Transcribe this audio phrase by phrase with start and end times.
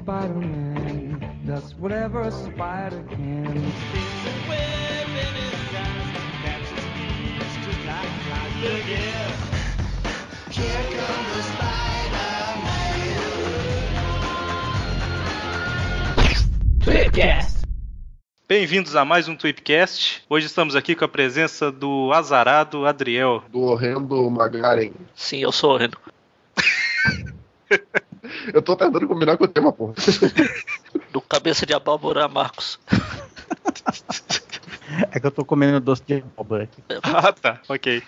[0.00, 3.72] Spider-Man does whatever a spider can.
[18.48, 20.24] Bem-vindos a mais um Tweepcast.
[20.30, 23.44] Hoje estamos aqui com a presença do azarado Adriel.
[23.50, 24.92] do horrendo Magaren.
[25.14, 25.98] Sim, eu sou horrendo.
[28.52, 29.94] Eu tô tentando combinar com o tema, porra.
[31.12, 32.78] Do cabeça de abóbora Marcos.
[35.12, 36.82] É que eu tô comendo doce de abóbora aqui.
[37.02, 37.60] Ah, tá.
[37.68, 38.02] Ok.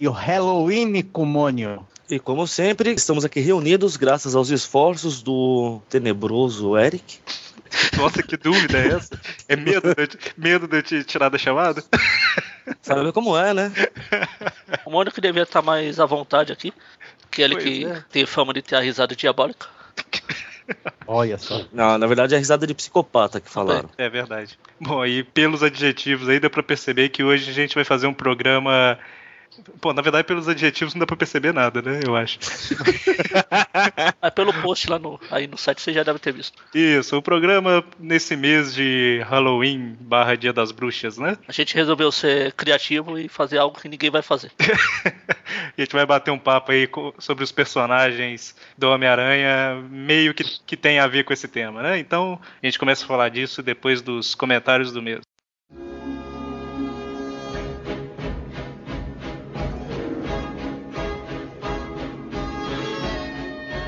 [0.00, 1.86] E o Halloween Comônio.
[2.08, 7.18] E como sempre, estamos aqui reunidos graças aos esforços do tenebroso Eric.
[7.96, 9.18] Nossa, que dúvida é essa?
[9.48, 11.82] É medo de, eu te- medo de eu te tirar da chamada?
[12.82, 13.72] Sabe como é, né?
[14.84, 16.72] O Mônio que devia estar mais à vontade aqui.
[17.34, 18.04] Que ele Pois que é.
[18.12, 19.66] tem fama de ter a risada diabólica.
[21.06, 21.64] Olha só.
[21.72, 23.90] Não, na verdade é a risada de psicopata que falaram.
[23.98, 24.58] É verdade.
[24.80, 28.14] Bom, aí pelos adjetivos aí dá pra perceber que hoje a gente vai fazer um
[28.14, 28.98] programa.
[29.80, 32.00] Pô, na verdade, pelos adjetivos não dá pra perceber nada, né?
[32.04, 32.38] Eu acho.
[34.20, 36.62] Mas pelo post lá no, aí no site você já deve ter visto.
[36.74, 41.36] Isso, o programa nesse mês de Halloween barra Dia das Bruxas, né?
[41.46, 44.50] A gente resolveu ser criativo e fazer algo que ninguém vai fazer.
[45.76, 50.44] E a gente vai bater um papo aí sobre os personagens do Homem-Aranha, meio que,
[50.64, 51.98] que tem a ver com esse tema, né?
[51.98, 55.22] Então a gente começa a falar disso depois dos comentários do mesmo.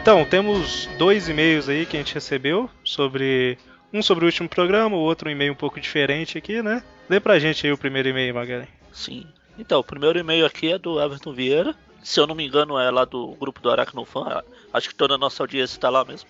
[0.07, 3.59] Então, temos dois e-mails aí que a gente recebeu sobre.
[3.93, 6.81] Um sobre o último programa, o outro um e-mail um pouco diferente aqui, né?
[7.11, 8.69] Lê pra gente aí o primeiro e-mail, Magalhães.
[8.93, 9.27] Sim.
[9.59, 11.75] Então, o primeiro e-mail aqui é do Everton Vieira.
[12.05, 14.45] Se eu não me engano, é lá do grupo do Aracnofan.
[14.73, 16.29] Acho que toda a nossa audiência está lá mesmo.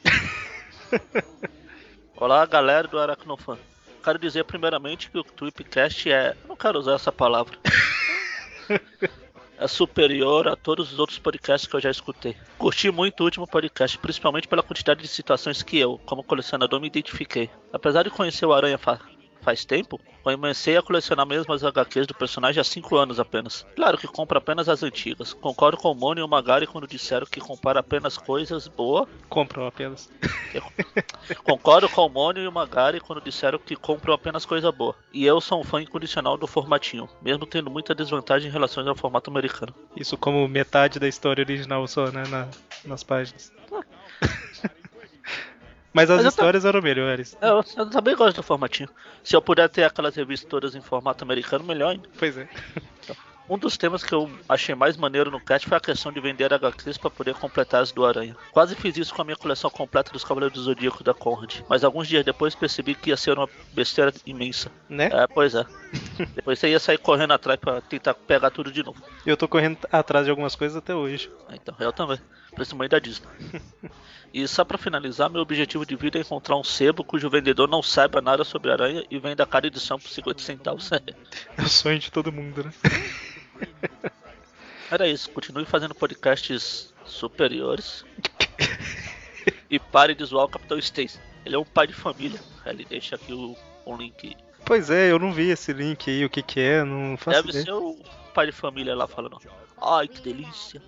[2.16, 3.58] Olá, galera do Aracnofan.
[4.02, 6.30] Quero dizer primeiramente que o Tweepcast é.
[6.30, 7.58] Eu não quero usar essa palavra.
[9.58, 12.36] é superior a todos os outros podcasts que eu já escutei.
[12.58, 16.86] Curti muito o último podcast, principalmente pela quantidade de situações que eu, como colecionador, me
[16.86, 17.50] identifiquei.
[17.72, 18.78] Apesar de conhecer o Aranha
[19.46, 23.64] faz tempo, comecei a colecionar mesmo as HQs do personagem há 5 anos apenas.
[23.76, 25.32] Claro que compro apenas as antigas.
[25.32, 29.08] Concordo com o Mono e o Magari quando disseram que compara apenas coisas boas.
[29.28, 30.10] Compram apenas.
[31.44, 34.96] Concordo com o Mono e o Magari quando disseram que compram apenas coisa boa.
[35.12, 38.96] E eu sou um fã incondicional do formatinho, mesmo tendo muita desvantagem em relação ao
[38.96, 39.72] formato americano.
[39.96, 42.24] Isso como metade da história original só, né?
[42.28, 42.48] na-
[42.84, 43.52] nas páginas.
[45.96, 47.34] Mas as Mas histórias eram melhores.
[47.40, 48.86] Eu, eu também gosto do formatinho.
[49.24, 52.06] Se eu puder ter aquelas revistas todas em formato americano, melhor ainda.
[52.18, 52.46] Pois é.
[53.48, 56.52] Um dos temas que eu achei mais maneiro no cast foi a questão de vender
[56.52, 58.36] HQs para poder completar as do Aranha.
[58.50, 61.84] Quase fiz isso com a minha coleção completa dos Cavaleiros do Zodíaco da Conrad, mas
[61.84, 64.70] alguns dias depois percebi que ia ser uma besteira imensa.
[64.88, 65.08] Né?
[65.12, 65.64] É, pois é.
[66.34, 69.00] depois você ia sair correndo atrás para tentar pegar tudo de novo.
[69.24, 71.30] Eu tô correndo atrás de algumas coisas até hoje.
[71.52, 72.18] Então, eu também.
[72.56, 73.28] Principalmente da Disney.
[74.34, 77.82] E só pra finalizar, meu objetivo de vida é encontrar um sebo cujo vendedor não
[77.82, 80.90] saiba nada sobre aranha e venda cada edição por 50 centavos.
[81.56, 82.72] É o sonho de todo mundo, né?
[84.90, 88.04] Era isso, continue fazendo podcasts superiores.
[89.70, 91.18] e pare de zoar o Capitão Stacy.
[91.44, 92.40] Ele é um pai de família.
[92.66, 93.56] Ele deixa aqui o,
[93.86, 94.36] um link.
[94.64, 97.50] Pois é, eu não vi esse link aí, o que que é, não faço Deve
[97.50, 97.64] ideia.
[97.64, 97.96] ser o
[98.34, 99.40] pai de família lá falando.
[99.80, 100.82] Ai, que delícia.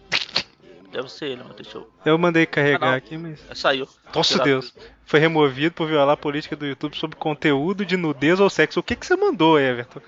[0.92, 1.90] Deve ser ele, mas deixa eu.
[2.04, 2.94] Eu mandei Ah, carregar não.
[2.96, 3.40] aqui, mas...
[3.50, 3.86] É, Saiu.
[4.14, 4.74] Nossa Deus.
[5.04, 8.80] Foi removido por violar a política do YouTube sobre conteúdo de nudez ou sexo.
[8.80, 10.00] O que que você mandou, Everton?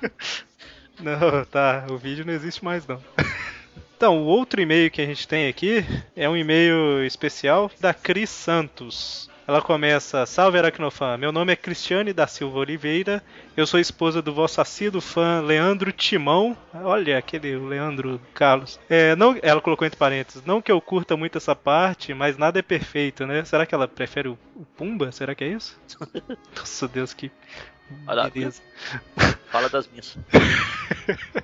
[1.00, 1.86] não, tá.
[1.90, 3.02] O vídeo não existe mais, não.
[3.96, 5.84] Então, o outro e-mail que a gente tem aqui
[6.14, 9.28] é um e-mail especial da Cris Santos.
[9.48, 13.24] Ela começa: Salve Aracnofã, meu nome é Cristiane da Silva Oliveira,
[13.56, 16.54] eu sou esposa do vosso assíduo fã Leandro Timão.
[16.74, 18.78] Olha, aquele Leandro Carlos.
[18.90, 22.58] É, não, ela colocou entre parênteses: Não que eu curta muito essa parte, mas nada
[22.58, 23.42] é perfeito, né?
[23.42, 25.10] Será que ela prefere o, o Pumba?
[25.12, 25.80] Será que é isso?
[26.54, 27.32] Nossa Deus, que.
[28.06, 28.60] Olha, Beleza.
[29.50, 30.14] Fala das minhas.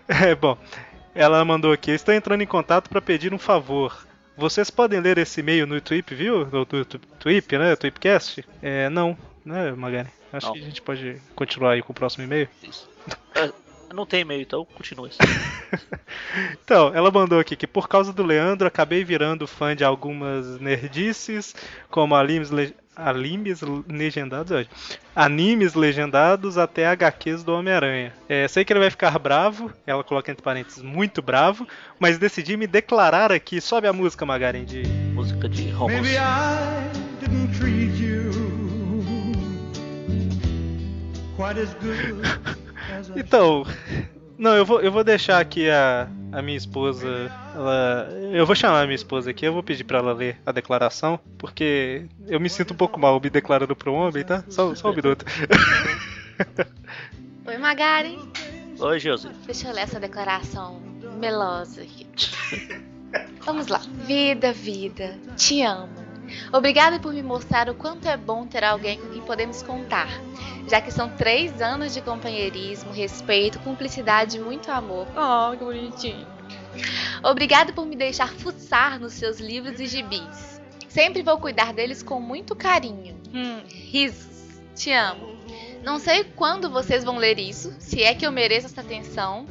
[0.06, 0.58] É, bom,
[1.14, 4.06] ela mandou aqui: Estou entrando em contato para pedir um favor.
[4.36, 6.46] Vocês podem ler esse e-mail no Tweep, viu?
[6.46, 6.84] No tu-
[7.20, 7.76] Tweep, né?
[7.76, 8.44] Tweepcast?
[8.60, 10.08] É, não, né, Magari?
[10.32, 10.52] Acho Não.
[10.54, 12.48] que a gente pode continuar aí com o próximo e-mail.
[12.62, 12.88] Isso.
[13.36, 13.52] É,
[13.94, 15.18] não tem e-mail, então continua isso.
[16.64, 21.54] Então, ela mandou aqui que por causa do Leandro acabei virando fã de algumas nerdices,
[21.90, 24.66] como animes, le- animes legendados,
[25.14, 28.12] animes legendados até HQs do Homem-Aranha.
[28.28, 31.66] É, sei que ele vai ficar bravo, ela coloca entre parênteses, muito bravo,
[31.98, 34.82] mas decidi me declarar aqui, sobe a música, Magaren, de...
[35.14, 36.00] Música de romance.
[36.00, 38.64] Maybe I didn't treat you
[41.36, 42.22] quite as good
[42.96, 43.64] as I Então,
[44.38, 47.30] não, eu vou, eu vou deixar aqui a, a minha esposa.
[47.54, 50.52] Ela, eu vou chamar a minha esposa aqui, eu vou pedir pra ela ler a
[50.52, 54.44] declaração, porque eu me sinto um pouco mal me declarando pro homem, tá?
[54.48, 55.24] Só, só um minuto.
[57.46, 58.18] Oi, Magari.
[58.78, 59.28] Oi, Josi.
[59.46, 60.80] Deixa eu ler essa declaração
[61.18, 62.06] melosa aqui.
[63.44, 63.80] Vamos lá.
[64.06, 66.03] Vida, vida, te amo.
[66.52, 70.08] Obrigada por me mostrar o quanto é bom ter alguém com quem podemos contar,
[70.68, 75.06] já que são três anos de companheirismo, respeito, cumplicidade e muito amor.
[75.16, 76.26] Oh, que bonitinho.
[77.22, 80.60] Obrigada por me deixar fuçar nos seus livros e gibis.
[80.88, 83.16] Sempre vou cuidar deles com muito carinho.
[83.32, 84.60] Hum, risos.
[84.74, 85.34] Te amo.
[85.84, 89.46] Não sei quando vocês vão ler isso, se é que eu mereço essa atenção,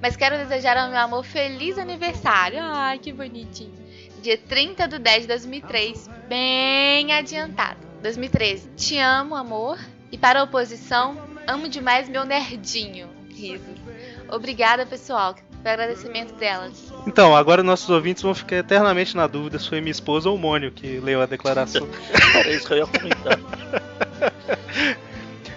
[0.00, 2.58] mas quero desejar ao meu amor feliz aniversário.
[2.60, 3.85] Ai, que bonitinho.
[4.26, 7.78] Dia 30 de 10 de 2003, bem adiantado.
[8.02, 8.70] 2013.
[8.70, 9.78] Te amo, amor.
[10.10, 13.08] E para a oposição, amo demais meu nerdinho.
[13.30, 13.76] Risos.
[14.28, 15.36] Obrigada, pessoal.
[15.62, 16.72] Foi agradecimento dela.
[17.06, 20.38] Então, agora nossos ouvintes vão ficar eternamente na dúvida se foi minha esposa ou o
[20.40, 21.86] Mônio que leu a declaração.
[22.34, 23.38] Era isso que eu ia comentar.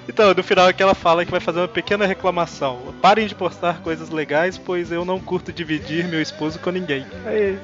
[0.09, 2.93] Então, no final aqui ela fala que vai fazer uma pequena reclamação.
[2.99, 7.05] Parem de postar coisas legais, pois eu não curto dividir meu esposo com ninguém.
[7.27, 7.57] Aí.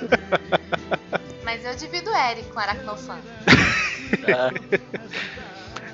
[1.44, 3.18] Mas eu divido o Eric com Aracnofan.
[4.26, 4.80] É,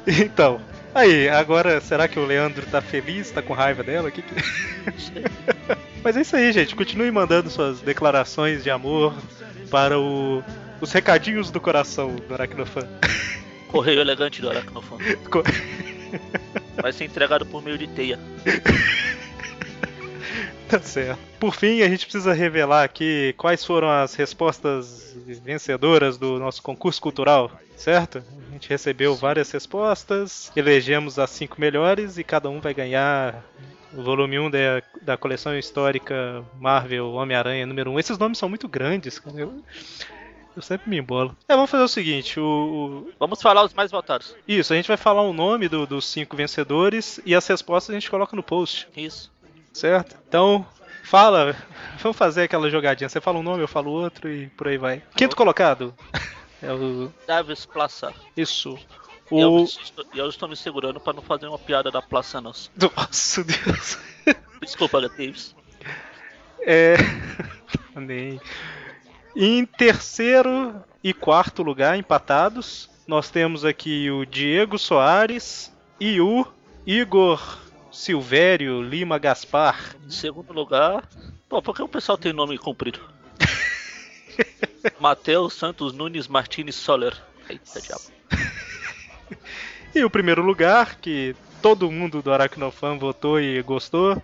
[0.24, 0.60] Então,
[0.94, 4.10] aí, agora será que o Leandro tá feliz, tá com raiva dela?
[4.10, 4.34] Que que-
[6.02, 6.74] Mas é isso aí, gente.
[6.74, 9.14] Continue mandando suas declarações de amor
[9.70, 10.42] para o-
[10.80, 12.88] os recadinhos do coração do Aracnofan.
[13.72, 15.16] Correio elegante do Aracnofone.
[15.30, 15.42] Co-
[16.80, 18.18] Vai ser entregado por meio de teia.
[20.68, 21.18] Tá certo.
[21.38, 25.14] Por fim, a gente precisa revelar aqui quais foram as respostas
[25.44, 28.22] vencedoras do nosso concurso cultural, certo?
[28.48, 33.44] A gente recebeu várias respostas, elegemos as cinco melhores e cada um vai ganhar
[33.92, 37.98] o volume 1 da, da coleção histórica Marvel Homem-Aranha número 1.
[37.98, 39.36] Esses nomes são muito grandes, cara.
[39.40, 39.62] Eu,
[40.56, 41.36] eu sempre me embolo.
[41.48, 42.44] É, vamos fazer o seguinte: o,
[43.08, 44.34] o- Vamos falar os mais votados.
[44.46, 47.98] isso, a gente vai falar o nome do- dos cinco vencedores e as respostas a
[47.98, 48.88] gente coloca no post.
[48.96, 49.30] Isso.
[49.72, 50.16] Certo?
[50.28, 50.66] Então,
[51.02, 51.56] fala.
[51.98, 53.08] Vamos fazer aquela jogadinha.
[53.08, 55.02] Você fala um nome, eu falo outro e por aí vai.
[55.16, 55.94] Quinto colocado.
[56.64, 57.12] É o.
[57.26, 58.14] Davis Plaça.
[58.36, 58.78] Isso.
[59.32, 59.64] E eu, O.
[59.64, 62.70] estou- eu estou me segurando para não fazer uma piada da Plaça Nossa.
[62.80, 63.98] Nossa Deus.
[64.60, 65.56] Desculpa, Davis.
[66.60, 66.94] É.
[67.98, 68.40] Nem.
[69.34, 76.46] Em terceiro e quarto lugar, empatados, nós temos aqui o Diego Soares e o
[76.86, 77.58] Igor
[77.90, 79.96] Silvério Lima Gaspar.
[80.04, 81.08] Em segundo lugar.
[81.48, 83.00] Pô, por que o pessoal tem nome comprido?
[85.00, 87.16] Matheus Santos Nunes Martins Soler.
[87.48, 88.02] Eita diabo.
[89.94, 94.22] E o primeiro lugar, que todo mundo do Aracnofan votou e gostou,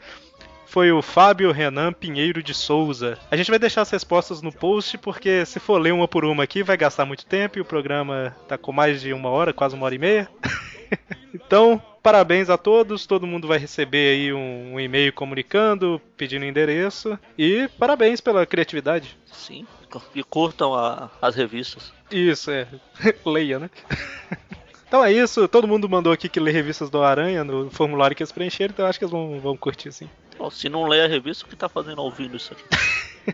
[0.69, 3.19] foi o Fábio Renan Pinheiro de Souza.
[3.31, 6.45] A gente vai deixar as respostas no post, porque se for ler uma por uma
[6.45, 9.75] aqui, vai gastar muito tempo e o programa tá com mais de uma hora, quase
[9.75, 10.29] uma hora e meia.
[11.35, 17.19] então, parabéns a todos, todo mundo vai receber aí um, um e-mail comunicando, pedindo endereço,
[17.37, 19.17] e parabéns pela criatividade.
[19.33, 19.67] Sim.
[20.15, 21.93] E curtam a- as revistas.
[22.11, 22.69] Isso, é.
[23.25, 23.71] Leia, né?
[24.87, 28.23] Então é isso, todo mundo mandou aqui que lê revistas do Aranha no formulário que
[28.23, 30.09] eles preencheram, então acho que eles vão, vão curtir sim.
[30.51, 32.65] Se não lê a revista, o que tá fazendo ouvindo isso aqui?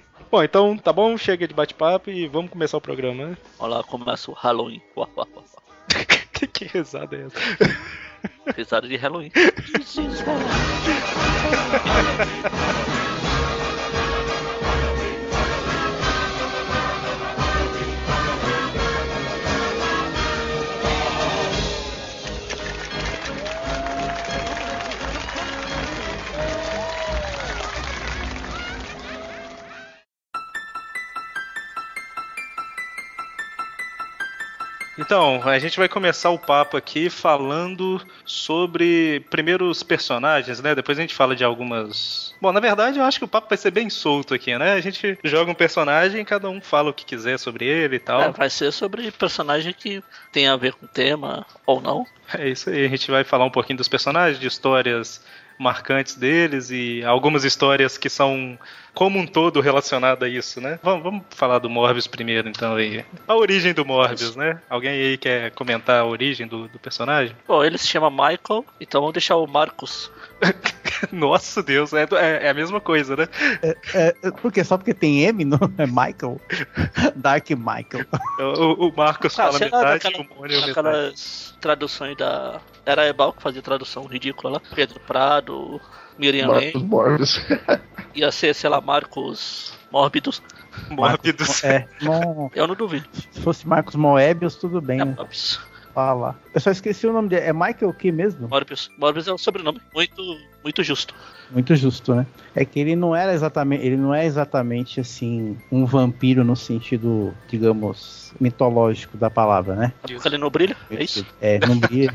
[0.30, 3.36] Bom, então tá bom, chega de bate-papo e vamos começar o programa, né?
[3.56, 4.82] Olha lá, começa o Halloween.
[6.32, 7.38] Que, que risada é essa?
[8.56, 9.30] Risada de Halloween.
[35.14, 40.74] Então, a gente vai começar o papo aqui falando sobre primeiro os personagens, né?
[40.74, 42.34] Depois a gente fala de algumas.
[42.40, 44.72] Bom, na verdade, eu acho que o papo vai ser bem solto aqui, né?
[44.72, 48.00] A gente joga um personagem e cada um fala o que quiser sobre ele e
[48.00, 48.22] tal.
[48.22, 50.02] É, vai ser sobre personagem que
[50.32, 52.04] tem a ver com o tema ou não.
[52.36, 55.24] É isso aí, a gente vai falar um pouquinho dos personagens, de histórias
[55.58, 58.58] marcantes deles e algumas histórias que são
[58.92, 60.78] como um todo relacionado a isso, né?
[60.82, 63.04] Vamos, vamos falar do Morbius primeiro, então aí.
[63.26, 64.60] A origem do Morbius, né?
[64.70, 67.36] Alguém aí quer comentar a origem do, do personagem?
[67.46, 70.10] Bom, ele se chama Michael, então vamos deixar o Marcos.
[71.12, 73.28] Nossa Deus, é, é, é a mesma coisa, né?
[73.92, 74.64] É, por quê?
[74.64, 76.40] Só porque tem M, não é Michael?
[77.16, 78.06] Dark Michael.
[78.38, 80.70] O, o Marcos Ah, fala metade, daquela- o Mônio metade.
[80.70, 82.60] aquelas traduções da.
[82.86, 84.60] Era Ebal que fazia tradução ridícula lá.
[84.74, 85.80] Pedro Prado,
[86.18, 86.82] Miriam Marcos.
[86.82, 87.40] Morbius.
[88.14, 90.42] Ia ser, sei lá, Marcos Mórbidos.
[90.90, 91.62] Mórbidos.
[91.64, 93.06] É, não, Eu não duvido.
[93.30, 95.16] se fosse Marcos Moebius, tudo bem, É, né?
[95.94, 96.36] Fala.
[96.52, 97.46] Eu só esqueci o nome dele.
[97.46, 98.48] É Michael que mesmo?
[98.48, 98.90] Morbius.
[98.98, 100.22] Morbius é um sobrenome muito,
[100.62, 101.14] muito justo.
[101.50, 102.26] Muito justo, né?
[102.54, 107.32] É que ele não era exatamente, ele não é exatamente assim um vampiro no sentido,
[107.48, 109.92] digamos, mitológico da palavra, né?
[110.24, 111.24] Ele não brilha, é isso?
[111.40, 112.10] É, não brilha.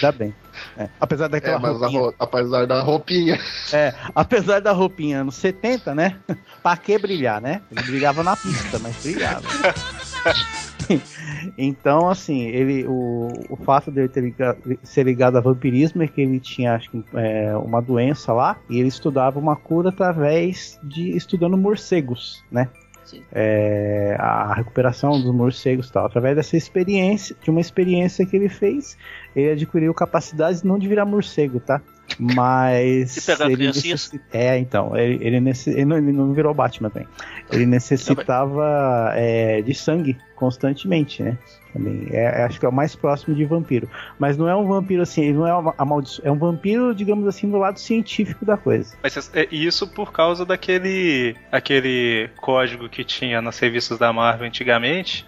[0.00, 0.34] Dá bem.
[0.78, 3.38] É, Apesar daquela É, mas a roupinha, ro- apesar da roupinha.
[3.74, 6.18] é, apesar da roupinha anos 70, né?
[6.62, 7.62] pra que brilhar, né?
[7.70, 9.42] Ele brilhava na pista, mas brilhava.
[11.56, 16.20] Então, assim, ele, o, o fato dele ter ligado- ser ligado a vampirismo é que
[16.20, 21.16] ele tinha, acho que, é, uma doença lá e ele estudava uma cura através de
[21.16, 22.68] estudando morcegos, né?
[23.32, 26.04] É, a recuperação dos morcegos tal.
[26.04, 28.98] Através dessa experiência, de uma experiência que ele fez,
[29.34, 31.80] ele adquiriu capacidades não de virar morcego, tá?
[32.18, 33.14] Mas.
[33.14, 34.12] De pegar ele criancinhas?
[34.12, 34.96] necessi- É, então.
[34.96, 37.08] Ele, ele, nesse- ele não, ele não virou Batman também.
[37.50, 41.36] Ele necessitava é, de sangue constantemente, né?
[41.72, 42.06] Também.
[42.10, 43.88] É, acho que é o mais próximo de vampiro.
[44.18, 46.22] Mas não é um vampiro assim, ele não é uma amaldiço...
[46.24, 48.96] É um vampiro, digamos assim, do lado científico da coisa.
[49.02, 55.26] Mas é isso por causa daquele aquele código que tinha nas revistas da Marvel antigamente.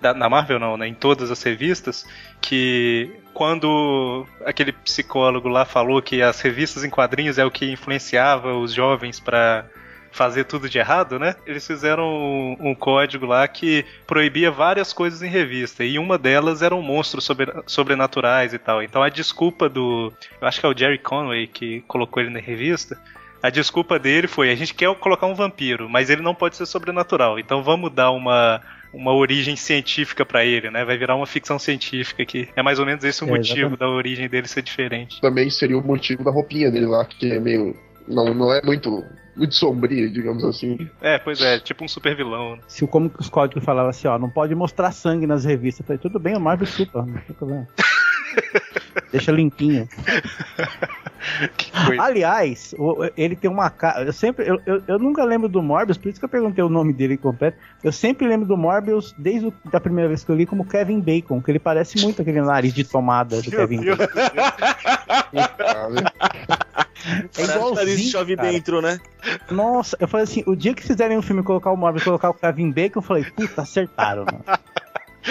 [0.00, 0.86] Da, na Marvel não, né?
[0.88, 2.06] Em todas as revistas,
[2.40, 8.52] que quando aquele psicólogo lá falou que as revistas em quadrinhos é o que influenciava
[8.52, 9.64] os jovens pra
[10.10, 11.36] fazer tudo de errado, né?
[11.46, 16.62] Eles fizeram um, um código lá que proibia várias coisas em revista e uma delas
[16.62, 18.82] eram monstros sobre- sobrenaturais e tal.
[18.82, 22.40] Então a desculpa do, eu acho que é o Jerry Conway que colocou ele na
[22.40, 23.00] revista.
[23.40, 26.66] A desculpa dele foi: a gente quer colocar um vampiro, mas ele não pode ser
[26.66, 27.38] sobrenatural.
[27.38, 28.60] Então vamos dar uma
[28.92, 30.84] uma origem científica pra ele, né?
[30.84, 33.78] Vai virar uma ficção científica que é mais ou menos esse o É, motivo exatamente.
[33.80, 35.20] da origem dele ser diferente.
[35.20, 37.76] Também seria o motivo da roupinha dele lá, que é meio.
[38.06, 39.04] Não, não é muito,
[39.36, 40.88] muito sombrio, digamos assim.
[41.02, 42.56] É, pois é, tipo um super vilão.
[42.56, 42.62] Né?
[42.66, 45.80] Se o como que os códigos falavam assim, ó, não pode mostrar sangue nas revistas.
[45.80, 47.68] Eu falei, tudo bem, o Marvel chupa, não tem problema.
[49.12, 49.88] Deixa limpinho.
[52.00, 52.74] Aliás,
[53.16, 54.04] ele tem uma cara.
[54.04, 54.48] Eu sempre.
[54.48, 57.16] Eu, eu, eu nunca lembro do Morbius, por isso que eu perguntei o nome dele
[57.16, 57.56] completo.
[57.82, 61.00] Eu sempre lembro do Morbius desde o- a primeira vez que eu li como Kevin
[61.00, 64.04] Bacon, que ele parece muito aquele nariz de tomada do Kevin Bacon.
[67.36, 68.10] É Nariz igualzinho.
[68.10, 68.50] chove cara.
[68.50, 68.98] dentro, né?
[69.50, 72.04] Nossa, eu falei assim, o dia que fizerem um filme e colocar o Morbius e
[72.04, 74.44] colocar o Kevin Bacon, eu falei, puta, acertaram, mano.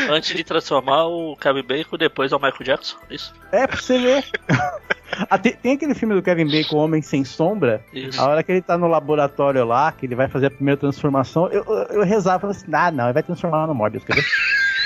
[0.10, 2.98] Antes de transformar o Kevin Bacon, depois ao Michael Jackson.
[3.10, 3.34] Isso.
[3.52, 4.24] É, pra você ver.
[5.30, 8.22] Ah, tem, tem aquele filme do Kevin Bacon, Homem Sem Sombra, Isso.
[8.22, 11.48] A hora que ele tá no laboratório lá, que ele vai fazer a primeira transformação,
[11.48, 14.16] eu, eu, eu rezava e falava assim, ah, não, ele vai transformar no Morbius, quer
[14.18, 14.26] ver?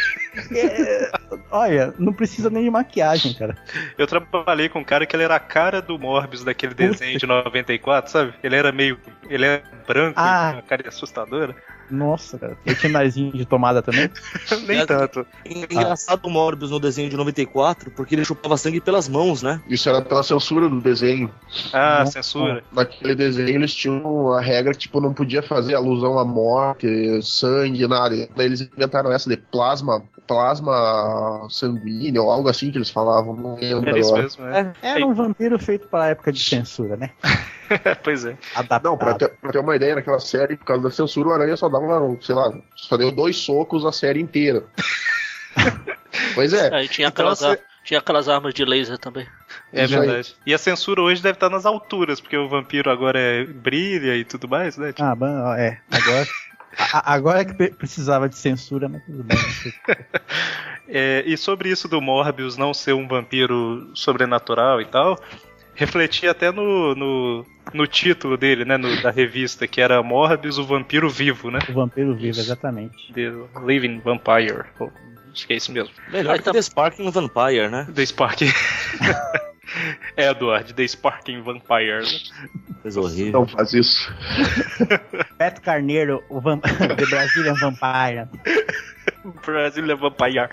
[0.56, 1.12] É,
[1.50, 3.58] olha, não precisa nem de maquiagem, cara.
[3.98, 7.26] Eu trabalhei com um cara que ele era a cara do Morbius daquele desenho de
[7.26, 8.34] 94, sabe?
[8.42, 8.98] Ele era meio.
[9.30, 10.52] Ele era branco, Ah.
[10.52, 11.54] e uma cara assustadora.
[11.92, 12.58] Nossa, cara.
[12.66, 14.10] Ele tinha narizinho de tomada também.
[14.68, 15.26] Nem É- tanto.
[15.46, 19.62] Engraçado o Morbius no desenho de 94, porque ele chupava sangue pelas mãos, né?
[19.68, 21.32] Isso era pela censura do desenho.
[21.74, 22.12] Ah, Nossa.
[22.14, 22.64] censura.
[22.72, 26.88] Naquele desenho eles tinham a regra que tipo, não podia fazer alusão à morte,
[27.22, 28.16] sangue, nada.
[28.36, 33.56] Daí eles inventaram essa de plasma, plasma sanguíneo, ou algo assim que eles falavam, não
[33.56, 34.24] lembro Era isso agora.
[34.24, 34.74] mesmo, né?
[34.82, 37.12] Era um vampiro feito para a época de censura, né?
[38.04, 38.38] pois é.
[38.56, 38.84] Adaptado.
[38.84, 41.56] Não, pra ter, pra ter uma ideia, naquela série, por causa da censura, o Aranha
[41.56, 41.70] só
[42.22, 44.64] sei lá, só deu dois socos a série inteira.
[46.36, 46.74] pois é.
[46.74, 49.28] Aí tinha Então aquelas, você- tinha aquelas armas de laser também.
[49.74, 50.00] É Isso aí.
[50.08, 50.36] verdade.
[50.46, 54.24] E a censura hoje deve estar nas alturas, porque o vampiro agora é, brilha e
[54.24, 54.94] tudo mais, né?
[55.00, 55.80] Ah, bom, é.
[55.92, 56.28] Agora,
[56.78, 59.38] a- agora é que pre- precisava de censura, mas tudo bem.
[60.94, 65.18] É, e sobre isso do Morbius não ser um vampiro sobrenatural e tal,
[65.76, 68.78] refleti até no, no, no título dele, né?
[68.78, 71.60] no- da revista, que era Morbius, o vampiro vivo, né?
[71.70, 73.12] O vampiro vivo, exatamente.
[73.14, 73.32] The
[73.66, 74.64] Living Vampire.
[74.80, 74.92] Ou,
[75.34, 75.94] Acho que é isso mesmo.
[76.12, 77.88] Melhor que tá- The Sparking Vampire, né?
[77.96, 78.52] The Sparking.
[80.18, 82.04] Edward, The Sparking Vampire.
[82.82, 83.32] Coisa horrível.
[83.32, 84.12] Não faz isso.
[85.40, 86.60] Beto Carneiro, o vam...
[86.60, 88.28] The Brazilian Vampire.
[89.46, 90.50] Brazilian Vampire.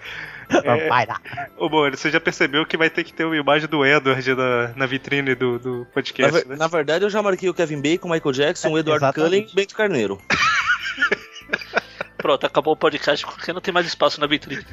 [0.65, 1.21] É, Vai lá.
[1.57, 4.69] ô, Mano, você já percebeu que vai ter que ter uma imagem do Edward na,
[4.77, 6.57] na vitrine do, do Na, podcast, ver- né?
[6.57, 9.31] na verdade, eu já marquei o Kevin Bacon, Michael Jackson, o Edward exatamente.
[9.31, 10.19] Cullen e Bento Carneiro.
[12.19, 14.65] Pronto, acabou o podcast porque não tem mais espaço na vitrine.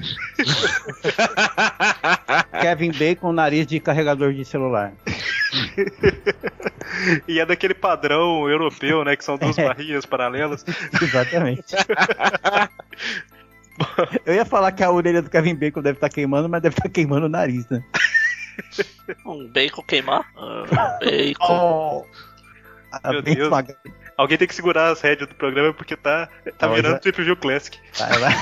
[2.61, 4.93] Kevin Bacon, nariz de carregador de celular.
[7.27, 9.15] E é daquele padrão europeu, né?
[9.15, 10.65] Que são duas barrinhas paralelas.
[11.01, 11.75] Exatamente.
[14.25, 16.89] Eu ia falar que a orelha do Kevin Bacon deve estar queimando, mas deve estar
[16.89, 17.83] queimando o nariz, né?
[19.25, 20.25] Um bacon queimar?
[20.37, 22.05] Ah, bacon.
[22.91, 23.53] Ah, Meu bem Deus.
[24.17, 27.77] Alguém tem que segurar as rédeas do programa porque tá, tá virando Triple View Classic.
[27.97, 28.33] Vai.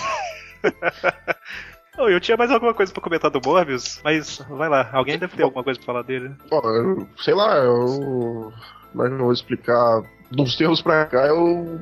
[1.98, 5.36] Ô, eu tinha mais alguma coisa pra comentar do Morbius, mas vai lá, alguém deve
[5.36, 6.32] ter alguma coisa pra falar dele.
[6.50, 8.52] Bom, eu, sei lá, eu.
[8.94, 10.02] Mas não vou explicar.
[10.32, 11.80] Dos tempos pra cá, eu.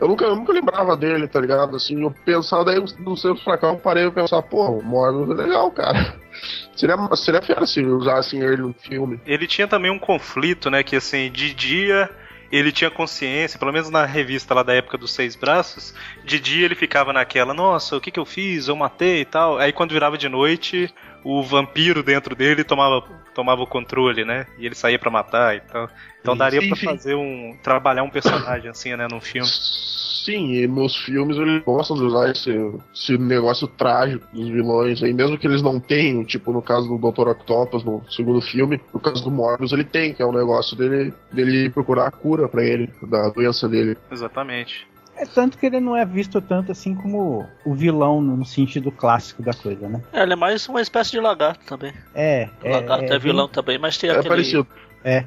[0.00, 1.74] Eu nunca, eu nunca lembrava dele, tá ligado?
[1.74, 5.38] Assim, eu pensava, daí dos tempos pra cá, eu parei e pensar, pô, o Morbius
[5.38, 6.14] é legal, cara.
[6.76, 9.20] Seria, seria fera se usassem ele no filme.
[9.26, 10.84] Ele tinha também um conflito, né?
[10.84, 12.08] Que assim, de dia
[12.50, 16.64] ele tinha consciência, pelo menos na revista lá da época dos Seis Braços, de dia
[16.64, 18.68] ele ficava naquela, nossa, o que que eu fiz?
[18.68, 19.58] Eu matei e tal.
[19.58, 23.02] Aí quando virava de noite, o vampiro dentro dele tomava,
[23.38, 24.48] tomava o controle, né?
[24.58, 25.88] E ele saía pra matar e tal.
[26.20, 26.74] Então daria sim.
[26.74, 27.56] fazer um.
[27.62, 29.48] trabalhar um personagem assim, né, num filme.
[29.48, 32.50] Sim, e nos filmes eles gostam de usar esse,
[32.92, 36.98] esse negócio trágico dos vilões aí, mesmo que eles não tenham, tipo no caso do
[36.98, 37.28] Dr.
[37.28, 41.14] Octopus no segundo filme, no caso do Morbius ele tem, que é o negócio dele,
[41.32, 43.96] dele procurar a cura pra ele, da doença dele.
[44.10, 44.86] Exatamente.
[45.18, 49.42] É tanto que ele não é visto tanto assim como o vilão no sentido clássico
[49.42, 50.00] da coisa, né?
[50.12, 51.92] É, ele é mais uma espécie de lagarto também.
[52.14, 52.48] É.
[52.64, 54.28] O lagarto é, vilão também, mas tem É aquele.
[54.28, 54.66] parecido.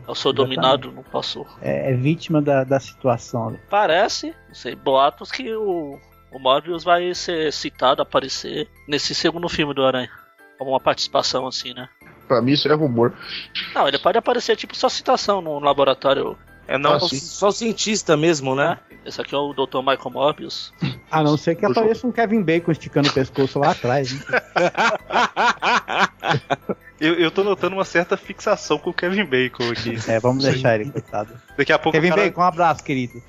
[0.08, 1.46] Eu sou dominado, não posso.
[1.62, 3.50] É, é vítima da, da situação.
[3.50, 3.60] ali.
[3.70, 5.98] Parece, não sei, boatos que o,
[6.32, 10.10] o Morbius vai ser citado, aparecer nesse segundo filme do Aranha.
[10.58, 11.90] Como uma participação assim, né?
[12.28, 13.14] Pra mim isso é rumor.
[13.74, 16.38] Não, ele pode aparecer tipo só citação no laboratório.
[16.68, 16.94] É não.
[16.94, 18.78] Ah, Só, só cientista mesmo, né?
[19.06, 19.80] Esse aqui é o Dr.
[19.80, 20.72] Michael Morbius.
[21.10, 21.80] A não ser que Puxa.
[21.80, 24.14] apareça um Kevin Bacon esticando o pescoço lá atrás.
[24.14, 24.22] Né?
[27.00, 29.98] Eu, eu tô notando uma certa fixação com o Kevin Bacon aqui.
[30.08, 31.34] É, vamos deixar ele, coitado.
[31.58, 33.24] Daqui a pouco Kevin o cara, Bacon, um abraço, querido.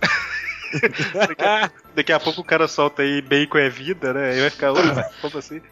[1.27, 4.33] daqui, a, daqui a pouco o cara solta aí Bacon é vida, né?
[4.33, 5.63] Aí vai ficar, "Opa, como assim?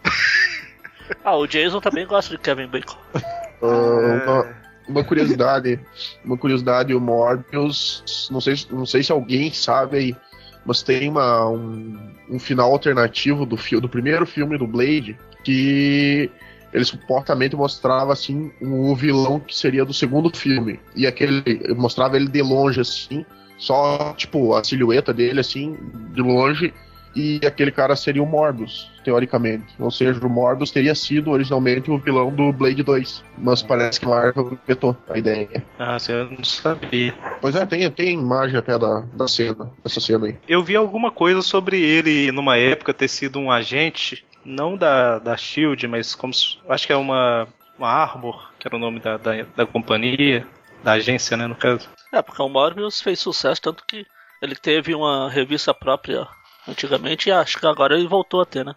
[1.23, 2.97] Ah, o Jason também gosta de Kevin Bacon.
[3.63, 4.47] Ah, uma,
[4.89, 5.81] uma curiosidade,
[6.25, 10.17] uma curiosidade, o Morbius, não sei, não sei se alguém sabe aí,
[10.65, 16.31] mas tem uma, um, um final alternativo do, do primeiro filme do Blade que
[16.73, 20.79] ele supostamente mostrava assim o vilão que seria do segundo filme.
[20.95, 21.43] E aquele
[21.75, 23.25] mostrava ele de longe assim,
[23.59, 25.77] só tipo a silhueta dele assim
[26.13, 26.73] de longe
[27.15, 29.65] e aquele cara seria o Morbius, teoricamente.
[29.79, 33.25] Ou seja, o Morbius teria sido originalmente o vilão do Blade 2.
[33.39, 35.65] Mas parece que Marvel vetou a ideia.
[35.79, 37.15] Ah, eu não sabia.
[37.41, 40.37] Pois é, tem, tem imagem até da, da cena, dessa cena aí.
[40.49, 45.37] Eu vi alguma coisa sobre ele numa época ter sido um agente, não da, da
[45.37, 49.17] Shield, mas como se- acho que é uma, uma Arbor, que era o nome da,
[49.17, 50.47] da, da companhia,
[50.85, 51.89] da agência, né, no caso.
[52.13, 54.07] É, porque o Morbius fez sucesso, tanto que
[54.43, 56.27] ele teve uma revista própria
[56.71, 58.75] antigamente e acho que agora ele voltou a ter, né?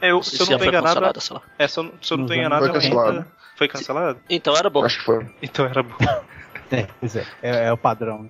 [0.00, 1.42] É, eu, se sei eu se não já tô foi enganado, cancelada, sei lá.
[1.58, 3.10] é, se eu, se eu não tô enganado, Foi ela cancelado.
[3.10, 4.20] ainda- Foi cancelado?
[4.30, 4.84] Então era bom.
[4.84, 5.26] Acho que foi.
[5.42, 5.96] Então era bom.
[6.72, 8.22] É, pois é, é, é o padrão.
[8.22, 8.28] né?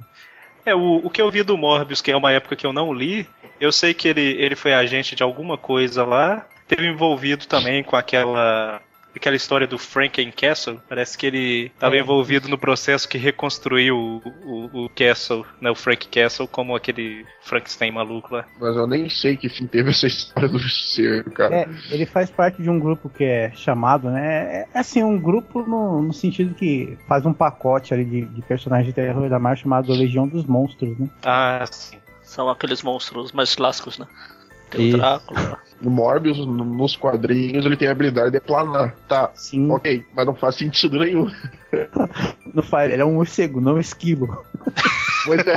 [0.67, 2.93] É, o, o que eu vi do Morbius, que é uma época que eu não
[2.93, 3.27] li,
[3.61, 7.95] eu sei que ele, ele foi agente de alguma coisa lá, teve envolvido também com
[7.97, 8.83] aquela
[9.17, 10.81] aquela história do Franken Castle.
[10.89, 12.01] Parece que ele estava É.
[12.01, 17.25] envolvido no processo que reconstruiu o, o, o Castle, né, o Frank Castle, como aquele
[17.43, 18.45] Frankenstein maluco lá.
[18.61, 21.55] Mas eu nem sei que fim teve essa história do Justiceiro, cara.
[21.55, 24.67] É, ele faz parte de um grupo que é chamado, né?
[24.75, 28.87] É assim, um grupo no, no sentido que faz um pacote ali de, de personagens
[28.89, 31.09] de terror da Marvel chamado Legião dos Monstros, né?
[31.25, 31.99] Ah, sim.
[32.23, 34.07] São aqueles monstros mais clássicos, né?
[34.75, 34.97] Tem Isso.
[34.97, 35.59] o Drácula.
[35.83, 38.95] O Morbius, no- nos quadrinhos, ele tem a habilidade de planar.
[39.09, 41.31] Tá, Sim, ok, mas não faz sentido nenhum.
[42.55, 44.45] não faz, ele é um morcego, não um esquilo.
[45.27, 45.57] Pois é.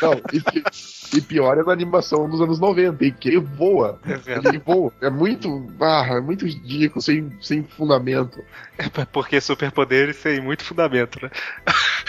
[0.00, 3.98] não, e, e pior é na animação dos anos 90, em que ele voa.
[4.06, 4.48] É.
[4.48, 4.92] Ele voa.
[5.00, 5.66] É muito.
[5.80, 8.42] Ah, é muito ridículo, sem, sem fundamento.
[9.12, 11.30] Porque superpoderes tem muito fundamento, né?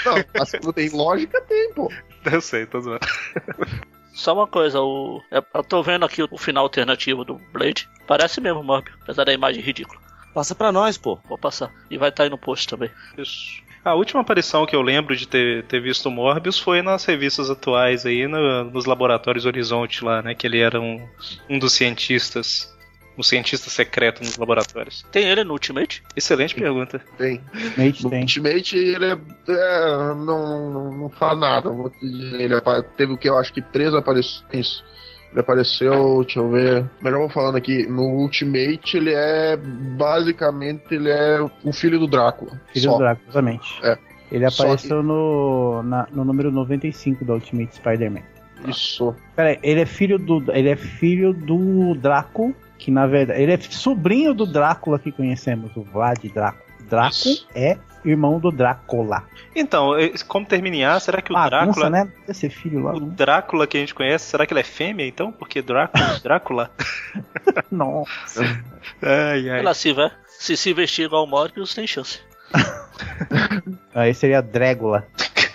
[0.05, 1.91] Não, mas quando tem lógica, tem, pô.
[2.31, 3.05] Eu sei, tô zoando.
[4.17, 5.21] Só uma coisa, o...
[5.31, 7.87] eu tô vendo aqui o final alternativo do Blade.
[8.07, 9.99] Parece mesmo o Morbius, apesar da imagem ridícula.
[10.33, 11.19] Passa pra nós, pô.
[11.29, 11.71] Vou passar.
[11.89, 12.89] E vai estar aí no post também.
[13.17, 13.61] Isso.
[13.85, 17.49] A última aparição que eu lembro de ter, ter visto o Morbius foi nas revistas
[17.49, 20.33] atuais aí, no- nos laboratórios Horizonte lá, né?
[20.35, 21.07] Que ele era um,
[21.49, 22.75] um dos cientistas.
[23.17, 25.03] Um cientista secreto nos laboratórios.
[25.11, 26.03] Tem ele no Ultimate?
[26.15, 27.01] Excelente pergunta.
[27.17, 27.41] Tem.
[27.75, 28.21] Mate No tem.
[28.21, 29.17] Ultimate ele é,
[29.49, 31.69] é, não, não, não faz nada.
[32.01, 32.53] Ele
[32.95, 34.83] teve o que eu acho que três aparições.
[35.31, 36.85] Ele apareceu, deixa eu ver.
[37.01, 37.85] Melhor vou falando aqui.
[37.87, 42.59] No Ultimate ele é basicamente ele é o filho do Drácula.
[42.71, 42.91] Filho só.
[42.93, 43.79] do Drácula, exatamente.
[43.83, 43.97] É.
[44.31, 48.21] Ele apareceu no, na- no número 95 do Ultimate Spider-Man.
[48.67, 49.15] Isso.
[49.35, 50.43] Pera aí, ele é filho do.
[50.51, 53.41] Ele é filho do Draco, que na verdade.
[53.41, 56.67] Ele é sobrinho do Drácula que conhecemos, o Vlad Draco.
[56.89, 57.47] Draco Isso.
[57.53, 59.23] é irmão do Drácula.
[59.55, 59.91] Então,
[60.27, 61.89] como termina em A, será que o Bagunça, Drácula.
[61.89, 62.11] né?
[62.21, 62.93] Deve ser filho lá.
[62.93, 63.13] O né?
[63.15, 65.31] Drácula que a gente conhece, será que ele é fêmea então?
[65.31, 66.19] Porque Drácula.
[66.23, 66.71] Drácula?
[67.71, 68.43] Nossa.
[69.01, 69.59] Ai, ai.
[69.59, 72.19] Ela se, vai, se se vestir igual o Morbius, tem chance.
[73.93, 75.05] Aí seria Drégula.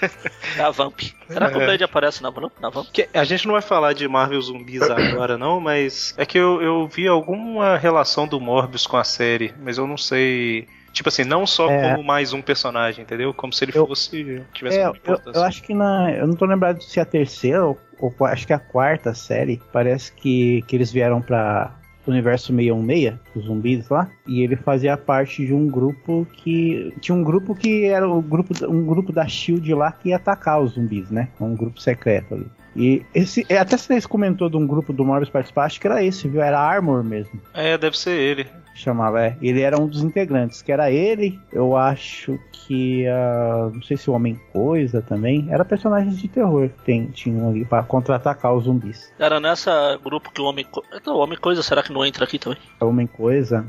[0.58, 1.00] É a Vamp.
[1.28, 2.52] Será que o Blade aparece na Vamp?
[2.60, 2.86] Na Vamp?
[2.92, 6.60] Que- a gente não vai falar de Marvel zumbis agora, não, mas é que eu,
[6.62, 10.66] eu vi alguma relação do Morbius com a série, mas eu não sei.
[10.92, 11.90] Tipo assim, não só É.
[11.90, 13.34] como mais um personagem, entendeu?
[13.34, 14.44] Como se ele Eu- fosse.
[14.52, 15.40] tivesse É, uma eu, importância.
[15.40, 16.12] eu acho que na.
[16.12, 19.12] Eu não tô lembrado se é a terceira ou, ou acho que é a quarta
[19.12, 19.60] série.
[19.72, 21.72] Parece que, que eles vieram pra
[22.06, 24.10] Universo 616, os zumbis lá.
[24.26, 26.92] E ele fazia parte de um grupo que.
[27.00, 30.60] Tinha um grupo que era o grupo, um grupo da Shield lá que ia atacar
[30.60, 31.28] os zumbis, né?
[31.40, 32.46] Um grupo secreto ali.
[32.76, 33.46] E esse.
[33.52, 36.42] Até vocês comentou de um grupo do Morbius participar, acho que era esse, viu?
[36.42, 37.40] Era Armor mesmo.
[37.52, 38.46] É, deve ser ele.
[38.74, 39.36] Chamava, é.
[39.40, 44.10] Ele era um dos integrantes, que era ele, eu acho que ah, não sei se
[44.10, 48.64] o Homem Coisa também, era personagens de terror que tem, tinham ali pra contra-atacar os
[48.64, 49.12] zumbis.
[49.18, 50.66] Era nessa grupo que o Homem...
[51.06, 52.58] Não, o Homem Coisa, será que não entra aqui também?
[52.80, 53.64] O Homem Coisa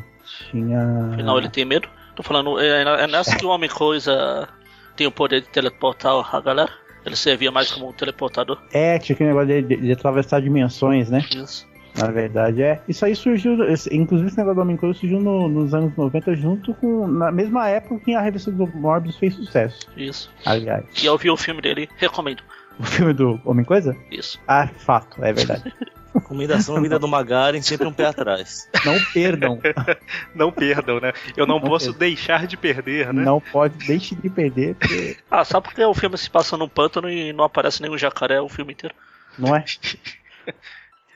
[0.50, 1.12] tinha...
[1.14, 1.88] Afinal, ele tem medo?
[2.16, 4.48] Tô falando, é, é nessa que o Homem Coisa
[4.96, 6.72] tem o poder de teleportar a galera?
[7.06, 8.58] Ele servia mais como um teleportador?
[8.74, 11.24] É, tinha aquele negócio de, de- de atravessar dimensões, né?
[11.36, 11.68] Isso.
[11.98, 12.82] Na verdade, é.
[12.88, 13.54] Isso aí surgiu,
[13.92, 17.70] inclusive esse negócio do Homem Coisa surgiu no- nos anos 90, junto com, na mesma
[17.70, 20.30] época que a revista do Morbius fez sucesso, Isso.
[20.46, 20.84] aliás.
[21.02, 22.44] E eu vi o filme dele, recomendo.
[22.78, 23.96] O filme do Homem Coisa?
[24.12, 24.38] Isso.
[24.48, 25.74] Ah, fato, é verdade.
[26.14, 28.70] Recomendação vida do Magaren, sempre um pé atrás.
[28.86, 29.60] Não perdam.
[30.34, 31.12] Não perdam, né?
[31.36, 32.00] Eu não, Não posso perdam.
[32.00, 33.24] deixar de perder, né?
[33.24, 37.10] Não pode, deixe de perder, porque Ah, só porque o filme se passa num pântano
[37.10, 38.96] e não aparece nenhum jacaré o filme inteiro.
[39.38, 39.66] não é?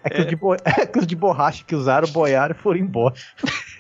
[0.04, 0.56] É de bo...
[0.64, 3.16] é de borracha que usaram, boiaram e foram embora.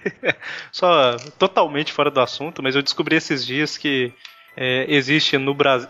[0.71, 4.13] Só totalmente fora do assunto, mas eu descobri esses dias que
[4.55, 5.89] é, existe no Brasil.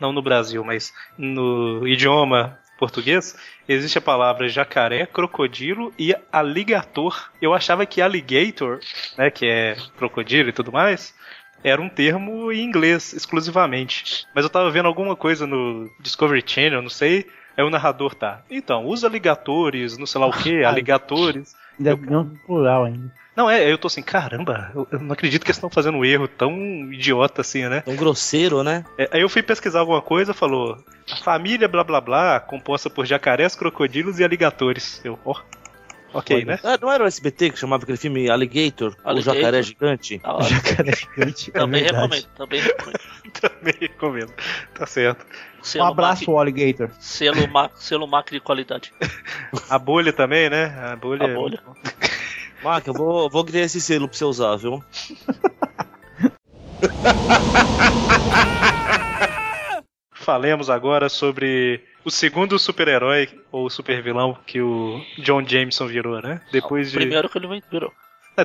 [0.00, 3.36] não no Brasil, mas no idioma português,
[3.68, 7.30] existe a palavra jacaré, crocodilo e aligator.
[7.40, 8.80] Eu achava que alligator,
[9.16, 11.14] né, que é crocodilo e tudo mais,
[11.62, 14.26] era um termo em inglês exclusivamente.
[14.34, 17.24] Mas eu tava vendo alguma coisa no Discovery Channel, não sei.
[17.56, 18.42] Aí o narrador tá.
[18.50, 21.54] Então, os aligatores, não sei lá o que, aligatores.
[21.78, 23.12] Ainda não plural ainda.
[23.34, 26.04] Não, é, eu tô assim, caramba, eu, eu não acredito que eles estão fazendo um
[26.04, 26.54] erro tão
[26.92, 27.80] idiota assim, né?
[27.80, 28.84] Tão grosseiro, né?
[28.98, 30.76] É, aí eu fui pesquisar alguma coisa, falou,
[31.10, 35.00] a família blá blá blá, composta por jacarés, crocodilos e aligatores.
[35.02, 35.40] Eu, ó,
[36.14, 36.58] ok, né?
[36.62, 38.94] Ah, não era o SBT que chamava aquele filme Alligator?
[39.04, 39.34] O Alligator.
[39.40, 40.18] jacaré gigante?
[40.18, 40.44] Da hora.
[40.44, 41.50] Jacaré gigante.
[41.50, 42.02] É Também verdade.
[42.04, 43.00] recomendo, também recomendo.
[43.40, 44.32] Também recomendo.
[44.74, 45.24] Tá certo.
[45.60, 46.90] Um Selo abraço, Mac, Alligator.
[47.00, 48.92] selo, Mac, selo Mac de qualidade.
[49.70, 50.64] A bolha também, né?
[50.92, 51.24] A bolha.
[51.24, 51.60] A bolha.
[52.62, 54.82] Marca, eu vou, vou criar esse selo pra você usar, viu?
[60.22, 66.40] Falemos agora sobre o segundo super-herói ou super-vilão que o John Jameson virou, né?
[66.52, 66.96] Depois de.
[66.96, 67.92] Primeiro que ele virou.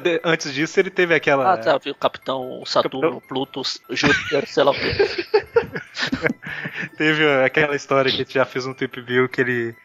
[0.01, 1.53] De- Antes disso, ele teve aquela.
[1.53, 1.95] Ah, tá, viu?
[1.95, 4.91] Capitão Saturno, Pluto, Júpiter, sei lá o quê.
[6.97, 9.75] Teve aquela história que a gente já fez um trip view que ele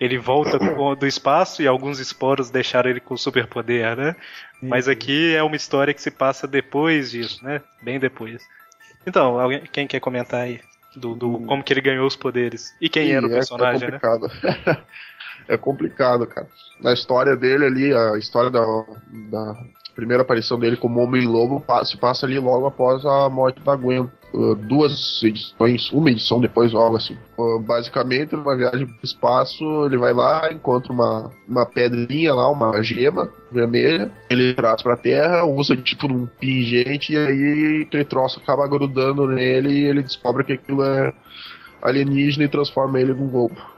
[0.00, 0.58] ele volta
[0.96, 4.16] do espaço e alguns esporos deixaram ele com superpoder, né?
[4.60, 7.60] Mas aqui é uma história que se passa depois disso, né?
[7.82, 8.42] Bem depois.
[9.06, 10.60] Então, alguém, quem quer comentar aí
[10.96, 13.88] do, do como que ele ganhou os poderes e quem Ih, era o é- personagem,
[13.88, 13.98] é né?
[13.98, 14.30] complicado.
[15.48, 16.46] é complicado, cara.
[16.80, 18.64] Na história dele ali, a história da,
[19.30, 19.56] da
[19.94, 24.10] primeira aparição dele como Homem-Lobo se passa ali logo após a morte da Gwen.
[24.32, 27.16] Uh, duas edições, uma edição depois, algo assim.
[27.36, 32.82] Uh, basicamente, numa viagem pro espaço, ele vai lá, encontra uma, uma pedrinha lá, uma
[32.82, 38.66] gema vermelha, ele traz pra terra, usa tipo num pingente, e aí aquele troço acaba
[38.66, 41.12] grudando nele e ele descobre que aquilo é
[41.82, 43.71] alienígena e transforma ele num lobo.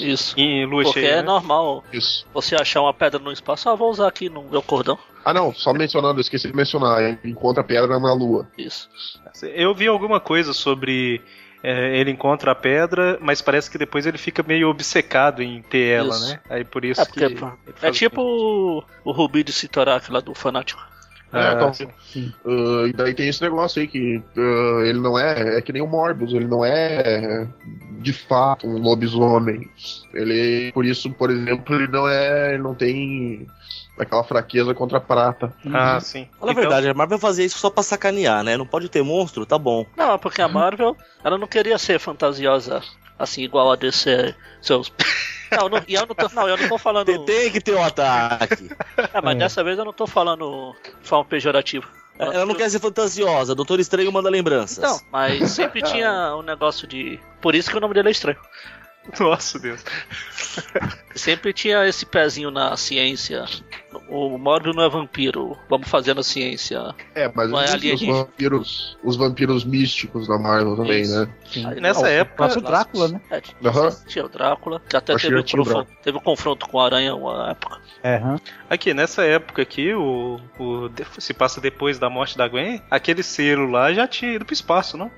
[0.00, 0.34] Isso.
[0.38, 1.12] Em lua Porque cheia.
[1.12, 1.22] é né?
[1.22, 2.26] normal Isso.
[2.32, 3.68] você achar uma pedra no espaço.
[3.68, 4.98] Ah, vou usar aqui no meu cordão.
[5.24, 7.18] Ah, não, só mencionando, eu esqueci de mencionar.
[7.24, 8.46] Encontra pedra na lua.
[8.58, 8.88] Isso.
[9.42, 11.22] Eu vi alguma coisa sobre.
[11.62, 15.96] é, ele encontra a pedra, mas parece que depois ele fica meio obcecado em ter
[15.98, 16.28] ela, Isso.
[16.28, 16.40] né?
[16.50, 17.86] Aí por isso É, porque que.
[17.86, 20.82] é tipo o, o Rubi de Sitorak lá do Fanático.
[21.34, 21.72] É, Ah, então,
[22.46, 25.58] ah, e daí tem esse negócio aí que ah, ele não é.
[25.58, 27.46] É que nem o Morbius, ele não é
[28.00, 29.68] de fato um lobisomem.
[30.12, 32.54] Ele, por isso, por exemplo, ele não é.
[32.54, 33.46] Ele não tem
[33.98, 35.52] aquela fraqueza contra a prata.
[35.72, 36.28] Ah, sim.
[36.38, 38.56] Fala a Então- verdade, a Marvel fazia isso só pra sacanear, né?
[38.56, 39.86] Não pode ter monstro, tá bom.
[39.96, 42.82] Não, é porque a Marvel, ela não queria ser fantasiosa
[43.18, 44.92] assim, igual a DC, seus.
[45.52, 47.06] Não, não, e eu não tô, não, eu não tô falando.
[47.06, 48.70] Tem, tem que ter um ataque.
[49.12, 49.38] É, mas É.
[49.38, 51.86] dessa vez eu não tô falando de forma pejorativa.
[52.18, 53.54] Ela não quer ser fantasiosa.
[53.54, 54.78] Doutor Estranho manda lembranças.
[54.78, 57.20] Então, mas sempre tinha um negócio de.
[57.40, 58.38] Por isso que o nome dele é estranho.
[59.20, 59.84] Nossa, Deus.
[61.14, 63.44] Sempre tinha esse pezinho na ciência.
[64.14, 65.58] O Morbius não é vampiro.
[65.68, 66.94] Vamos fazer na ciência.
[67.16, 71.18] É, mas Não é os vampiros, os vampiros místicos da Marvel também, Isso.
[71.20, 71.28] né?
[71.46, 71.66] Sim.
[71.80, 73.20] Nessa Ah, o época- próprio Drácula, né?
[73.30, 73.90] É, Aham.
[74.06, 76.80] tinha o Drácula, que até teve o, que o confronto, teve o confronto com o
[76.80, 77.80] Aranha uma época.
[78.04, 78.36] É, hã?
[78.70, 83.68] Aqui, nessa época aqui, o, o- se passa depois da morte da Gwen, aquele selo
[83.68, 85.10] lá já tinha ido pro espaço, não?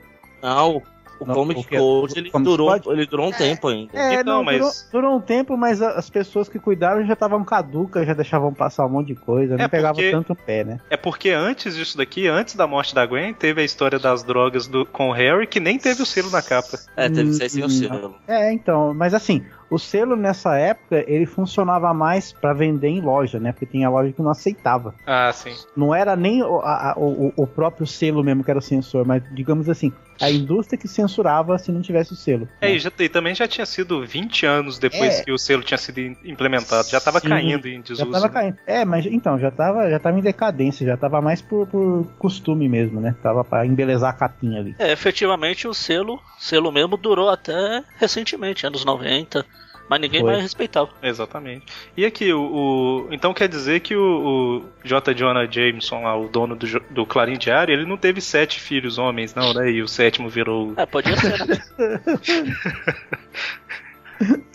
[0.42, 0.82] Não,
[1.20, 1.76] o Não, Comic o quê?
[1.78, 2.88] Code ele Comic durou, Code?
[2.90, 3.90] ele durou um tempo ainda.
[3.98, 4.72] É, Então, não, mas- durou,
[5.04, 8.90] durou um tempo, mas as pessoas que cuidaram já estavam caducas, já deixavam passar um
[8.90, 10.80] monte de coisa, não É, pegava porque- tanto o pé, né?
[10.90, 14.66] É porque antes disso daqui, antes da morte da Gwen, teve a história das drogas
[14.66, 16.78] do, com o Harry, que nem teve o selo na capa.
[16.96, 18.14] É, teve que sair sem o Hum, selo.
[18.26, 23.38] É, então, mas assim, o selo nessa época, ele funcionava mais pra vender em loja,
[23.40, 23.52] né?
[23.52, 24.94] Porque tinha loja que não aceitava.
[25.06, 25.54] Ah, sim.
[25.76, 29.22] Não era nem o, a- o, o próprio selo mesmo que era o censor, mas
[29.32, 32.48] digamos assim, a indústria que censurava se não tivesse o selo.
[32.60, 32.74] É, né?
[32.74, 35.24] e, já- e também já tinha sido 20 anos depois É.
[35.24, 36.88] que o selo tinha sido im- implementado.
[36.88, 38.10] Já tava Sim, caindo em Já desuso.
[38.12, 38.32] tava né?
[38.32, 38.56] caindo.
[38.66, 42.68] É, mas então, já tava, já tava em decadência, já tava mais por, por costume
[42.68, 43.14] mesmo, né?
[43.22, 44.74] Tava pra embelezar a capinha ali.
[44.78, 49.44] É, efetivamente o selo, selo mesmo durou até recentemente, anos 90,
[49.88, 50.30] mas ninguém Foi.
[50.30, 50.90] mais respeitava.
[51.02, 51.64] Exatamente.
[51.96, 55.14] E aqui, o, o- então quer dizer que o, o J.
[55.14, 59.34] Jonah Jameson, lá, o dono do, do Clarim Diário, ele não teve sete filhos homens,
[59.34, 59.70] não, né?
[59.70, 60.74] E o sétimo virou.
[60.76, 61.62] É, podia ser, né?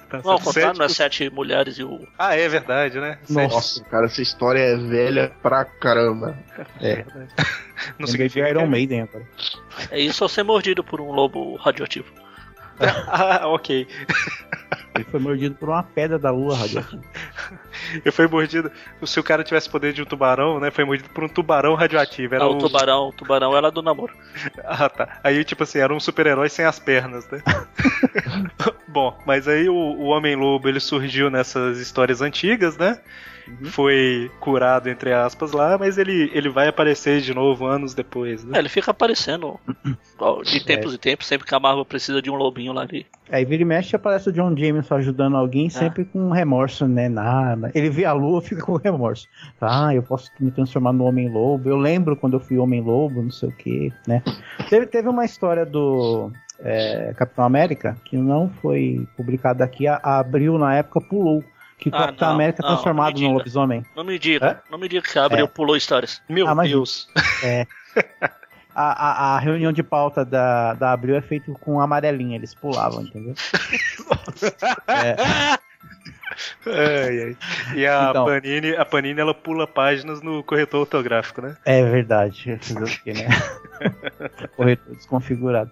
[0.09, 0.43] Tá Não, ao certo.
[0.45, 2.05] contrário, não é Sete- sete mulheres e o.
[2.19, 3.17] Ah, é verdade, né?
[3.29, 3.55] Nossa.
[3.55, 6.37] Nossa, cara, essa história é velha pra caramba.
[6.81, 7.05] É.
[7.97, 9.25] Não Lembrei de significa Iron que- Maiden agora.
[9.89, 12.11] É isso ou ser mordido por um lobo radioativo.
[13.07, 13.87] Ah, ok.
[14.93, 17.01] Ele foi mordido por uma pedra da lua radioativa.
[18.03, 18.69] Eu fui mordido.
[19.05, 20.69] Se o cara tivesse poder de um tubarão, né?
[20.69, 22.35] Foi mordido por um tubarão radioativo.
[22.35, 24.13] Era Ah, o um- tubarão, o tubarão era do namoro.
[24.65, 25.19] Ah, tá.
[25.23, 27.41] Aí, tipo assim, era um super-herói sem as pernas, né?
[28.87, 32.99] Bom, mas aí o, o Homem-Lobo, ele surgiu nessas histórias antigas, né?
[33.65, 38.47] Foi curado, entre aspas, lá, mas ele, ele vai aparecer de novo anos depois, É,
[38.47, 38.59] né?
[38.59, 39.59] ele fica aparecendo
[40.43, 43.05] de tempos em tempos, sempre que a Marvel precisa de um lobinho lá ali.
[43.29, 47.07] Aí vira e mexe aparece o John Jameson ajudando alguém, sempre com remorso, né?
[47.07, 47.71] Nada.
[47.73, 49.27] Ele vê a lua fica com remorso.
[49.59, 51.69] Ah, eu posso me transformar no Homem-Lobo.
[51.69, 54.21] Eu lembro quando eu fui Homem-Lobo, não sei o que, né?
[54.69, 59.87] Teve, teve uma história do é, Capitão América que não foi publicada aqui.
[59.87, 61.43] A, a Abril, na época, pulou.
[61.81, 63.27] Que o Ah, Capitão não, América é não, transformado diga.
[63.33, 63.85] lobisomem.
[63.95, 64.71] Não me diga, É?
[64.71, 65.47] não me diga que abriu, É.
[65.47, 66.21] pulou histórias.
[66.29, 67.09] Meu Ah, Deus.
[68.73, 73.01] A, a, a reunião de pauta da, da Abril é feita com amarelinha, eles pulavam,
[73.01, 73.33] entendeu?
[74.87, 75.15] É,
[76.65, 77.37] Ai, ai.
[77.75, 78.25] E a Então.
[78.25, 81.57] Panini, a Panini, ela pula páginas no corretor ortográfico, né?
[81.65, 82.57] É verdade.
[83.03, 83.27] Quê, né?
[84.55, 85.69] Corretor desconfigurado.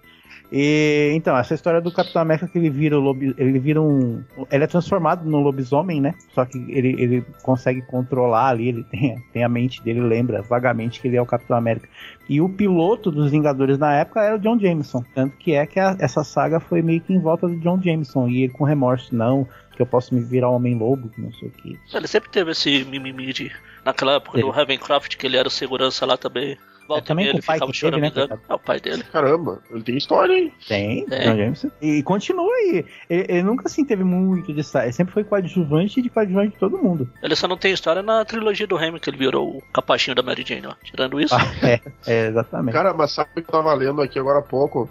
[0.52, 4.64] E então, essa história do Capitão América que ele vira lobi, ele vira um, ele
[4.64, 6.12] é transformado no lobisomem, né?
[6.34, 11.00] Só que ele, ele consegue controlar ali, ele tem, tem a mente dele lembra vagamente
[11.00, 11.88] que ele é o Capitão América.
[12.28, 15.78] E o piloto dos Vingadores na época era o John Jameson, tanto que é que
[15.78, 19.14] a- essa saga foi meio que em volta do John Jameson e ele com remorso
[19.14, 21.78] não, que eu posso me virar homem lobo, que não sei o que.
[21.94, 23.50] Ele sempre teve esse mimimi de.
[23.84, 24.52] Naquela época do Ele.
[24.56, 26.58] Ravencroft, que ele era o segurança lá também.
[26.90, 28.38] Volta também e meia com o pai que teve, né?
[28.48, 29.02] É o pai dele.
[29.12, 30.52] Caramba, ele tem história, hein?
[30.66, 31.20] Tem, Tem.
[31.20, 31.70] John Jameson.
[31.80, 32.84] E continua aí.
[33.08, 34.86] Ele, ele nunca assim teve muito destaque.
[34.86, 37.08] Ele sempre foi coadjuvante de coadjuvante de todo mundo.
[37.22, 40.22] Ele só não tem história na trilogia do Raimi, que ele virou o capachinho da
[40.22, 40.74] Mary Jane, ó.
[40.82, 41.34] Tirando isso.
[41.34, 42.72] Ah, é, é, exatamente.
[42.74, 44.90] Cara, mas sabe o que eu tava lendo aqui agora há pouco?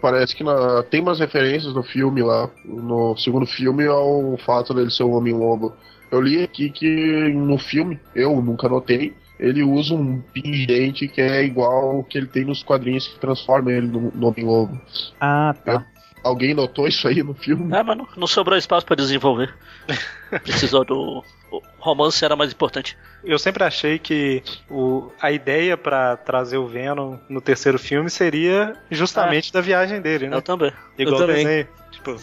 [0.00, 4.90] Parece que na- tem umas referências no filme lá, no segundo filme, ao fato dele
[4.90, 5.74] ser um homem-lobo.
[6.10, 11.44] Eu li aqui que no filme, eu nunca notei, ele usa um pingente que é
[11.44, 14.80] igual ao que ele tem nos quadrinhos que transforma ele no, no homem-lobo.
[15.20, 15.84] Ah, tá.
[16.22, 17.74] alguém notou isso aí no filme?
[17.74, 19.54] É, mas não, não sobrou espaço pra desenvolver.
[20.42, 21.22] Precisou do.
[21.50, 22.98] O romance era mais importante.
[23.22, 28.74] Eu sempre achei que o, a ideia pra trazer o Venom no terceiro filme seria
[28.90, 30.36] justamente da viagem dele, né?
[30.36, 30.72] Eu também.
[30.98, 31.44] Igual eu o também.
[31.44, 31.68] desenho.
[31.92, 32.16] Tipo,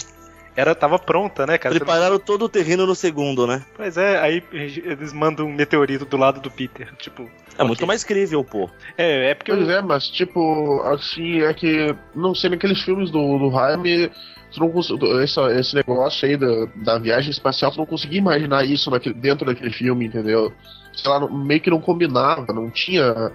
[0.56, 1.74] era, tava pronta, né, cara?
[1.76, 3.64] Prepararam todo o terreno no segundo, né?
[3.76, 6.94] Pois é, aí eles mandam um meteorito do lado do Peter.
[6.98, 8.70] Tipo, É muito mais crível, pô.
[8.98, 13.10] é, é porque Pois o- é, mas tipo, assim, é que não sei naqueles filmes
[13.12, 14.10] do, do Jaime,
[14.54, 14.92] tu não cons-
[15.24, 19.46] esse, esse negócio aí da, da viagem espacial, tu não conseguia imaginar isso naquele, dentro
[19.46, 20.54] daquele filme, entendeu?
[20.94, 23.32] Sei lá, meio que não combinava, não tinha.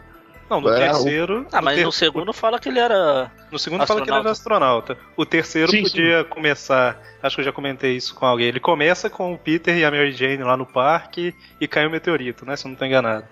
[0.48, 1.46] Não, no É, o- terceiro.
[1.52, 3.30] Ah, mas ter- no segundo fala que ele era.
[3.50, 4.92] No segundo fala que ele era Astronauta.
[4.94, 5.12] astronauta.
[5.16, 7.00] O terceiro Sim, podia começar.
[7.22, 8.46] Acho que eu já comentei isso com alguém.
[8.46, 11.90] Ele começa com o Peter e a Mary Jane lá no parque e cai o
[11.90, 12.56] meteorito, né?
[12.56, 13.24] Se eu não tô enganado.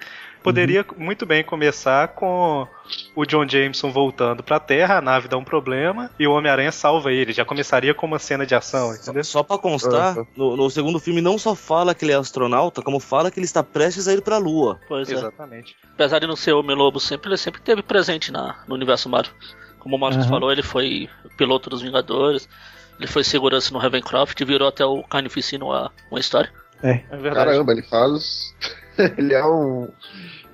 [0.47, 2.69] Poderia muito bem começar com
[3.17, 7.13] o John Jameson voltando pra Terra, a nave dá um problema e o Homem-Aranha salva
[7.13, 7.33] ele.
[7.33, 9.25] Já começaria com uma cena de ação, entendeu?
[9.25, 10.27] Só pra constar, Uhum.
[10.37, 13.45] no, no segundo filme não só fala que ele é astronauta, como fala que ele
[13.45, 14.79] está prestes a ir pra Lua.
[14.87, 15.15] Pois é.
[15.15, 15.75] Exatamente.
[15.95, 19.33] Apesar de não ser Homem-Lobo sempre, ele sempre esteve presente na, no universo Marvel.
[19.81, 20.29] Como o Marcos Aham.
[20.31, 22.49] falou, ele foi piloto dos Vingadores,
[22.99, 26.53] ele foi segurança no Ravencroft, virou até o Carnificino uma, uma história.
[26.83, 27.47] É verdade.
[27.51, 28.55] Caramba, ele faz.
[29.19, 29.89] ele é um.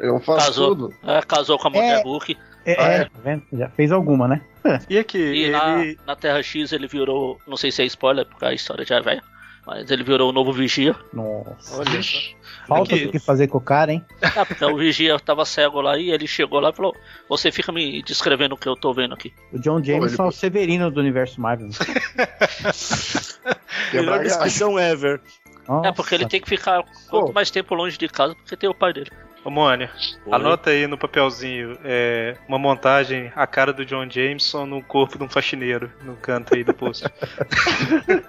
[0.02, 0.74] Não faz Casou.
[0.76, 0.94] tudo.
[1.04, 2.36] É, casou com a mulher Hulk.
[2.66, 3.04] É, Ah, é, é?
[3.04, 3.42] tá vendo?
[3.52, 4.42] Já fez alguma, né?
[4.90, 5.98] E aqui, E na, ele.
[6.06, 9.00] na Terra X ele virou, não sei se é spoiler, porque a história já é
[9.00, 9.22] velha,
[9.66, 10.94] mas ele virou o novo Vigia.
[11.12, 11.78] Nossa.
[11.78, 12.18] Olha só.
[12.68, 14.04] Falta Aqui- o que fazer com o cara, hein?
[14.20, 16.94] É, porque o Vigia tava cego lá e ele chegou lá e falou:
[17.28, 19.32] Você fica me descrevendo o que eu tô vendo aqui.
[19.52, 21.70] O John Jameson ele- é o Severino do universo Marvel.
[23.92, 25.20] Melhor descrição ever.
[25.68, 25.88] Nossa.
[25.88, 28.74] É, porque ele tem que ficar quanto mais tempo longe de casa, porque tem o
[28.74, 29.10] pai dele.
[29.44, 29.90] Ô, Mônia,
[30.24, 30.34] Oi.
[30.34, 35.24] anota aí no papelzinho é, uma montagem, a cara do John Jameson no corpo de
[35.24, 37.10] um faxineiro, no canto aí do posto.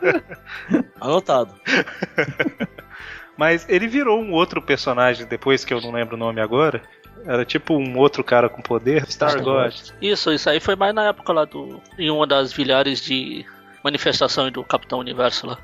[0.99, 1.54] Anotado.
[3.38, 6.82] Mas ele virou um outro personagem depois, que eu não lembro o nome agora.
[7.26, 9.73] Era tipo um outro cara com poder, Star God.
[10.02, 11.82] Isso, isso aí foi mais na época lá do.
[11.97, 13.45] Em uma das vilhares de
[13.84, 15.58] manifestação do Capitão Universo lá.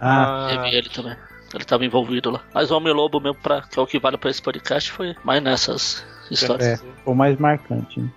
[0.00, 1.16] Ah, Teve ele também.
[1.54, 2.42] Ele tava envolvido lá.
[2.52, 5.42] Mas o Homem-Lobo mesmo, pra, que é o que vale pra esse podcast, foi mais
[5.42, 6.82] nessas histórias.
[6.82, 8.00] é, o mais marcante.
[8.00, 8.08] né?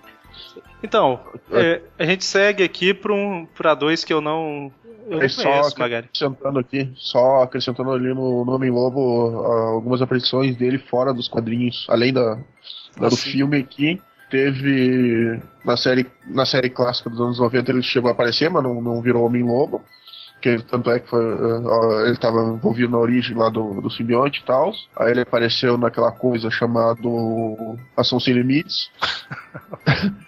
[0.82, 1.20] Então,
[1.50, 4.70] é, a gente segue aqui pra, um, pra dois que eu não.
[5.08, 10.02] Eu não É só conheço, acrescentando aqui, só acrescentando ali no nome Lobo ah, algumas
[10.02, 13.30] aparições dele fora dos quadrinhos, além da, da Ah, do sim.
[13.30, 14.00] filme aqui.
[14.30, 18.82] Teve na série, na série clássica dos anos 90 ele chegou a aparecer, mas não,
[18.82, 19.82] não virou Homem-Lobo.
[20.40, 24.40] Que tanto é que foi, ah, ele estava envolvido na origem lá do, do simbionte
[24.40, 24.72] e tal.
[24.96, 27.00] Aí ele apareceu naquela coisa chamada
[27.96, 28.90] Ação Sem Limites.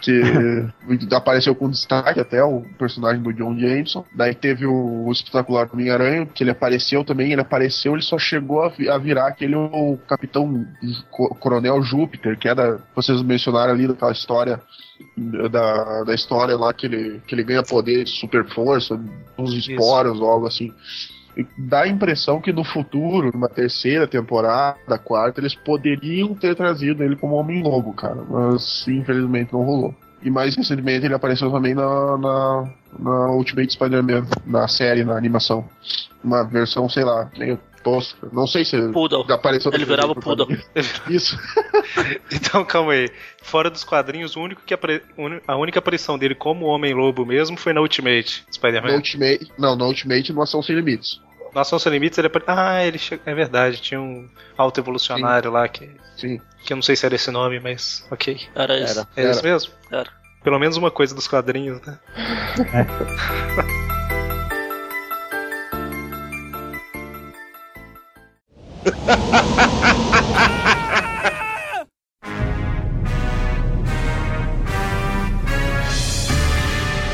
[0.00, 0.22] que
[1.14, 4.04] apareceu com destaque até o personagem do John Jameson.
[4.14, 8.62] Daí teve o, o espetacular Homem-Aranha, que ele apareceu também, ele apareceu, ele só chegou
[8.62, 10.66] a, vi- a virar aquele o Capitão
[11.10, 12.78] Co- Coronel Júpiter, que é da.
[12.94, 14.60] Vocês mencionaram ali daquela história.
[15.50, 18.98] Da, da história lá que ele, que ele ganha poder de super força,
[19.36, 20.72] uns esporos ou algo assim.
[21.58, 27.16] Dá a impressão que no futuro, numa terceira temporada, quarta, eles poderiam ter trazido ele
[27.16, 28.24] como Homem-Lobo, cara.
[28.28, 29.94] Mas infelizmente não rolou.
[30.22, 35.68] E mais recentemente ele apareceu também na, na, na Ultimate Spider-Man, na série, na animação.
[36.24, 38.28] Uma versão, sei lá, meio tosca.
[38.32, 39.24] Não sei se Poodle.
[39.28, 40.48] apareceu Ele virava o Poodle.
[41.08, 41.38] Isso.
[42.30, 43.08] Então, calma aí.
[43.42, 45.02] Fora dos quadrinhos, o único que apare-
[45.46, 48.94] a única aparição dele como Homem-Lobo mesmo foi na Ultimate Spider-Man.
[48.96, 51.20] Ultimate, não, no Ultimate no Ação Sem Limites.
[51.56, 52.44] Na Ação Sem Limites ele apare...
[52.46, 53.18] Ah, ele che...
[53.24, 55.90] é verdade, tinha um alto evolucionário lá que...
[56.14, 56.38] Sim.
[56.62, 58.38] que eu não sei se era esse nome, mas ok.
[58.54, 59.00] Era isso.
[59.00, 59.08] Era.
[59.16, 59.30] É Era.
[59.30, 59.72] isso mesmo?
[59.90, 60.10] Era.
[60.44, 61.98] Pelo menos uma coisa dos quadrinhos, né?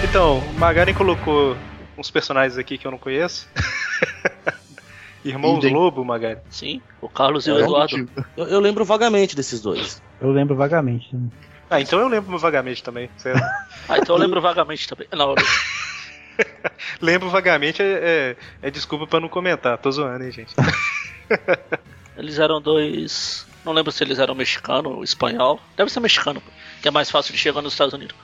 [0.02, 1.56] Então, o Magaren colocou
[1.96, 3.48] uns personagens aqui que eu não conheço.
[5.24, 5.72] Irmãos Idem.
[5.74, 6.40] Lobo, Magari.
[6.50, 8.08] Sim, o Carlos e o É Eduardo.
[8.36, 10.02] Eu, eu lembro vagamente desses dois.
[10.20, 11.14] Eu lembro vagamente.
[11.14, 11.28] né?
[11.70, 13.08] Ah, então eu lembro vagamente também.
[13.16, 13.40] certo?
[13.88, 15.06] Ah, então eu lembro vagamente também.
[15.12, 15.36] Não, eu-
[17.00, 19.76] lembro vagamente é, é, é desculpa pra não comentar.
[19.78, 20.54] Tô zoando, hein, gente.
[22.16, 23.46] eles eram dois.
[23.64, 25.60] Não lembro se eles eram mexicano ou espanhol.
[25.76, 26.42] Deve ser mexicano,
[26.80, 28.16] que é mais fácil de chegar nos Estados Unidos.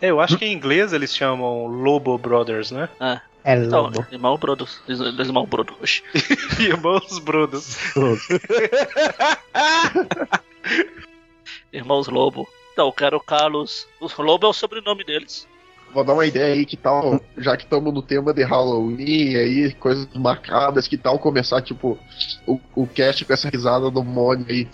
[0.00, 2.88] É, eu acho que em inglês eles chamam Lobo Brothers, né?
[3.00, 3.20] É.
[3.46, 4.04] É Então, lobo.
[4.10, 4.68] irmão Brodo.
[4.88, 5.72] Irmão Brodo.
[5.80, 6.02] Oxi.
[6.58, 7.76] Irmãos Brodos.
[11.72, 12.48] Irmãos Lobo.
[12.72, 13.86] Então, eu quero o Carlos.
[14.00, 15.46] O Lobo é o sobrenome deles.
[15.92, 19.72] Vou dar uma ideia aí que tal, já que estamos no tema de Halloween, aí,
[19.74, 21.98] coisas macabras, que tal começar, tipo,
[22.46, 24.66] o, o cast com essa risada do Mônio aí.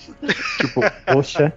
[0.59, 1.53] Tipo, Poxa,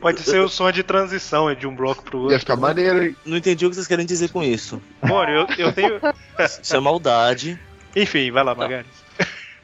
[0.00, 2.32] Pode ser o som de transição é de um bloco pro outro.
[2.32, 3.16] ia ficar maneiro, hein?
[3.24, 4.80] Não entendi o que vocês querem dizer com isso.
[5.02, 6.00] Bom, eu, eu tenho.
[6.62, 7.58] Isso é maldade.
[7.96, 8.86] Enfim, vai lá, Magari.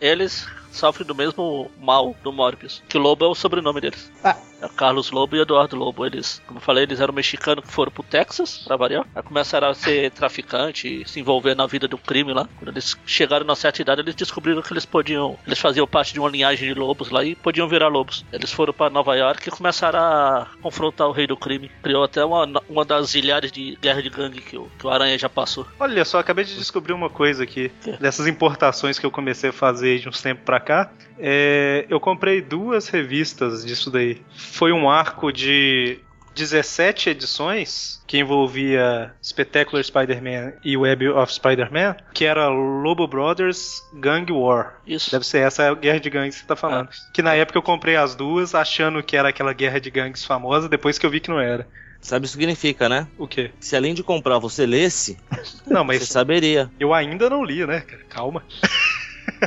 [0.01, 4.11] Eles sofrem do mesmo mal do Morbius, que Lobo é o sobrenome deles.
[4.25, 4.37] Ah.
[4.61, 6.05] É Carlos Lobo e Eduardo Lobo.
[6.05, 9.07] Eles, como eu falei, eles eram mexicanos que foram pro Texas, pra variar.
[9.15, 12.49] Aí começaram a ser traficante, se envolver na vida do crime lá.
[12.59, 15.39] Quando eles chegaram na certa idade, eles descobriram que eles podiam.
[15.47, 18.25] Eles faziam parte de uma linhagem de lobos lá e podiam virar lobos.
[18.33, 21.71] Eles foram pra Nova York e começaram a confrontar o rei do crime.
[21.83, 25.19] Criou até uma, uma das ilhares de guerra de gangue que o, que o Aranha
[25.19, 25.67] já passou.
[25.79, 27.71] Olha só, acabei de descobrir uma coisa aqui.
[27.83, 27.97] Quê?
[28.01, 30.91] Dessas importações que eu comecei a fazer de uns tempos pra cá.
[31.21, 34.21] É, eu comprei duas revistas disso daí.
[34.37, 35.99] Foi um arco de
[36.35, 44.33] 17 edições que envolvia Spectacular Spider-Man e Web of Spider-Man, que era Lobo Brothers Gang
[44.33, 44.81] War.
[44.87, 45.11] Isso.
[45.11, 46.89] Deve ser essa guerra de gangues que você tá falando.
[47.13, 50.69] Que na época eu comprei as duas achando que era aquela guerra de gangues famosa,
[50.69, 51.69] depois que eu vi que não era.
[52.01, 53.07] Sabe o que significa, né?
[53.19, 53.51] O quê?
[53.61, 55.19] Se além de comprar você lesse,
[55.67, 56.71] Não, você mas saberia.
[56.81, 57.81] eu ainda não li, né?
[58.09, 58.43] Calma.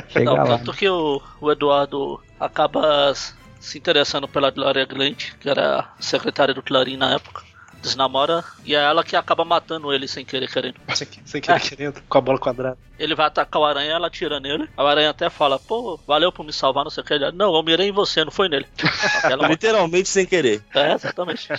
[0.08, 0.44] chega Não, lá.
[0.58, 3.12] tanto que o, o Eduardo acaba
[3.60, 7.42] se interessando pela Gloria Grant, que era secretária do Clarim na época.
[7.82, 10.76] Desnamora, e é ela que acaba matando ele sem querer querendo.
[10.96, 12.78] Sem, sem querer querendo, com a bola quadrada.
[12.98, 14.66] Ele vai atacar o aranha, ela atira nele.
[14.74, 17.12] A aranha até fala, pô, valeu por me salvar, não sei o que.
[17.12, 18.66] Ele, não, eu mirei em você, não foi nele.
[19.50, 20.64] Literalmente sem querer.
[20.74, 21.48] é, exatamente.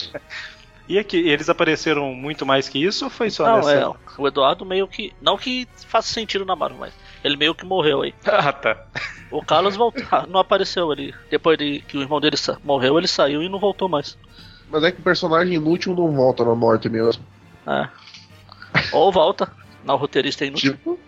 [0.88, 3.72] E aqui, eles apareceram muito mais que isso ou foi só Não, nessa?
[3.72, 5.12] é, o Eduardo meio que.
[5.20, 6.94] Não que faça sentido na Marvel, mas
[7.26, 8.14] ele meio que morreu aí.
[8.26, 8.78] Ah, tá.
[9.32, 11.14] O Carlos voltou, não apareceu ele.
[11.30, 14.18] Depois de que o irmão dele sa- morreu, ele saiu e não voltou mais.
[14.70, 17.24] Mas é que o personagem inútil não volta na morte mesmo.
[17.68, 17.88] É.
[18.94, 19.52] Ou volta.
[19.84, 20.74] Na roteirista inútil.
[20.74, 21.00] Tipo.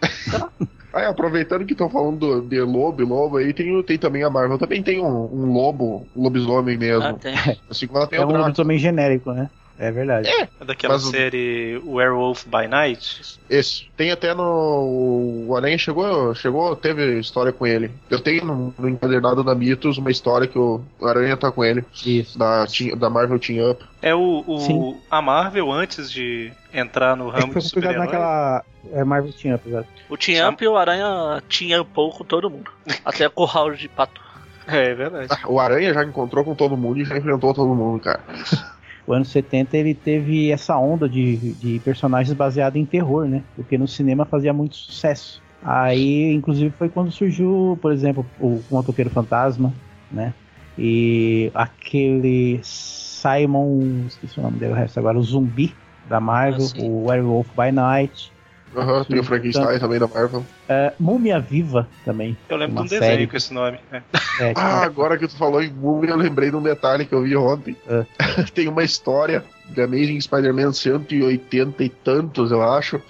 [0.94, 4.30] Aí, aproveitando que estão falando do- de lobo e lobo, aí tem, tem também a
[4.30, 4.58] Marvel.
[4.58, 7.04] Também tem um, um lobo, um lobisomem mesmo.
[7.04, 7.34] Ah, tem.
[7.70, 9.50] Assim ela tem É um também genérico, né?
[9.80, 10.28] É verdade.
[10.28, 13.38] É daquela Mas o- série Werewolf by Night.
[13.50, 13.86] Esse.
[13.96, 15.46] Tem até no.
[15.48, 17.92] O Aranha chegou, chegou, teve história com ele.
[18.10, 21.86] Eu tenho no, no encadernado da Mitos uma história que o Aranha tá com ele.
[22.06, 22.38] Isso.
[22.40, 23.86] Da, Team- da Marvel Team Up.
[24.02, 27.98] É o, o- a Marvel antes de entrar no É ramo foi de publicado super
[27.98, 28.64] naquela.
[28.94, 29.86] É Marvel tinha, apesar.
[30.10, 32.72] O Team Up e o Aranha tinha pouco todo mundo.
[33.06, 34.20] Até com o Howard de Pato.
[34.68, 35.28] É, é verdade.
[35.30, 38.22] Ah, O Aranha já encontrou com todo mundo e já enfrentou todo mundo, cara.
[39.08, 43.42] O ano 70 ele teve essa onda de, de personagens baseados em terror, né?
[43.56, 45.42] Porque no cinema fazia muito sucesso.
[45.64, 49.74] Aí, inclusive, foi quando surgiu, por exemplo, o Motoqueiro Fantasma,
[50.12, 50.34] né?
[50.78, 55.74] E aquele Simon, esqueci o nome dele, o resto agora, o Zumbi
[56.08, 58.32] da Marvel, Ah, o Werewolf by Night,
[58.76, 60.46] Aham, tem o Frankenstein também da Marvel.
[60.70, 62.38] é, Múmia Viva também.
[62.50, 63.28] Eu lembro de um desenho série.
[63.28, 63.80] com esse nome.
[63.92, 64.02] É.
[64.40, 67.24] É, Ah, agora que tu falou em Múmia, eu lembrei de um detalhe que eu
[67.24, 67.76] vi ontem.
[67.88, 68.06] É.
[68.54, 73.02] tem uma história de Amazing Spider-Man 180 e tantos, eu acho,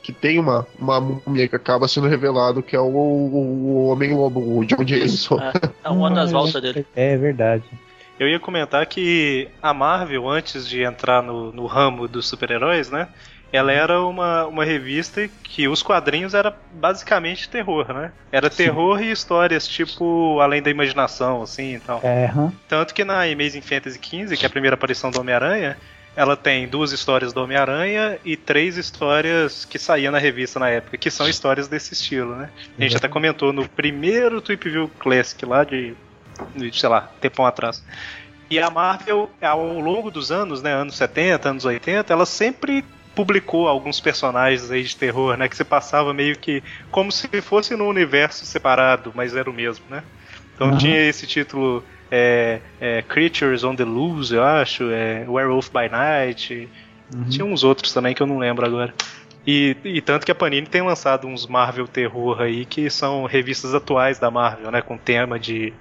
[0.00, 4.64] que tem uma, uma múmia que acaba sendo revelado que é o, o Homem-Lobo, o
[4.64, 5.40] John Jameson.
[5.40, 5.52] É,
[5.84, 6.86] é uma das voltas dele.
[6.94, 7.64] É verdade.
[8.18, 13.08] Eu ia comentar que a Marvel, antes de entrar no, no ramo dos super-heróis, né?
[13.56, 18.12] Ela era uma, uma revista que os quadrinhos era basicamente terror, né?
[18.30, 22.00] Era terror e histórias tipo Além da Imaginação, assim e tal.
[22.02, 22.52] É, hã?
[22.68, 25.76] Tanto que na Amazing Fantasy XV, que é a primeira aparição do Homem-Aranha,
[26.16, 30.96] ela tem duas histórias do Homem-Aranha e três histórias que saíam na revista na época,
[30.96, 32.48] que são histórias desse estilo, né?
[32.78, 35.94] A gente até comentou no primeiro Tweep View Classic lá de,
[36.54, 37.84] de, sei lá, tempão atrás.
[38.48, 42.84] E a Marvel, ao longo dos anos, né, anos 70, anos 80, ela sempre
[43.16, 47.74] publicou alguns personagens aí de terror, né, que se passava meio que como se fosse
[47.74, 50.04] num universo separado, mas era o mesmo, né?
[50.54, 50.78] Então Aham.
[50.78, 56.70] tinha esse título é, é, Creatures on the Loose, eu acho, é, Werewolf by Night,
[57.14, 57.24] Uhum.
[57.28, 58.92] tinha uns outros também que eu não lembro agora.
[59.46, 63.74] E, e tanto que a Panini tem lançado uns Marvel Terror aí, que são revistas
[63.74, 65.72] atuais da Marvel, né, com tema de,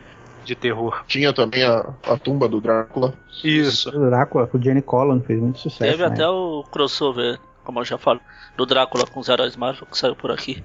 [0.45, 1.03] de terror.
[1.07, 3.13] Tinha também a, a tumba do Drácula.
[3.43, 3.89] Isso.
[3.89, 5.91] O Drácula, com o Jenny Collan, fez muito sucesso.
[5.91, 6.13] Teve né?
[6.13, 8.21] até o crossover, como eu já falo,
[8.55, 10.63] do Drácula com os heróis Marvel que saiu por aqui.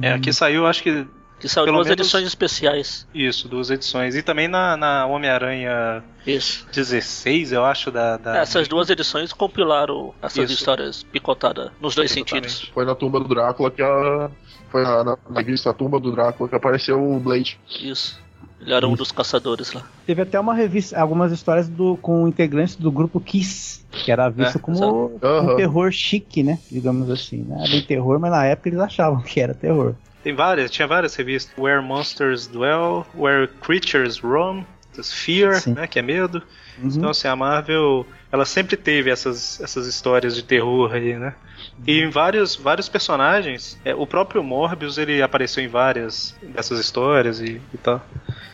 [0.00, 1.04] É, aqui saiu, acho que
[1.40, 3.08] Que saiu Pelo duas menos- edições especiais.
[3.12, 4.14] isso, duas edições.
[4.14, 6.64] E também na, na Homem-Aranha Isso.
[6.72, 8.16] 16, eu acho, da.
[8.16, 8.36] da...
[8.36, 10.54] Essas duas edições compilaram essas Isso.
[10.60, 12.48] histórias picotadas nos dois Exatamente.
[12.50, 12.70] sentidos.
[12.72, 14.30] Foi na tumba do Drácula que a.
[14.70, 17.60] Foi na, na, na revista Tumba do Drácula que apareceu o Blade.
[17.82, 18.18] Isso.
[18.62, 19.82] Ele era um dos caçadores lá.
[20.06, 24.58] Teve até uma revista, algumas histórias do, com integrantes do grupo Kiss, que era visto
[24.58, 25.52] É, como Aham.
[25.52, 26.58] um terror chique, né?
[26.70, 27.44] Digamos assim.
[27.48, 29.94] Não era bem terror, mas na época eles achavam que era terror.
[30.22, 31.52] Tem várias, tinha várias revistas.
[31.58, 34.64] Where Monsters Dwell, Where Creatures Roam,
[35.02, 35.72] Fear, Sim.
[35.72, 36.42] né, que é medo.
[36.78, 36.88] Uhum.
[36.88, 41.34] Então, assim, a Marvel, ela sempre teve essas, essas histórias de terror aí, né?
[41.86, 47.40] E em vários, vários personagens, é, o próprio Morbius, ele apareceu em várias dessas histórias
[47.40, 48.04] e, e tal.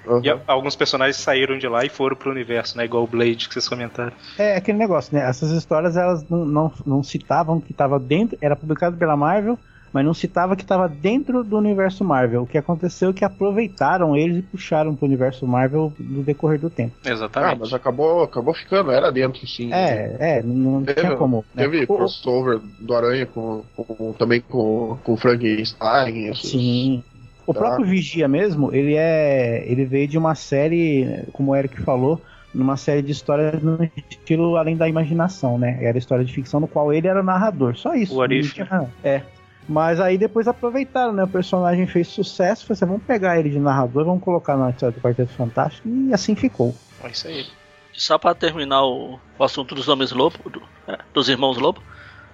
[0.09, 0.21] Aham.
[0.25, 2.85] E a- alguns personagens saíram de lá e foram pro universo, né?
[2.85, 4.13] Igual o Blade que vocês comentaram.
[4.39, 5.29] É aquele negócio, né?
[5.29, 9.59] Essas histórias elas não, não, não citavam que estava dentro, era publicado pela Marvel,
[9.91, 12.43] mas não citava que estava dentro do universo Marvel.
[12.43, 16.69] O que aconteceu é que aproveitaram eles e puxaram pro universo Marvel no decorrer do
[16.69, 16.95] tempo.
[17.07, 17.59] Ah, Exatamente.
[17.61, 19.73] mas acabou, acabou ficando, era dentro, sim.
[19.73, 21.43] É, é, não Teve- tinha como.
[21.55, 21.63] Né?
[21.63, 26.29] Teve O- crossover do Aranha com, com- também com, com o Frankenstein.
[26.29, 27.03] esses- Sim.
[27.49, 27.61] O Tá.
[27.61, 29.65] próprio Vigia mesmo, ele é.
[29.67, 32.21] Ele veio de uma série, como o Eric falou,
[32.55, 33.79] numa série de histórias no
[34.11, 35.79] estilo além da imaginação, né?
[35.81, 37.75] Era história de ficção no qual ele era narrador.
[37.77, 38.15] Só isso.
[38.15, 38.91] O What não If, tinha nada.
[39.03, 39.23] É.
[39.67, 41.25] Mas aí depois aproveitaram, né?
[41.25, 44.95] O personagem fez sucesso, falou assim, vamos pegar ele de narrador, vamos colocar na história
[44.95, 46.75] do Quarteto Fantástico, e assim ficou.
[47.03, 47.47] É isso aí.
[47.93, 51.83] Só pra terminar o, o assunto dos homens lobo, do- é, dos irmãos lobo,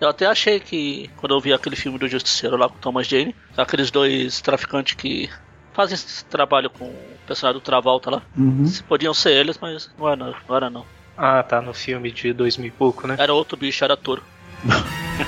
[0.05, 3.35] eu até achei que quando eu vi aquele filme do Justiceiro lá com Thomas Jane,
[3.57, 5.31] aqueles dois traficantes que
[5.73, 8.65] fazem esse trabalho com o personagem do Travolta lá, Uhum.
[8.87, 10.85] podiam ser eles, mas não era, não era não.
[11.17, 13.17] Ah, tá, no filme de 2000 e pouco, né?
[13.19, 14.23] Era outro bicho, era touro.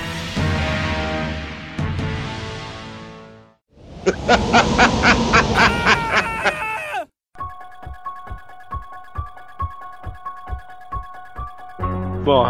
[12.25, 12.47] Bom,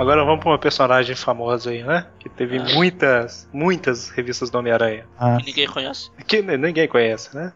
[0.00, 2.06] agora vamos pra uma personagem famosa aí, né?
[2.18, 2.64] Que teve Ah.
[2.74, 5.04] muitas, muitas revistas do Homem-Aranha.
[5.18, 6.10] Ah, Que ninguém conhece.
[6.26, 7.52] Que ninguém conhece, né?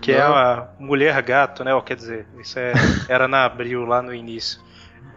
[0.00, 0.36] Que é Não.
[0.36, 1.74] a Mulher Gato, né?
[1.74, 2.72] Ou quer dizer, isso é,
[3.08, 4.60] era na Abril lá no início.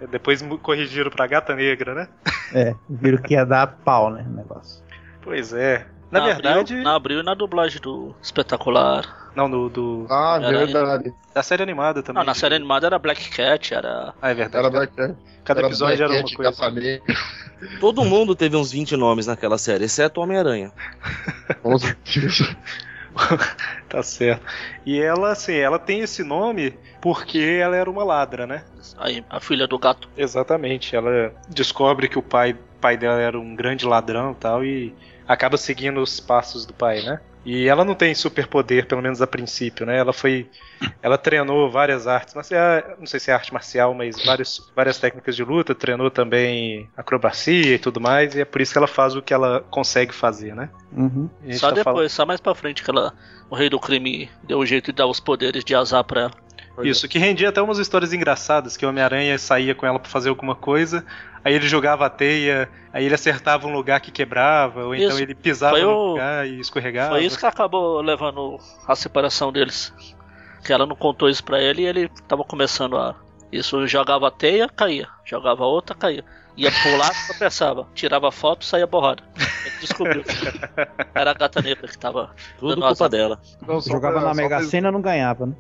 [0.10, 2.08] Depois corrigiram pra Gata Negra, né?
[2.54, 4.26] é, viram que ia dar pau, né?
[4.26, 4.82] O negócio.
[5.22, 5.86] Pois é.
[6.10, 6.76] Na, Abril- verdade.
[6.82, 9.19] na Abril e na dublagem do Espetacular.
[9.36, 10.06] Não, no, do.
[10.10, 11.14] Ah, Era- verdade.
[11.34, 12.20] Da série animada também.
[12.20, 14.14] Não, na série animada era Black Cat, era.
[14.22, 14.66] Ah, é verdade.
[14.66, 15.16] Era Black Cat.
[15.44, 16.52] Cada episódio era uma Black Cat, coisa.
[16.52, 17.16] Gata Negra.
[17.80, 20.72] Todo mundo teve uns 20 nomes naquela série, exceto o Homem-Aranha.
[21.62, 22.56] Com certeza.
[23.90, 24.46] Tá certo.
[24.86, 28.64] E ela, assim, ela tem esse nome porque ela era uma ladra, né?
[28.98, 30.08] Aí, a filha do gato.
[30.16, 30.96] Exatamente.
[30.96, 34.96] Ela descobre que o pai, pai dela era um grande ladrão e tal, e
[35.28, 37.20] acaba seguindo os passos do pai, né?
[37.52, 39.98] E ela não tem superpoder, pelo menos a princípio, né?
[39.98, 40.48] Ela foi.
[41.02, 42.84] Ela treinou várias artes marciais.
[43.00, 45.74] Não sei se é arte marcial, mas várias, várias técnicas de luta.
[45.74, 48.36] Treinou também acrobacia e tudo mais.
[48.36, 50.70] E é por isso que ela faz o que ela consegue fazer, né?
[50.92, 51.28] Uhum.
[51.54, 53.14] Só tá depois, falando- só mais pra frente que ela,
[53.50, 56.32] o rei do crime deu o jeito de dar os poderes de azar pra ela.
[56.88, 60.30] Isso, que rendia até umas histórias engraçadas, que o Homem-Aranha saía com ela pra fazer
[60.30, 61.06] alguma coisa,
[61.44, 65.22] aí ele jogava a teia, aí ele acertava um lugar que quebrava, ou então Isso.
[65.22, 67.10] ele pisava Foi no o- lugar e escorregava.
[67.16, 68.58] Foi isso que acabou levando
[68.88, 69.94] a separação deles.
[70.64, 73.16] Que ela não contou isso pra ele e ele tava começando a.
[73.52, 75.08] Isso jogava a teia, caía.
[75.26, 76.24] Jogava outra, caía.
[76.58, 77.88] Ia pular, tropeçava.
[77.96, 79.24] Tirava foto, saía borrada.
[79.38, 80.24] Ele descobriu.
[81.16, 82.36] Era a gata negra que tava.
[82.60, 83.10] Tudo culpa azar.
[83.10, 83.40] dela.
[83.66, 85.54] Não, Jogava pra- na Mega pra- Sena não ganhava, né?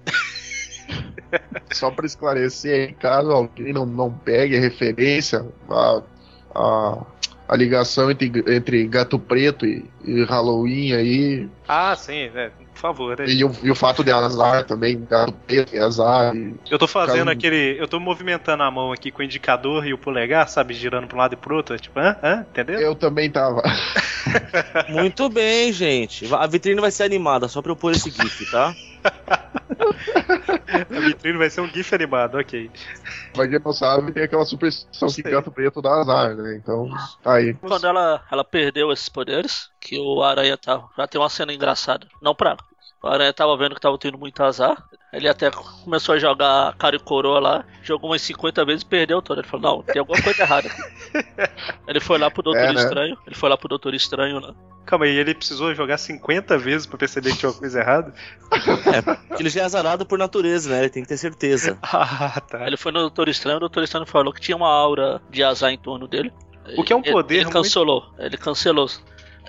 [1.71, 6.01] Só pra esclarecer, caso alguém não, não pegue a referência, a,
[6.55, 7.05] a,
[7.47, 13.19] a ligação entre, entre Gato Preto e, e Halloween aí, Ah, sim, é, por favor.
[13.19, 13.25] é.
[13.27, 16.35] e, o, e o fato de azar também, Gato Preto e azar.
[16.35, 17.31] E, Eu tô fazendo Calma.
[17.33, 17.75] aquele.
[17.79, 21.15] Eu tô movimentando a mão aqui com o indicador e o polegar, sabe, girando pra
[21.17, 22.15] um lado e pro outro, tipo, hã?
[22.23, 22.45] Hã?
[22.49, 22.79] Entendeu?
[22.79, 23.61] eu também tava.
[24.89, 26.33] Muito bem, gente.
[26.33, 28.73] A vitrine vai ser animada, só pra eu pôr esse GIF, tá?
[30.95, 32.69] A vitrine vai ser um GIF animado, ok.
[33.33, 35.21] Pra quem não sabe, tem aquela superstição que.
[35.23, 36.55] Gato Preto dá azar, né?
[36.55, 36.89] Então,
[37.23, 37.53] tá aí.
[37.55, 40.89] Quando ela, ela perdeu esses poderes, que o Aranha tava.
[40.97, 42.07] Já tem uma cena engraçada.
[42.21, 42.68] Não pra ela.
[43.01, 44.83] O Aranha tava vendo que tava tendo muito azar.
[45.13, 47.65] Ele até começou a jogar cara e coroa lá.
[47.81, 49.39] Jogou umas 50 vezes e perdeu todo.
[49.39, 50.69] Ele falou, não, tem alguma coisa errada.
[51.87, 52.81] Ele foi lá pro Doutor É, né?
[52.83, 53.17] Estranho.
[53.25, 54.53] Ele foi lá pro Doutor Estranho lá.
[54.85, 58.13] Calma aí, ele precisou jogar 50 vezes pra perceber que tinha uma coisa errada?
[58.49, 60.79] Porque ele já é azarado por natureza, né?
[60.79, 61.77] Ele tem que ter certeza.
[61.83, 62.65] Ah, tá.
[62.67, 65.71] Ele foi no Doutor Estranho, o Doutor Estranho falou que tinha uma aura de azar
[65.71, 66.31] em torno dele.
[66.77, 68.05] O que é um Ele- poder Ele, muito- cancelou.
[68.17, 68.89] Ele cancelou.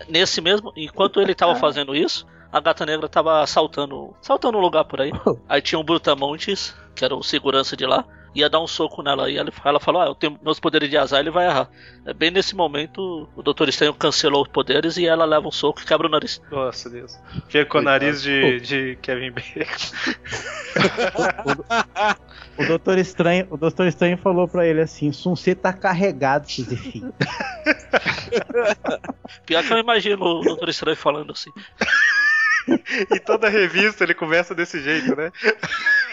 [0.09, 4.84] Nesse mesmo, enquanto ele tava fazendo isso, a gata negra tava saltando, saltando um lugar
[4.84, 5.11] por aí.
[5.48, 9.30] Aí tinha um Brutamontes, que era o segurança de lá, ia dar um soco nela
[9.30, 11.68] e ela, ela falou: Ah, eu tenho meus poderes de azar, ele vai errar.
[12.05, 15.80] É bem nesse momento, o Doutor Estranho cancelou os poderes e ela leva um soco
[15.80, 16.40] e quebra o nariz.
[16.51, 17.18] Nossa Deus.
[17.48, 19.64] Fica com o nariz de, de Kevin Bacon.
[22.61, 27.11] O Doutor Estranho, o Doutor Estranho falou pra ele assim: Sunset tá carregado, Zefim.
[29.46, 31.51] Pior que eu imagino o Doutor Estranho falando assim.
[33.11, 35.33] Em toda revista ele conversa desse jeito, né?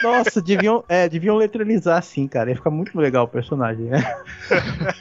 [0.01, 2.49] Nossa, deviam, é, deviam letranizar assim, cara.
[2.49, 4.03] Ia ficar muito legal o personagem, né?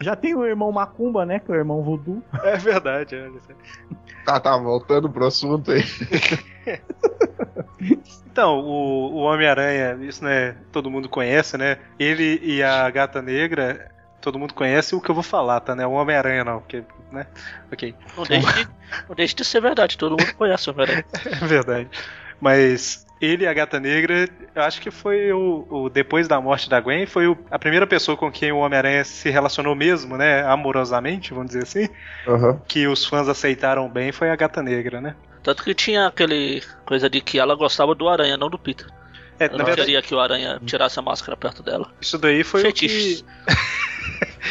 [0.00, 1.38] Já tem o irmão Macumba, né?
[1.38, 2.22] Que é o irmão Voodoo.
[2.42, 3.40] É verdade, olha.
[4.24, 5.82] Tá, tá, voltando pro assunto aí.
[8.32, 11.76] Então, o, o Homem-Aranha, isso né, todo mundo conhece, né?
[11.98, 13.90] Ele e a Gata Negra,
[14.22, 15.74] todo mundo conhece o que eu vou falar, tá?
[15.74, 15.86] Né?
[15.86, 17.26] O Homem-Aranha não, porque, né?
[17.70, 17.94] Ok.
[18.16, 18.68] Não deixe, de,
[19.08, 21.04] não deixe de ser verdade, todo mundo conhece o Homem-Aranha.
[21.42, 21.88] É verdade.
[22.40, 26.68] Mas ele e a Gata Negra, eu acho que foi o, o- depois da morte
[26.68, 30.42] da Gwen, foi o- a primeira pessoa com quem o Homem-Aranha se relacionou mesmo, né?
[30.44, 31.88] Amorosamente, vamos dizer assim.
[32.26, 32.60] Aham.
[32.66, 35.14] Que os fãs aceitaram bem foi a Gata Negra, né?
[35.42, 38.86] Tanto que tinha aquele coisa de que ela gostava do Aranha, não do Peter.
[39.44, 41.90] É, na não verdade, queria que o Aranha tirasse a máscara perto dela.
[42.00, 43.20] isso daí foi Fetiches.
[43.20, 43.82] o que.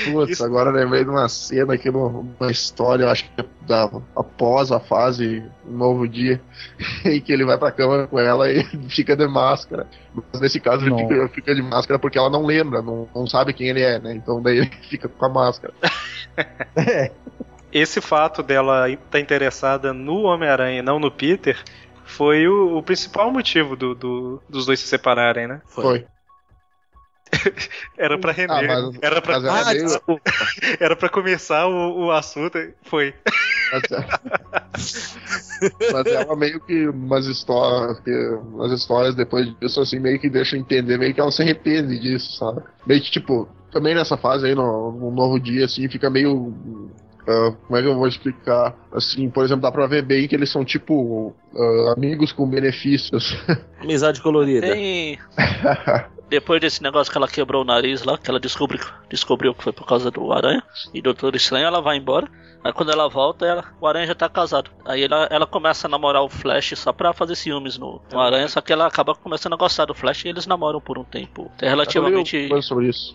[0.12, 0.46] Putz, Isso.
[0.46, 4.72] agora eu lembrei de uma cena aqui numa história, eu acho que é da, após
[4.72, 6.42] a fase Um Novo Dia,
[7.06, 9.88] em que ele vai pra cama com ela e fica de máscara.
[10.32, 10.98] Mas nesse caso ele Não.
[11.08, 14.14] fica, fica de máscara porque ela não lembra, não, não sabe quem ele é, né?
[14.14, 15.74] Então daí ele fica com a máscara.
[16.76, 17.12] É.
[17.72, 21.58] esse fato dela estar interessada no Homem-Aranha e não no Peter
[22.12, 25.62] foi o, o principal motivo do- do- dos dois se separarem, né?
[25.68, 26.06] Foi.
[27.98, 28.54] Era pra render.
[28.70, 30.22] Ah, mas- era, pra, mas ela Ah, meio- desculpa.
[30.80, 32.58] era pra começar o, o assunto.
[32.84, 33.14] Foi.
[33.72, 33.84] Mas,
[35.94, 40.58] mas ela meio que umas histórias, que umas histórias depois disso, assim, meio que deixa
[40.58, 42.62] entender, meio que ela se arrepende disso, sabe?
[42.86, 46.54] Meio que, tipo, também nessa fase aí, no, no novo dia, assim, fica meio.
[47.28, 48.76] Ah, como é que eu vou explicar?
[48.92, 53.36] Assim, por exemplo, dá pra ver bem que eles são tipo ah, amigos com benefícios.
[53.80, 54.68] Amizade colorida.
[54.68, 55.20] Tem.
[56.30, 59.74] Depois desse negócio que ela quebrou o nariz lá, que ela descobriu, descobriu que foi
[59.74, 60.64] por causa do Aranha
[60.94, 62.26] e do Doutor Estranho, ela vai embora.
[62.64, 64.70] Aí quando ela volta, ela- o Aranha já tá casado.
[64.86, 68.48] Aí ela, ela começa a namorar o Flash só pra fazer ciúmes no, no Aranha,
[68.48, 71.52] só que ela acaba começando a gostar do Flash e eles namoram por um tempo
[71.62, 72.48] é relativamente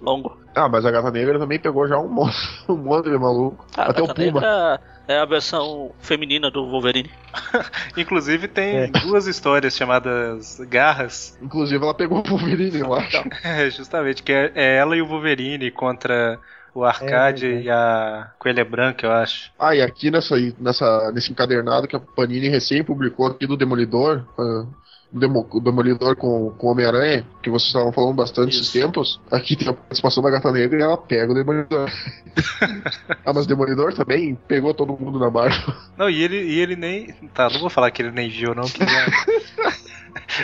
[0.03, 0.36] longo.
[0.55, 2.36] Ah, mas a Gata Negra também pegou já um monte,
[2.68, 3.64] um monte de maluco.
[3.76, 4.40] Ah, Até o Gata Puma.
[4.40, 7.11] Negra é a versão feminina do Wolverine.
[7.97, 8.86] Inclusive tem É.
[8.88, 11.38] duas histórias chamadas Garras.
[11.40, 13.22] Inclusive ela pegou o Wolverine, eu acho.
[13.44, 16.38] É, justamente, que é, é ela e o Wolverine contra
[16.80, 17.62] o Arcade É, é.
[17.62, 19.50] e a Coelha Branca, eu acho.
[19.58, 24.24] Ah, e aqui nessa, nessa, nesse encadernado que a Panini recém publicou aqui do Demolidor,
[24.38, 24.66] ah,
[25.12, 28.78] o Demo- o Demolidor com, com o Homem-Aranha, que vocês estavam falando bastante esses Isso.
[28.80, 31.88] tempos, aqui tem a participação da Gata Negra e ela pega o Demolidor.
[33.24, 35.74] ah, mas o Demolidor também pegou todo mundo na Marvel.
[35.96, 37.12] Não, e ele, e ele nem.
[37.32, 39.06] Tá, não vou falar que ele nem viu, não, que já-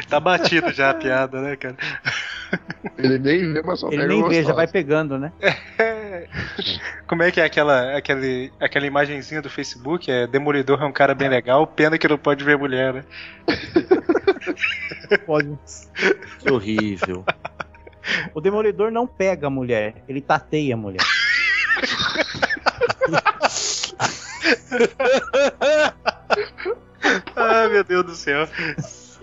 [0.08, 1.76] tá batido já a piada, né, cara?
[2.98, 5.32] Ele nem vê, mas só Ele pega nem o vê, já vai pegando, né?
[7.06, 10.10] Como é que é aquela, aquele, aquela imagenzinha do Facebook?
[10.10, 13.04] É Demolidor é um cara bem legal, pena que não pode ver mulher, né?
[15.26, 15.58] Pode.
[16.38, 17.24] Que horrível.
[18.34, 21.02] O Demolidor não pega a mulher, ele tateia a mulher.
[27.34, 28.48] Ah, meu Deus do céu.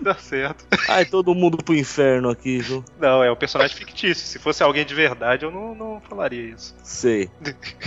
[0.00, 0.64] Dá certo.
[0.88, 2.84] Ai, todo mundo pro inferno aqui, viu?
[2.98, 4.26] Não, é um personagem fictício.
[4.26, 6.74] Se fosse alguém de verdade, eu não, não falaria isso.
[6.82, 7.30] Sei.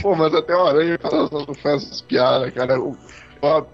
[0.02, 1.30] Pô, mas até o Aranha faz,
[1.62, 2.78] faz essas piadas, cara.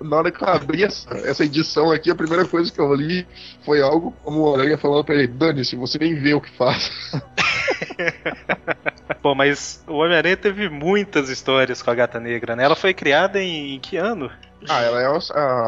[0.02, 3.28] Na hora que eu abri essa, essa edição aqui, a primeira coisa que eu li
[3.64, 6.92] foi algo como o Aranha falando pra ele: Dane-se, você nem vê o que faz.
[9.22, 12.64] Bom, mas o Homem-Aranha teve muitas histórias com a Gata Negra, né?
[12.64, 14.32] Ela foi criada em, em que ano?
[14.68, 15.06] Ah, ela é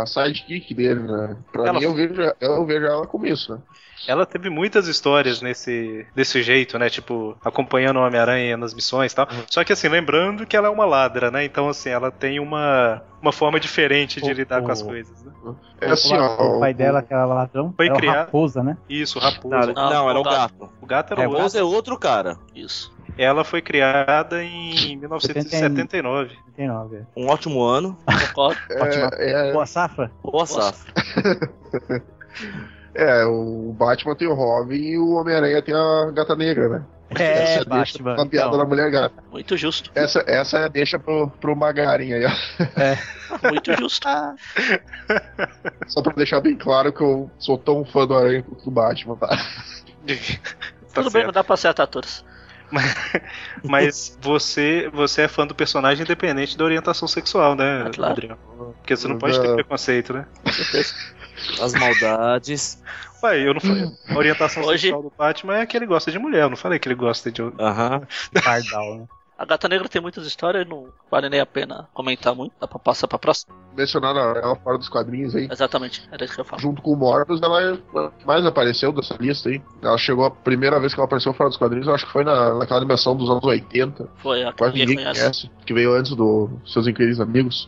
[0.01, 1.37] a, sidekick dele, né?
[1.51, 3.61] Pra Ela- mim, eu vejo, eu vejo ela como isso, né?
[4.07, 6.89] Ela teve muitas histórias nesse desse jeito, né?
[6.89, 9.27] Tipo, acompanhando o Homem-Aranha nas missões e tal.
[9.49, 11.43] Só que assim, lembrando que ela é uma ladra, né?
[11.45, 15.31] Então, assim, ela tem uma, uma forma diferente de O- lidar com as coisas, né?
[15.79, 18.77] É assim, o, o pai dela, que era ladrão, Foi era criado- raposa, né?
[18.89, 19.55] Isso, raposa.
[19.67, 20.69] Não, Não, não, era o gato.
[20.81, 21.31] O gato era É, o.
[21.31, 22.37] Raposa é outro cara.
[22.55, 22.93] Isso.
[23.17, 26.35] Ela foi criada em 1979.
[26.55, 26.95] 39.
[26.97, 27.01] é.
[27.15, 27.97] Um ótimo ano.
[29.17, 30.11] É, é, Boa safra?
[30.23, 30.91] Boa safra.
[32.95, 36.83] é, o Batman tem o Robin e o Homem-Aranha tem a Gata Negra, né?
[37.19, 38.13] É, Essa Batman.
[38.15, 38.59] uma piada então.
[38.59, 39.21] da mulher gata.
[39.29, 39.91] Muito justo.
[39.93, 42.29] Essa, essa é a deixa pro, pro Magarin aí, ó.
[43.51, 44.07] Muito justo.
[45.87, 49.15] Só pra deixar bem claro que eu sou tão fã do Aranha quanto do Batman,
[49.17, 49.27] tá?
[50.93, 52.25] Tá Tudo bem, não dá pra acertar todos.
[53.63, 58.11] Mas você, você é fã do personagem independente da orientação sexual, né, Ah, claro.
[58.13, 58.37] Adriano?
[58.79, 60.25] Porque você não pode ter preconceito, né?
[60.43, 60.93] Com certeza.
[61.61, 62.81] As maldades.
[63.23, 63.91] Ué, eu não falei.
[64.09, 66.43] A orientação Hoje- sexual do Batman é que ele gosta de mulher.
[66.43, 67.41] Eu não falei que ele gosta de.
[67.59, 68.01] Aham.
[68.43, 69.05] Pardal, né?
[69.37, 72.53] A Gata Negra tem muitas histórias, não vale nem a pena comentar muito.
[72.61, 73.55] Dá pra passar pra próxima.
[73.75, 75.47] Mencionando ela fora dos quadrinhos aí.
[75.51, 76.61] Exatamente, era isso que eu falo.
[76.61, 79.59] Junto com o Morbius, ela é a que mais apareceu dessa lista aí.
[79.81, 82.23] Ela chegou a primeira vez que ela apareceu fora dos quadrinhos, eu acho que foi
[82.23, 84.07] na, naquela animação dos anos 80.
[84.21, 85.21] Foi a que Quase ninguém ninguém conhece.
[85.21, 87.67] conhece, que veio antes do Seus Incríveis Amigos.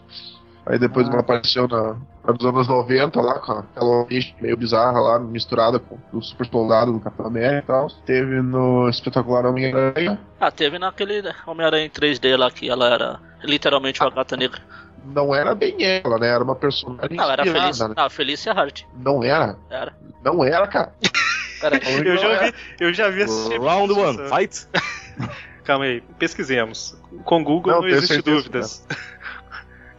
[0.67, 1.11] Aí depois Ah.
[1.11, 1.97] ela apareceu na
[2.31, 6.93] dos anos 90 lá, com aquela origem meio bizarra lá, misturada com o super soldado
[6.93, 7.87] do Capitão América e tal.
[8.05, 10.19] Teve no espetacular Homem-Aranha.
[10.39, 14.61] Ah, teve naquele Homem-Aranha em 3D lá que ela era literalmente uma gata negra.
[15.05, 16.29] Não era bem ela, né?
[16.29, 17.79] Era uma personagem Não, era feliz.
[17.79, 17.93] né?
[17.95, 18.83] Não, Felícia Hart.
[18.95, 19.57] Não era.
[19.69, 19.93] Era.
[20.23, 20.93] Não era, cara.
[21.59, 21.79] Pera.
[22.05, 24.67] Eu já vi, eu já vi esse tipo Round one, fight.
[25.63, 26.97] Calma aí, pesquisemos.
[27.23, 28.85] Com Google Não, não, existe certeza, dúvidas.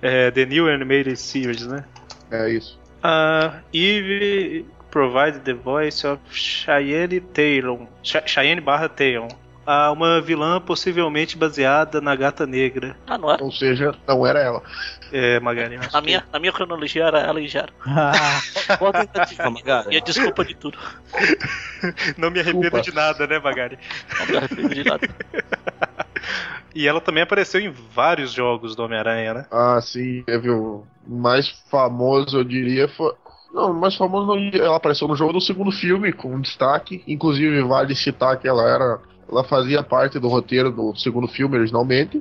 [0.06, 1.82] É, the New Animated Series, né?
[2.34, 2.78] É isso.
[3.02, 7.86] Uh, Eve provide the voice of Cheyenne Taylor.
[8.02, 9.28] Ch- Cheyenne barra Taylor.
[9.66, 12.94] Ah, uma vilã possivelmente baseada na Gata Negra.
[13.06, 13.42] Ah, não era.
[13.42, 14.62] Ou seja, não era ela.
[15.10, 15.78] É, Magari.
[15.78, 17.72] que- minha, na minha cronologia era ela e já era.
[18.78, 19.94] Boa tentativa, Magari.
[19.94, 20.78] E a desculpa de tudo.
[22.18, 22.82] Não me arrependo Desculpa.
[22.82, 23.78] de nada, né, Magari?
[24.18, 25.08] Não me arrependo de nada.
[26.74, 29.46] E ela também apareceu em vários jogos do Homem-Aranha, né?
[29.50, 33.12] Ah, sim, teve o mais famoso, eu diria, foi.
[33.52, 37.04] Não, o mais famoso não, ela apareceu no jogo do segundo filme, com destaque.
[37.06, 38.98] Inclusive, vale citar que ela era.
[39.30, 42.20] Ela fazia parte do roteiro do segundo filme originalmente.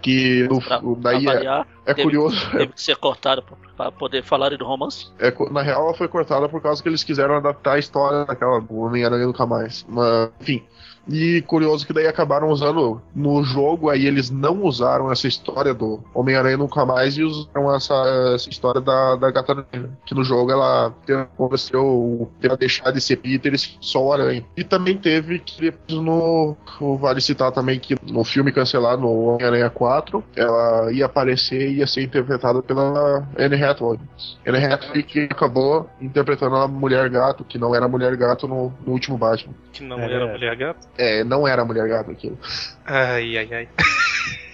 [0.00, 2.50] Que no, Pra, o- pra daí é, variar, é teve- curioso.
[2.52, 5.08] teve que ser cortada pra, pra poder falar do romance.
[5.18, 8.60] É, na real, ela foi cortada por causa que eles quiseram adaptar a história daquela
[8.60, 9.84] do Homem-Aranha Nunca Mais.
[9.88, 10.62] Mas, enfim.
[11.08, 16.02] E curioso que daí acabaram usando no jogo, aí eles não usaram essa história do
[16.14, 17.94] Homem-Aranha Nunca Mais e usaram essa,
[18.34, 19.90] essa história da, da Gata Negra.
[20.04, 24.44] Que no jogo ela aconteceu ela deixar de ser Peter e só o Aranha.
[24.56, 26.56] E também teve que no.
[27.00, 31.86] Vale citar também que no filme cancelado, no Homem-Aranha 4, ela ia aparecer e ia
[31.86, 33.98] ser interpretada pela Anne Hathaway.
[34.46, 38.72] Anne Hathaway que acabou interpretando a Mulher Gato, que não era a Mulher Gato no,
[38.84, 39.54] no último Batman.
[39.72, 40.12] Que não É.
[40.12, 40.86] era Mulher Gato.
[40.98, 42.36] É, não era a Mulher Gato aquilo.
[42.84, 43.68] Ai, ai, ai.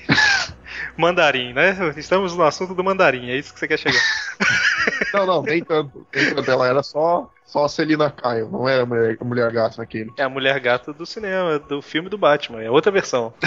[0.97, 1.77] mandarim, né?
[1.97, 4.01] Estamos no assunto do mandarim, é isso que você quer chegar.
[5.15, 6.07] Não, não, nem tanto.
[6.15, 6.51] Nem tanto.
[6.51, 10.13] Ela era só, só a Celina Kyle, não era a Mulher, a mulher Gato naquele.
[10.19, 13.33] É a Mulher Gato do cinema, do filme do Batman, é outra versão.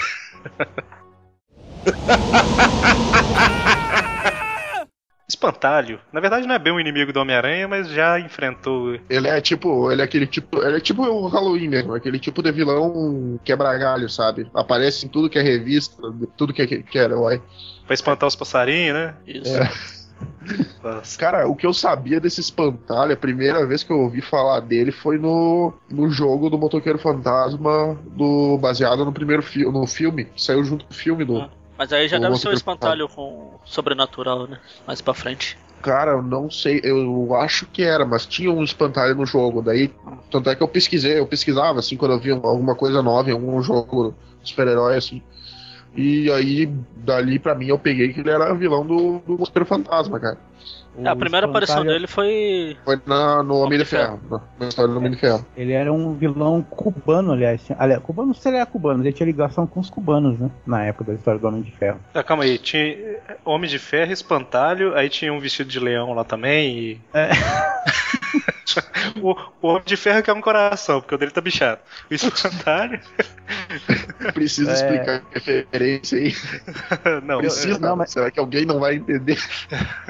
[5.57, 5.99] Espantalho.
[6.13, 8.97] Na verdade não é bem um inimigo do Homem-Aranha, mas já enfrentou.
[9.09, 12.41] Ele é tipo, ele é aquele tipo, ele é tipo o Halloween mesmo, aquele tipo
[12.41, 14.49] de vilão quebra-galho, sabe?
[14.53, 16.01] Aparece em tudo que é revista,
[16.37, 17.41] tudo que é, que é herói.
[17.85, 19.15] Pra espantar os passarinhos, né?
[19.25, 19.57] Isso.
[19.57, 19.69] É.
[20.83, 21.17] Nossa.
[21.17, 24.91] Cara, o que eu sabia desse espantalho, a primeira vez que eu ouvi falar dele
[24.91, 30.63] foi no, no jogo do Motoqueiro Fantasma, do, baseado no primeiro filme, no filme, saiu
[30.63, 31.37] junto com o filme do.
[31.37, 31.49] Ah.
[31.77, 34.59] Mas aí já deve ser um espantalho com sobrenatural, né?
[34.85, 35.57] Mais pra frente.
[35.81, 39.61] Cara, eu não sei, eu acho que era, mas tinha um espantalho no jogo.
[39.61, 39.93] Daí,
[40.31, 43.33] tanto é que eu pesquisei, eu pesquisava assim quando eu via alguma coisa nova em
[43.33, 44.13] algum jogo
[44.43, 45.21] super-herói assim.
[45.95, 46.65] E aí,
[46.97, 50.37] dali pra mim, eu peguei que ele era vilão do, do Motoqueiro Fantasma, cara.
[50.97, 52.77] É, a primeira aparição dele foi.
[52.83, 55.45] Foi na, no Homem Homem de Ferro, na, na história do Homem de Ferro.
[55.55, 57.61] Ele era um vilão cubano, aliás.
[57.77, 60.39] Aliás, cubano não sei se ele era cubano, mas ele tinha ligação com os cubanos,
[60.39, 60.49] né?
[60.65, 61.99] Na época da história do Homem de Ferro.
[62.11, 66.23] Tá, calma aí, tinha Homem de Ferro, Espantalho, aí tinha um vestido de leão lá
[66.23, 67.01] também e.
[67.13, 67.29] É.
[69.21, 71.79] o, o Homem de Ferro que é um coração, porque o dele tá bichado.
[72.09, 72.99] O Espantalho.
[74.33, 74.73] Precisa É.
[74.73, 76.33] explicar a referência aí.
[77.23, 79.37] não, Precisa, não, mas- será que alguém não vai entender?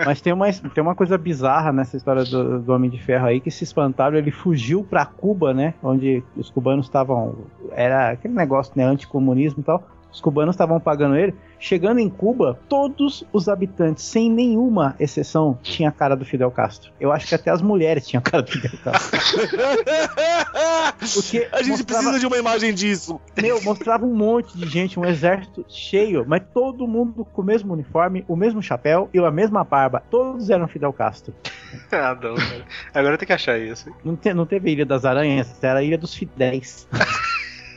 [0.05, 3.39] Mas tem uma, tem uma coisa bizarra nessa história do, do Homem de Ferro aí,
[3.39, 5.73] que esse espantalho ele fugiu pra Cuba, né?
[5.83, 7.45] Onde os cubanos estavam.
[7.71, 8.85] Era aquele negócio, né?
[8.85, 9.87] Anticomunismo e tal.
[10.11, 11.35] Os cubanos estavam pagando ele.
[11.59, 16.91] Chegando em Cuba, todos os habitantes, sem nenhuma exceção, tinha a cara do Fidel Castro.
[16.99, 19.19] Eu acho que até as mulheres tinham a cara do Fidel Castro.
[21.13, 23.19] Porque A gente mostrava- precisa de uma imagem disso.
[23.41, 27.73] Meu, mostrava um monte de gente, um exército cheio, mas todo mundo com o mesmo
[27.73, 30.03] uniforme, o mesmo chapéu e a mesma barba.
[30.11, 31.33] Todos eram Fidel Castro.
[31.91, 32.65] ah, não, cara.
[32.93, 33.89] Agora tem que achar isso.
[34.03, 36.87] Não, te- não teve Ilha das Aranhas, era a Ilha dos Fidéis.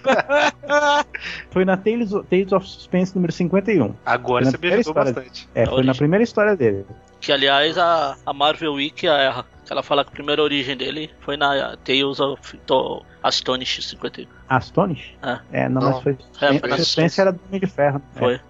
[1.51, 3.95] foi na Tales of, Tales of Suspense número 51.
[4.05, 5.49] Agora você me ajudou história- bastante.
[5.55, 6.85] É, A foi na primeira história dele.
[7.21, 9.45] Que aliás a, a Marvel Wiki erra.
[9.65, 14.27] Que ela fala que a primeira origem dele foi na Tales of do Astonish 51.
[14.49, 15.15] Astonish?
[15.23, 15.41] Ah.
[15.53, 15.91] É, não, Não.
[15.93, 16.19] mas foi.
[16.41, 18.01] É, foi na Suspense era do Homem de Ferro.
[18.15, 18.35] Foi.
[18.35, 18.41] É,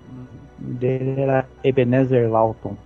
[0.61, 2.77] o dele era Ebenezer Lawton.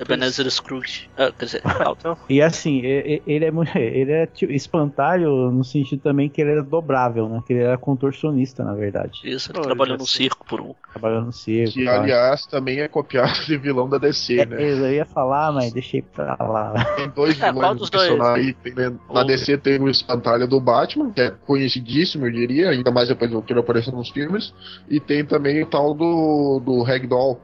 [0.00, 1.08] Ebenezer Scrooge.
[1.16, 1.62] Ah, quer dizer.
[1.98, 6.62] Então, E assim, ele é, ele é tipo, espantalho no sentido também que ele era
[6.62, 7.42] dobrável, né?
[7.46, 9.20] Que ele era contorcionista, na verdade.
[9.24, 10.16] Isso, ele Olha trabalhou no só.
[10.16, 10.74] circo por um.
[10.92, 11.74] Trabalhando no circo.
[11.74, 12.00] Que, tal.
[12.00, 14.62] aliás, também é copiado de vilão da DC, É, né?
[14.62, 16.72] eu ia falar, mas deixei pra lá.
[16.96, 18.54] Tem dois É, vilões dos do personagem.
[18.62, 18.92] Tem, né?
[19.12, 23.30] Na DC tem o espantalho do Batman, que é conhecidíssimo, eu diria, ainda mais depois
[23.30, 24.52] do que ele apareceu nos filmes.
[24.88, 27.40] E tem também o tal do, do Ragdoll.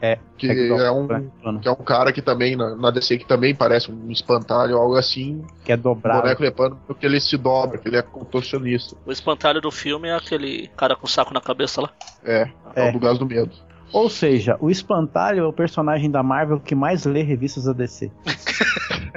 [0.00, 1.06] É, Que Ragdoll, é um.
[1.06, 4.76] plano, Que é um cara que também, na, na DC, que também parece um espantalho
[4.76, 5.44] ou algo assim.
[5.64, 6.22] que é dobrável.
[6.22, 8.96] Boneco de pano, porque ele se dobra, que ele é contorcionista.
[9.06, 11.90] O espantalho do filme é aquele cara com saco na cabeça lá.
[12.24, 12.90] É, é, É.
[12.90, 13.52] o do gás do medo.
[13.92, 18.10] Ou seja, o espantalho é o personagem da Marvel que mais lê revistas da DC.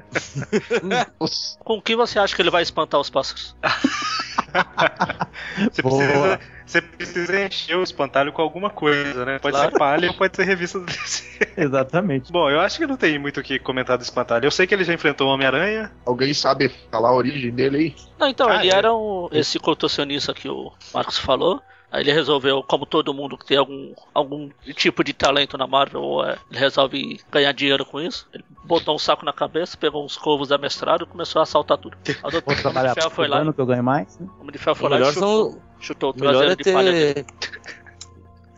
[1.60, 3.56] Com que você acha que ele vai espantar os pássaros?
[5.72, 5.97] você, Boa.
[5.97, 9.39] precisa, você precisa encher o espantalho com alguma coisa, né?
[9.39, 9.72] Pode Claro.
[9.72, 11.24] ser palha ou pode ser revista do DC.
[11.57, 12.32] Exatamente.
[12.32, 14.45] Bom, eu acho que não tem muito o que comentar do espantalho.
[14.45, 15.91] Eu sei que ele já enfrentou o Homem-Aranha.
[16.05, 17.95] alguém sabe falar a origem dele aí?
[18.18, 18.76] Não, então, Ah, ele é.
[18.76, 21.61] era um, esse contorcionista que o Marcos falou.
[21.95, 26.25] Aí ele resolveu, como todo mundo que tem algum, algum tipo de talento na Marvel,
[26.25, 28.27] é, ele resolve ganhar dinheiro com isso.
[28.33, 31.95] Ele botou um saco na cabeça, pegou uns covos amestrados e começou a assaltar tudo.
[32.21, 34.19] O Vou Homem de trabalhar Ferro foi lá, que eu ganho mais.
[34.19, 34.27] né?
[34.37, 36.55] o Homem de Ferro O foi lá e melhor, chutou, são, chutou o traseiro é
[36.57, 37.13] de palha dele.
[37.23, 37.25] ter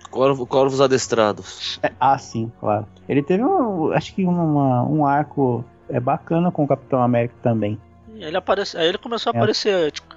[0.09, 1.79] corvo- corvos adestrados.
[1.83, 2.87] É, ah, sim, claro.
[3.07, 7.79] Ele teve um, acho que uma- um arco é bacana com o Capitão América também.
[8.15, 9.37] Ele aparece, aí ele começou a É.
[9.37, 10.07] aparecer tipo,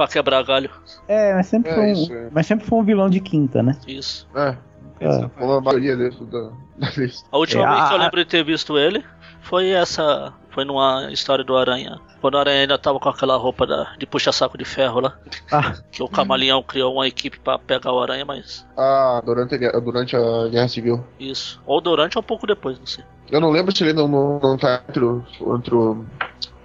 [0.00, 0.70] pra quebrar galho.
[1.06, 2.28] É, mas sempre, É, foi um, isso, é.
[2.32, 3.76] mas sempre foi um vilão de quinta, né?
[3.86, 4.26] Isso.
[4.34, 4.56] É,
[5.02, 7.28] Ah, como a maioria desse da, da lista.
[7.30, 9.04] A última É, vez que eu lembro de ter visto ele
[9.42, 10.32] foi essa.
[10.50, 12.00] Foi numa história do Aranha.
[12.20, 15.16] Quando o Aranha ainda tava com aquela roupa da- de puxa-saco de ferro lá.
[15.52, 18.66] ah, Que o Camaleão criou uma equipe pra pegar o Aranha, mas.
[18.76, 21.04] Ah, durante a, guerra- durante a Guerra Civil.
[21.20, 21.60] Isso.
[21.64, 23.04] Ou durante ou um pouco depois, não sei.
[23.30, 25.76] Eu não lembro se ele não, não, não tá entre, entre,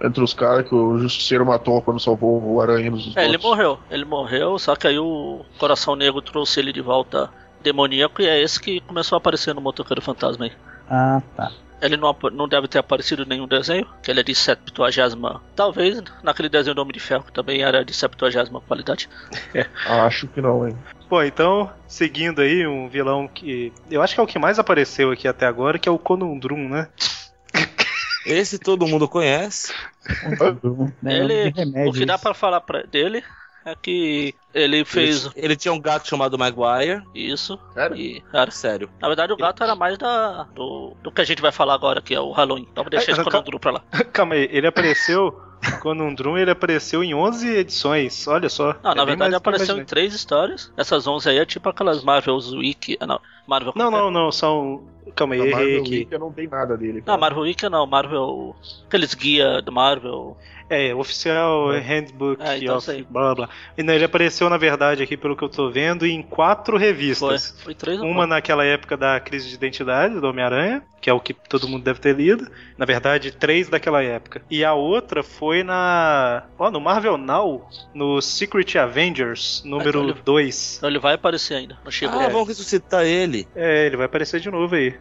[0.02, 3.44] entre os caras que o Justiceiro matou quando salvou o Aranha nos É, ele outros.
[3.44, 3.78] morreu.
[3.88, 7.30] Ele morreu, só que aí o Coração Negro trouxe ele de volta
[7.62, 10.52] demoníaco e é esse que começou a aparecer no Motoqueiro Fantasma aí.
[10.90, 11.52] ah, tá.
[11.80, 15.40] Ele não, não deve ter aparecido em nenhum desenho, que ele é de 70.
[15.54, 19.08] Talvez naquele desenho do Homem de Ferro, que também era de 70 qualidade.
[19.86, 20.76] Acho que não, hein.
[21.08, 23.72] Bom, então, seguindo aí, um vilão que.
[23.90, 26.68] Eu acho que é o que mais apareceu aqui até agora, que é o Conundrum,
[26.68, 26.88] né?
[28.24, 29.72] Esse todo mundo conhece.
[31.00, 31.52] Né, Ele-
[31.88, 33.22] o que dá pra falar pra dele
[33.64, 37.02] é que ele fez Ele, ele tinha um gato chamado Maguire.
[37.14, 37.58] isso.
[37.74, 37.96] Sério?
[37.96, 38.88] E, cara, Sério.
[39.00, 42.00] na verdade o gato era mais da, do, do que a gente vai falar agora,
[42.00, 42.66] que é o Halloween.
[42.70, 43.30] Então vou deixar esse calma.
[43.30, 43.82] conundrum pra lá.
[44.12, 45.40] Calma aí, ele apareceu.
[45.80, 48.76] Conundrum, ele apareceu em 11 edições, olha só.
[48.84, 49.86] Não, É na verdade eu apareceu em imaginei.
[49.86, 50.70] três histórias.
[50.76, 52.96] Essas 11 aí é tipo aquelas Marvel's Week.
[53.00, 53.72] ah, Não, Marvel.
[53.74, 54.84] Não, não, não, são.
[55.14, 55.98] Calma aí, errei Marvel aqui.
[56.00, 56.98] Wiki não tem nada dele.
[56.98, 57.18] Não, cara.
[57.18, 58.54] Marvel Week não, Marvel.
[58.86, 60.36] Aqueles guia do Marvel.
[60.68, 63.48] É, oficial Handbook É, então of blá blá blá.
[63.78, 66.86] E não, ele apareceu, na verdade, aqui pelo que eu tô vendo, em quatro Foi,
[66.86, 67.54] revistas.
[67.62, 68.30] foi três ou Uma quatro?
[68.30, 72.00] naquela época da crise de identidade do Homem-Aranha, que é o que todo mundo deve
[72.00, 72.50] ter lido.
[72.76, 74.42] Na verdade, três daquela época.
[74.50, 76.44] E a outra foi na.
[76.58, 80.14] Ó, no Marvel Now, no Secret Avengers, número olha.
[80.14, 80.76] 2.
[80.78, 81.78] Então ele vai aparecer ainda.
[81.84, 82.18] Não chegou.
[82.20, 83.46] Ah, vamos ressuscitar ele.
[83.54, 84.94] É, ele vai aparecer de novo aí.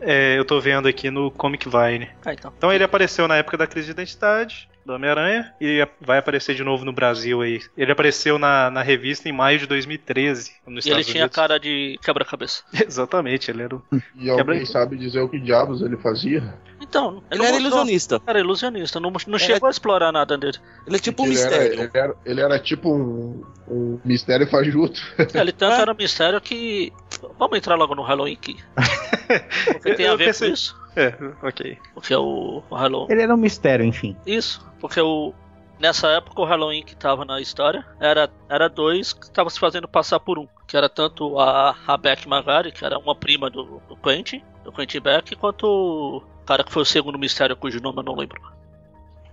[0.00, 2.08] É, eu tô vendo aqui no Comic Vine.
[2.24, 2.52] Ah, então.
[2.56, 6.64] Então ele apareceu na época da crise de identidade do Homem-Aranha e vai aparecer de
[6.64, 7.60] novo no Brasil aí.
[7.76, 11.36] Ele apareceu na, na revista em maio de 2013 nos E ele Estados tinha Unidos.
[11.36, 12.62] cara de quebra-cabeça.
[12.74, 13.82] Exatamente, ele era o...
[14.16, 16.54] E alguém sabe dizer o que diabos ele fazia?
[16.80, 18.20] Então, Ele era mostrou- ilusionista.
[18.26, 19.38] Era ilusionista, não, não É.
[19.38, 20.58] chegou a explorar nada dele.
[20.86, 21.80] Ele é tipo um ele, era, mistério.
[21.82, 25.00] ele, era, ele era tipo um, um mistério fajuto.
[25.32, 25.80] Ele tanto É.
[25.82, 26.92] era um mistério que.
[27.38, 28.56] Vamos entrar logo no Halloween aqui.
[29.66, 30.81] Porque tem Eu a ver pensei- com isso.
[30.96, 31.78] É, ok.
[31.94, 33.12] Porque o, o Halloween.
[33.12, 34.16] Ele era um mistério, enfim.
[34.26, 35.32] Isso, porque o.
[35.78, 39.88] Nessa época o Halloween que tava na história era, era dois que estavam se fazendo
[39.88, 40.46] passar por um.
[40.66, 44.70] Que era tanto a, a Beck Magari, que era uma prima do, do Quentin, do
[44.70, 48.40] Quentin Beck, quanto o cara que foi o segundo mistério, cujo nome eu não lembro.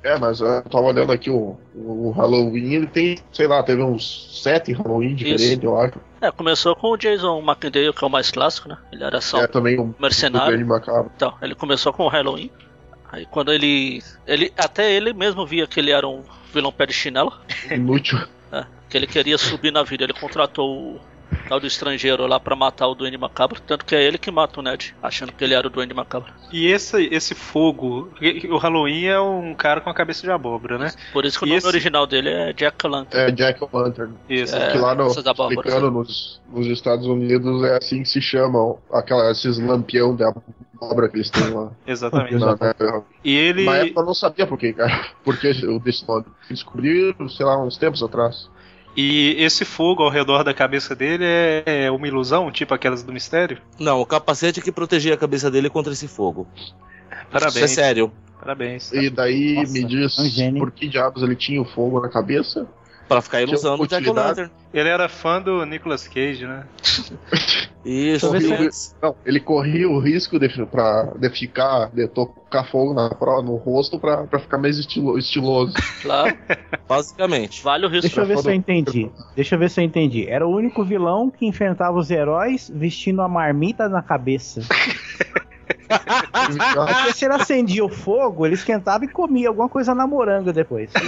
[0.04, 4.42] É, mas eu tava olhando aqui o, o Halloween, ele tem, sei lá, teve uns
[4.42, 6.00] sete Halloween diferentes, eu acho.
[6.22, 8.78] É, começou com o Jason McIntyre, que é o mais clássico, né?
[8.92, 10.58] Ele era só É também um mercenário.
[11.16, 12.50] Então, ele começou com o Halloween.
[13.12, 14.02] Aí quando ele.
[14.28, 16.24] ele até ele mesmo via que ele era um
[16.54, 17.34] vilão pé de chinelo.
[17.70, 18.20] Inútil.
[18.52, 20.04] né, que ele queria subir na vida.
[20.04, 21.00] Ele contratou o,
[21.48, 23.60] tal do estrangeiro lá pra matar o Duende Macabro.
[23.62, 26.32] Tanto que é ele que mata o Ned, achando que ele era o Duende Macabro.
[26.52, 28.10] E esse, esse fogo,
[28.50, 30.92] o Halloween é um cara com a cabeça de abóbora, né?
[31.14, 33.30] Por isso que o E nome esse- original dele é Jack Lantern.
[33.30, 34.14] É Jack Lantern.
[34.30, 34.56] Isso.
[34.56, 39.32] É, que lá no, explicando nos, nos Estados Unidos é assim que se chamam aquela,
[39.32, 41.72] esses lampião de abóbora que eles têm lá.
[41.86, 42.36] Exatamente.
[42.36, 43.66] Na, na, E ele.
[43.66, 45.06] na época eu não sabia por quê, cara.
[45.24, 46.26] Porque eu desse nome.
[46.50, 48.50] Descobri, sei lá, uns tempos atrás.
[48.96, 53.14] E esse fogo ao redor da cabeça dele é, é uma ilusão, tipo aquelas do
[53.14, 53.58] mistério?
[53.80, 56.48] Não, o capacete que protegia a cabeça dele contra esse fogo.
[56.56, 56.74] Isso
[57.10, 57.72] é Parabéns.
[57.72, 58.12] sério.
[58.40, 58.92] Parabéns.
[58.92, 62.10] E daí Nossa, me diz é um por que diabos ele tinha o fogo na
[62.10, 62.68] cabeça.
[63.10, 64.08] Pra ficar ilusão do Jack.
[64.72, 66.64] Ele era fã do Nicolas Cage, né?
[67.84, 68.94] Isso, Deixa eu ver isso.
[69.02, 73.10] Não, ele corria o risco de, pra, de ficar, de tocar fogo na,
[73.42, 75.74] no rosto pra, pra ficar mais estilo, estiloso.
[76.02, 76.38] Claro,
[76.88, 77.64] basicamente.
[77.64, 78.02] vale o risco.
[78.02, 79.10] Deixa eu ver se eu entendi.
[79.34, 80.28] Deixa eu ver se eu entendi.
[80.28, 84.62] Era o único vilão que enfrentava os heróis vestindo a marmita na cabeça.
[85.70, 90.90] Porque se ele acendia o fogo, ele esquentava e comia alguma coisa na moranga depois.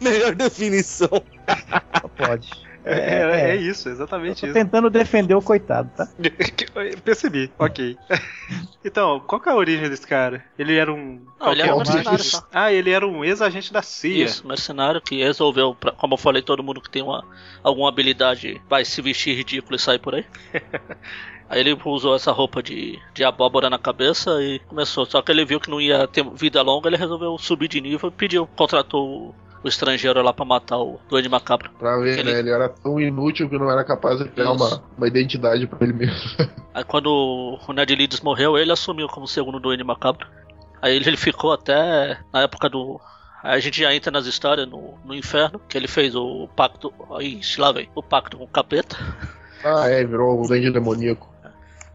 [0.00, 1.08] Melhor definição.
[1.08, 2.48] Só pode.
[2.86, 3.50] É, É, é, é.
[3.52, 4.52] é isso, exatamente Tô isso.
[4.54, 6.06] tentando defender o coitado, tá?
[7.02, 7.96] Percebi, ok.
[8.84, 10.44] Então, qual que é a origem desse cara?
[10.58, 11.22] Ele era um.
[11.40, 12.46] Não, ele era um mercenário só.
[12.52, 14.26] Ah, ele era um ex-agente da CIA.
[14.26, 17.24] Isso, mercenário que resolveu, pra- como eu falei, todo mundo que tem uma,
[17.62, 20.26] alguma habilidade vai se vestir ridículo e sair por aí.
[21.48, 25.04] Aí ele usou essa roupa de, de abóbora na cabeça e começou.
[25.04, 28.08] Só que ele viu que não ia ter vida longa, ele resolveu subir de nível
[28.08, 31.70] e pediu, contratou o, estrangeiro lá pra matar o Duende Macabro.
[31.78, 32.38] Pra ver, Ele- né?
[32.38, 35.92] Ele era tão inútil que não era capaz de criar uma, uma identidade pra ele
[35.92, 36.14] mesmo.
[36.74, 37.08] Aí quando
[37.66, 40.26] o Ned Leeds morreu, ele assumiu como segundo Duende Macabro.
[40.82, 43.00] Aí ele, ficou até na época do.
[43.42, 46.92] Aí a gente já entra nas histórias no, no inferno, que ele fez o pacto.
[47.18, 48.96] Aí, lá vem, o pacto com o capeta.
[49.64, 51.33] Ah, é, virou um dente demoníaco.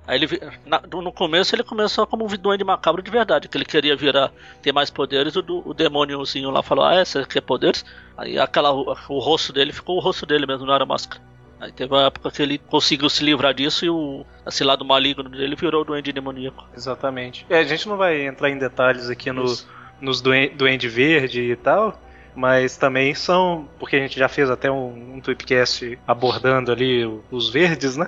[0.10, 0.28] Aí ele
[0.66, 4.32] na- no começo ele começou como um duende macabro de verdade, que ele queria virar
[4.60, 7.86] ter mais poderes, o, o demôniozinho lá falou, ah, é, você quer poderes?
[8.18, 11.22] Aí aquela, o, o rosto dele ficou o rosto dele mesmo, não era máscara.
[11.62, 15.30] Aí teve uma época que ele conseguiu se livrar disso e o esse lado maligno
[15.30, 16.66] dele virou o duende demoníaco.
[16.76, 17.46] Exatamente.
[17.48, 19.68] É, a gente não vai entrar em detalhes aqui no, Isso.
[20.02, 22.02] nos Duen- Duende Verde e tal,
[22.36, 23.68] mas também são.
[23.78, 28.08] Porque a gente já fez até um, um tweetcast abordando ali os verdes, né?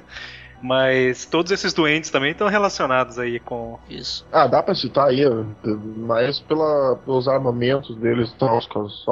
[0.61, 3.79] Mas todos esses duendes também estão relacionados aí com.
[3.89, 4.25] Isso.
[4.31, 5.23] Ah, dá pra citar aí,
[5.97, 9.03] mais pela, pelos armamentos deles tal, com as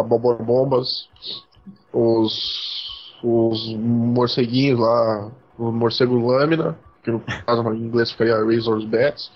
[0.46, 1.10] bombas,
[1.92, 9.32] os, os morceguinhos lá, o morcego lâmina, que no caso em inglês ficaria Razor's Bats.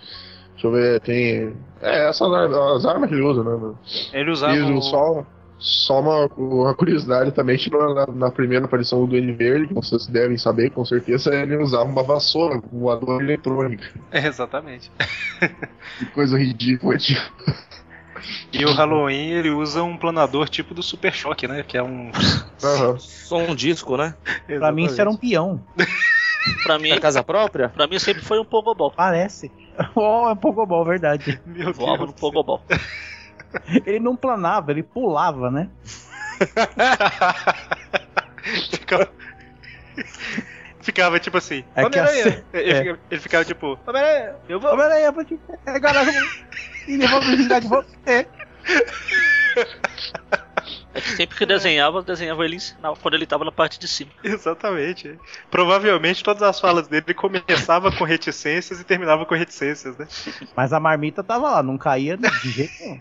[0.53, 1.53] Deixa eu ver, tem.
[1.81, 3.49] É, essas as armas que ele usa, né?
[3.49, 3.77] mano?
[4.13, 4.53] Ele usava.
[4.55, 5.25] E o- só,
[5.65, 10.05] só uma, uma curiosidade também, tipo, na, na primeira aparição do Duende Verde, que vocês
[10.07, 13.85] devem saber com certeza, ele usava uma vassoura voadora eletrônica.
[14.11, 14.91] É, exatamente.
[15.99, 17.21] Que coisa ridícula, tipo.
[18.51, 21.61] E o Halloween ele usa um planador tipo do Super Choque, né?
[21.63, 22.11] Que é um.
[22.99, 24.15] Só um disco, né?
[24.47, 25.61] Pra mim isso era um peão.
[26.63, 27.69] Pra mim, Na casa própria?
[27.69, 28.91] pra mim sempre foi um pogobol.
[28.91, 29.51] Parece.
[29.95, 31.39] Oh, é Pogobol, verdade.
[31.45, 32.09] Meu Voava Deus.
[32.09, 32.61] no pogobol.
[33.85, 35.69] Ele não planava, ele pulava, né?
[38.71, 39.09] ficava...
[40.81, 41.63] ficava tipo assim.
[41.75, 42.23] É que a Homem-Aranha.
[42.23, 42.83] ce- Ele, é.
[42.83, 44.71] fica- ele ficava tipo, Homem-Aranha, eu vou.
[45.13, 45.39] Vou te
[46.87, 48.27] e eu vou brincar de você.
[50.93, 52.57] É que sempre que desenhava, desenhava ele
[53.01, 54.11] quando ele tava na parte de cima.
[54.23, 55.17] Exatamente.
[55.49, 60.07] Provavelmente todas as falas dele começava com reticências e terminava com reticências, né?
[60.55, 62.99] Mas a marmita tava lá, não caía de jeito nenhum.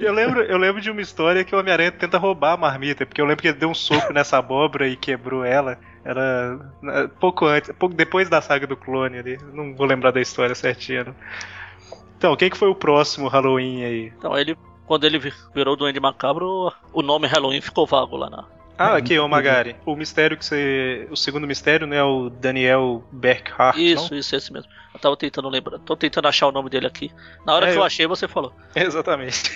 [0.00, 3.20] Eu lembro, eu lembro de uma história que o Homem-Aranha tenta roubar a marmita, porque
[3.20, 5.78] eu lembro que ele deu um soco nessa abóbora e quebrou ela.
[6.04, 6.58] Era
[7.18, 9.38] pouco antes, pouco depois da saga do clone ali.
[9.52, 11.14] Não vou lembrar da história certinha.
[12.16, 14.12] Então, quem que foi o próximo Halloween aí?
[14.16, 14.56] Então ele,
[14.86, 18.44] quando ele vi- virou Duende Macabro, o nome Halloween ficou vago lá na.
[18.78, 19.74] Ah, É, aqui, ô Magari.
[19.86, 21.08] O mistério que você.
[21.10, 21.96] O segundo mistério, né?
[21.96, 23.74] É o Daniel Berkhart.
[23.78, 24.18] Isso, não?
[24.18, 24.70] isso, esse mesmo.
[24.92, 25.78] Eu tava tentando lembrar.
[25.78, 27.10] Tô tentando achar o nome dele aqui.
[27.46, 28.52] Na hora É, que eu eu- achei, você falou.
[28.76, 29.50] Exatamente.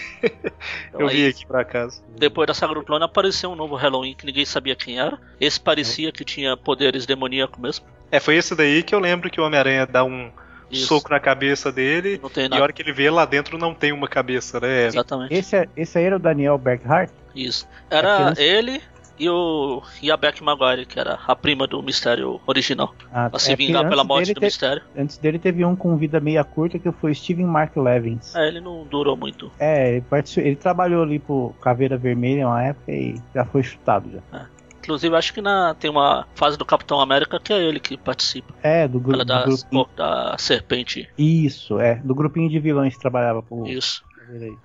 [0.88, 2.02] Então, eu aí, vi aqui por acaso.
[2.16, 5.18] Depois da clone apareceu um novo Halloween que ninguém sabia quem era.
[5.38, 7.84] Esse parecia que tinha poderes demoníacos mesmo.
[8.10, 10.32] É, foi esse daí que eu lembro que o Homem-Aranha dá um
[10.70, 10.86] Isso.
[10.86, 12.18] soco na cabeça dele.
[12.22, 14.86] Não tem E a hora que ele vê lá dentro não tem uma cabeça, né?
[14.86, 15.34] Exatamente.
[15.34, 17.12] Esse, é- esse aí era o Daniel Berghardt?
[17.34, 17.66] Isso.
[17.90, 18.80] Era ele
[19.18, 22.94] e o e a Beck Maguire, que era a prima do mistério original.
[23.12, 24.82] Ah, Pra se é vingar pela morte do te- mistério.
[24.96, 28.34] Antes dele teve um com vida meia curta que foi Steven Mark Levins.
[28.34, 29.52] É, ele não durou muito.
[29.58, 30.04] É, ele,
[30.38, 34.46] ele trabalhou ali pro Caveira Vermelha uma época e já foi chutado já.
[34.82, 38.52] Inclusive, acho que na, tem uma fase do Capitão América que é ele que participa.
[38.62, 39.86] É, do, gru Ela do da, grupinho.
[39.96, 41.08] da serpente.
[41.18, 41.96] Isso, é.
[41.96, 43.66] Do grupinho de vilões que trabalhava pro.
[43.66, 44.02] Isso.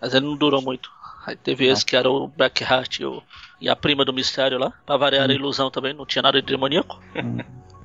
[0.01, 0.89] Mas ele não durou muito.
[1.26, 3.22] Aí teve esse que era o Blackheart e, o-
[3.59, 4.72] e a prima do mistério lá.
[4.86, 6.99] Pra variar a ilusão também, não tinha nada de demoníaco.
[7.16, 7.39] Hum.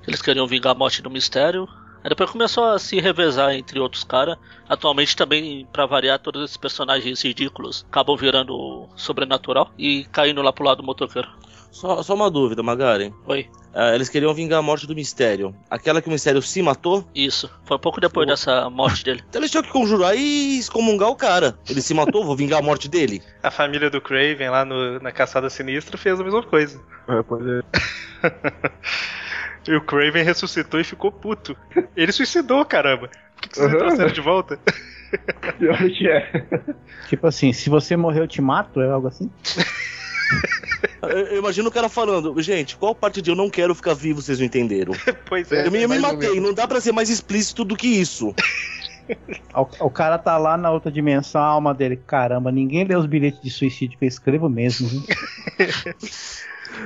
[0.07, 1.67] Eles queriam vingar a morte do mistério.
[2.03, 4.37] Aí depois começou a se revezar entre outros caras.
[4.69, 10.65] Atualmente também, pra variar, todos esses personagens ridículos acabam virando sobrenatural e caindo lá pro
[10.65, 11.29] lado do motoqueiro.
[11.71, 13.13] Só, só uma dúvida, Magaren.
[13.27, 15.55] Oi, Ah, eles queriam vingar a morte do Mistério.
[15.71, 17.09] Aquela que o Mistério se matou?
[17.15, 17.49] isso.
[17.65, 19.23] Foi um pouco depois dessa morte dele.
[19.31, 21.57] Então eles tinham que conjurar e excomungar o cara.
[21.69, 23.23] Ele se matou, vou vingar a morte dele.
[23.41, 26.81] A família do Craven lá no- na Caçada Sinistra fez a mesma coisa.
[27.09, 27.61] É, pois é.
[29.69, 31.57] E o Craven ressuscitou e ficou puto.
[31.97, 33.09] Ele suicidou, caramba.
[33.09, 33.79] Por que, que vocês Uhum.
[33.79, 34.59] trouxeram de volta?
[35.59, 36.45] Pior que é.
[37.09, 39.31] Tipo assim, se você morrer eu te mato, é algo assim?
[41.03, 44.39] Eu, imagino o cara falando, gente, qual parte de eu não quero ficar vivo vocês
[44.39, 44.93] não entenderam?
[45.27, 45.67] pois é.
[45.67, 48.35] Eu me, eu me matei, não dá pra ser mais explícito do que isso.
[49.55, 51.97] O, o cara tá lá na outra dimensão, a alma dele.
[52.07, 54.89] Caramba, ninguém lê os bilhetes de suicídio que eu escrevo mesmo.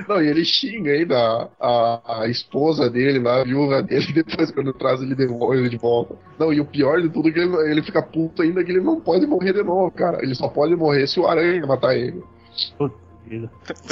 [0.09, 4.51] Não, e ele xinga ainda a, a, a esposa dele lá, a viúva dele, depois
[4.51, 6.17] quando traz ele de, ele de volta.
[6.39, 8.81] Não, e o pior de tudo é que ele, ele fica puto ainda que ele
[8.81, 10.23] não pode morrer de novo, cara.
[10.23, 12.23] Ele só pode morrer se o aranha matar ele.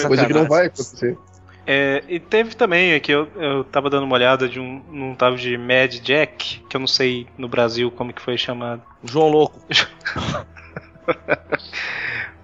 [0.07, 1.17] Coisa que não vai acontecer.
[1.65, 5.37] É, e teve também aqui, eu, eu tava dando uma olhada de um, num tal
[5.37, 8.83] de Mad Jack, que eu não sei no Brasil como que foi chamado.
[9.05, 9.61] João Louco.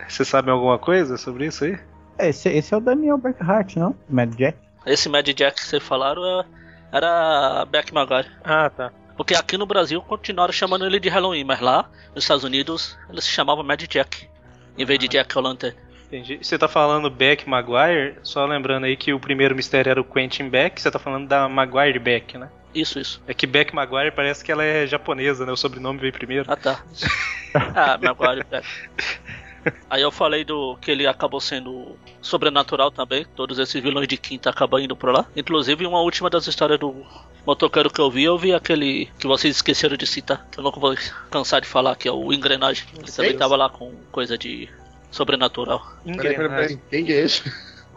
[0.08, 1.78] Vocês sabem alguma coisa sobre isso aí?
[2.18, 3.94] É, Esse, esse é o Daniel Blackheart, não?
[4.08, 4.58] Mad Jack.
[4.86, 6.44] Esse Mad Jack que vocês falaram é-
[6.92, 8.28] era Beck Magari.
[8.44, 8.90] Ah, tá.
[9.16, 13.20] Porque aqui no Brasil continuaram chamando ele de Halloween, mas lá nos Estados Unidos ele
[13.20, 14.28] se chamava Mad Jack.
[14.76, 15.74] Em vez de Jack O'Lantern.
[16.06, 16.38] Entendi.
[16.40, 20.48] Você tá falando Beck Maguire, só lembrando aí que o primeiro mistério era o Quentin
[20.48, 22.48] Beck, você tá falando da Maguire Beck, né?
[22.74, 23.20] Isso, isso.
[23.26, 25.52] É que Beck Maguire parece que ela é japonesa, né?
[25.52, 26.44] O sobrenome veio primeiro.
[26.50, 26.82] Ah tá.
[27.74, 28.66] ah, Maguire Beck.
[29.90, 33.26] Aí eu falei do que ele acabou sendo sobrenatural também.
[33.36, 35.26] Todos esses vilões de quinta acabam indo pra lá.
[35.36, 37.04] Inclusive, uma última das histórias do
[37.46, 40.46] motoqueiro que eu vi, eu vi aquele que vocês esqueceram de citar.
[40.50, 40.94] Que eu nunca vou
[41.30, 42.86] cansar de falar, que é o Engrenagem.
[42.96, 44.68] Ele também tava lá com coisa de
[45.10, 45.80] sobrenatural.
[46.04, 46.76] Peraí, peraí, Engrenagem.
[46.76, 46.90] peraí.
[46.90, 47.52] Quem que é esse?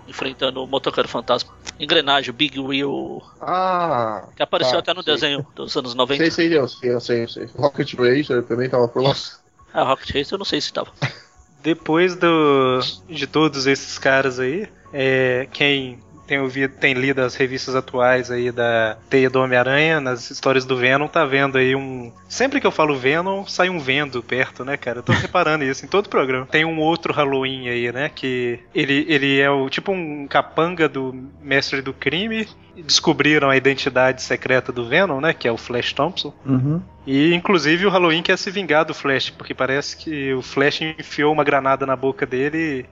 [0.07, 1.53] Enfrentando o motoqueiro fantasma.
[1.79, 3.21] Engrenagem, o Big Wheel.
[3.39, 5.13] Ah, Que apareceu Tá, até no sei.
[5.13, 6.23] desenho dos anos 90.
[6.23, 7.45] sei, sei, eu sei, eu sei, eu sei.
[7.55, 9.15] Rocket Racer também tava por lá.
[9.73, 10.91] Ah, Rocket Racer eu não sei se tava.
[11.63, 15.99] Depois do, de todos esses caras aí, é, quem
[16.31, 20.77] tem, ouvido, tem lido as revistas atuais aí da Teia do Homem-Aranha, nas histórias do
[20.77, 22.09] Venom, tá vendo aí um.
[22.29, 24.99] Sempre que eu falo Venom, sai um vendo perto, né, cara?
[24.99, 26.45] Eu tô reparando isso em todo programa.
[26.45, 28.09] Tem um outro Halloween aí, né?
[28.15, 32.47] Que ele, ele é o tipo um capanga do mestre do crime.
[32.77, 35.33] Descobriram a identidade secreta do Venom, né?
[35.33, 36.33] Que é o Flash Thompson.
[36.45, 36.81] Uhum.
[37.05, 41.33] E inclusive o Halloween quer se vingar do Flash, porque parece que o Flash enfiou
[41.33, 42.85] uma granada na boca dele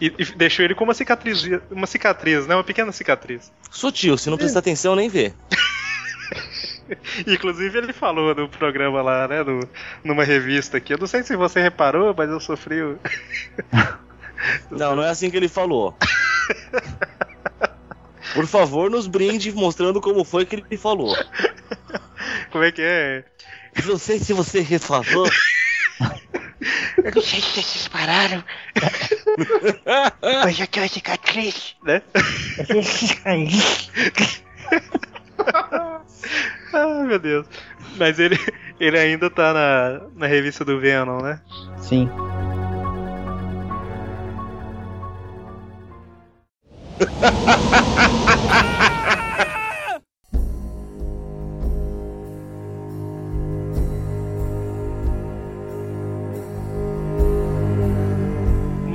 [0.00, 2.54] e, e deixou ele com uma cicatriz, uma cicatriz, né?
[2.54, 3.52] Uma pequena cicatriz.
[3.70, 5.32] Sutil, se não prestar atenção, nem vê.
[7.26, 9.42] Inclusive ele falou no programa lá, né?
[9.42, 9.60] No,
[10.04, 10.94] numa revista aqui.
[10.94, 12.82] Eu não sei se você reparou, mas eu sofri.
[12.82, 12.98] o-
[14.70, 15.96] Não, não é assim que ele falou.
[18.34, 21.16] Por favor, nos brinde mostrando como foi que ele falou.
[22.52, 23.24] Como é que é?
[23.74, 25.26] Eu não sei se você reparou.
[26.96, 28.42] Eu não sei se vocês pararam,
[30.22, 31.76] mas eu tenho uma cicatriz.
[31.84, 32.02] Né?
[32.58, 34.42] Eu tenho uma cicatriz.
[36.72, 37.46] Ah, meu Deus.
[37.96, 38.38] Mas ele,
[38.80, 41.40] ele ainda tá na, na revista do Venom, né?
[41.78, 42.08] Sim.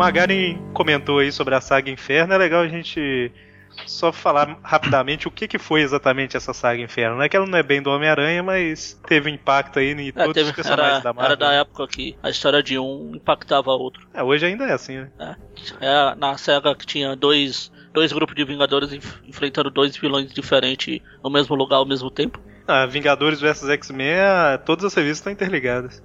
[0.01, 2.33] O Magaren comentou aí sobre a saga Inferno.
[2.33, 3.31] É legal a gente
[3.85, 7.17] só falar rapidamente o que, que foi exatamente essa saga Inferno.
[7.17, 10.07] Não é que ela não é bem do Homem-Aranha, mas teve um impacto aí em
[10.07, 11.37] É, todos teve, os personagens era, da era Marvel.
[11.37, 14.07] da época que a história de um impactava a outro.
[14.11, 15.35] É, hoje ainda é assim, né?
[15.79, 20.99] É na SEGA que tinha dois, dois grupos de Vingadores enf- enfrentando dois vilões diferentes
[21.23, 22.39] no mesmo lugar ao mesmo tempo.
[22.67, 26.01] Ah, Vingadores vs X-Men, ah, todas as revistas estão interligadas.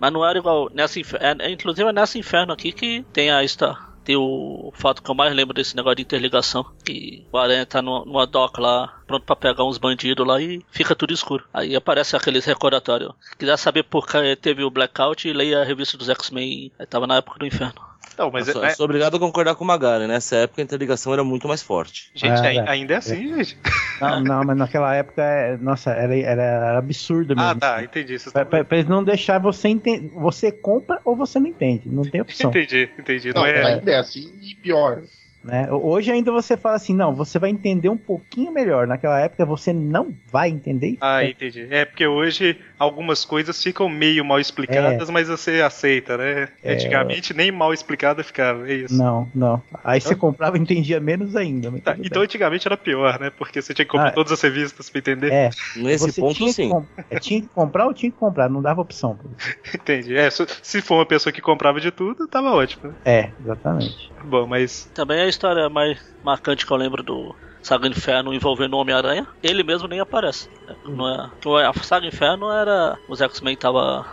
[0.00, 3.30] Mas não era igual nessa infer- é, é, Inclusive é nessa inferno aqui que tem
[3.30, 3.76] a esta.
[4.04, 6.64] Tem o fato que eu mais lembro desse negócio de interligação.
[6.82, 10.64] Que o Aranha tá numa, numa dock lá, pronto pra pegar uns bandidos lá e
[10.70, 11.44] fica tudo escuro.
[11.52, 13.12] Aí aparece aqueles recordatórios.
[13.20, 16.72] Se quiser saber por que teve o blackout, leia a revista dos X-Men.
[16.78, 17.82] Aí tava na época do inferno.
[18.18, 20.06] Não, mas eu, sou, é, eu sou obrigado a concordar com o Magari.
[20.06, 22.10] Nessa época a interligação era muito mais forte.
[22.14, 22.68] Gente, É, é.
[22.68, 23.56] ainda é assim, gente.
[24.00, 27.50] Não, não, mas naquela época, é- nossa, era, era, era absurdo mesmo.
[27.50, 28.16] Ah, tá, entendi.
[28.32, 30.08] Pra, pra- pra eles não deixar você entender.
[30.14, 31.82] Você compra ou você não entende.
[31.88, 32.48] Não tem opção.
[32.50, 33.32] Entendi, entendi.
[33.34, 33.64] Não, Não é.
[33.74, 35.02] ainda é assim e pior.
[35.42, 35.66] né?
[35.72, 38.86] Hoje ainda você fala assim, não, você vai entender um pouquinho melhor.
[38.86, 40.96] Naquela época você não vai entender.
[41.00, 41.66] Ah, entendi.
[41.70, 46.48] É porque hoje algumas coisas ficam meio mal explicadas, mas você aceita, né?
[46.62, 46.72] É.
[46.74, 48.96] Antigamente nem mal explicada ficava, é isso.
[48.96, 49.62] Não, não.
[49.84, 51.70] Aí você comprava e entendia menos ainda.
[51.80, 53.30] Tá, então antigamente era pior, né?
[53.30, 55.32] Porque você tinha que comprar Ah, todas as revistas pra entender.
[55.32, 56.70] é, Nesse você ponto, tinha, sim.
[57.08, 59.18] Que é, tinha que comprar ou tinha que comprar, não dava opção.
[59.74, 60.16] Entendi.
[60.16, 62.90] É, se, se for uma pessoa que comprava de tudo, tava ótimo.
[62.90, 62.96] né?
[63.04, 64.12] É, exatamente.
[64.24, 64.86] Bom, mas.
[64.94, 69.62] Também a história mais marcante que eu lembro do Saga Inferno envolvendo o Homem-Aranha, ele
[69.62, 70.48] mesmo nem aparece.
[70.84, 72.96] Não é, a Saga Inferno era.
[73.08, 74.06] Os X-Men tava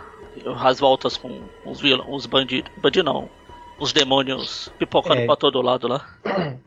[0.60, 2.70] às voltas com uns, vil- uns bandidos.
[2.78, 3.28] Bandido não.
[3.78, 5.26] Os demônios pipocando É.
[5.26, 6.06] pra todo lado lá.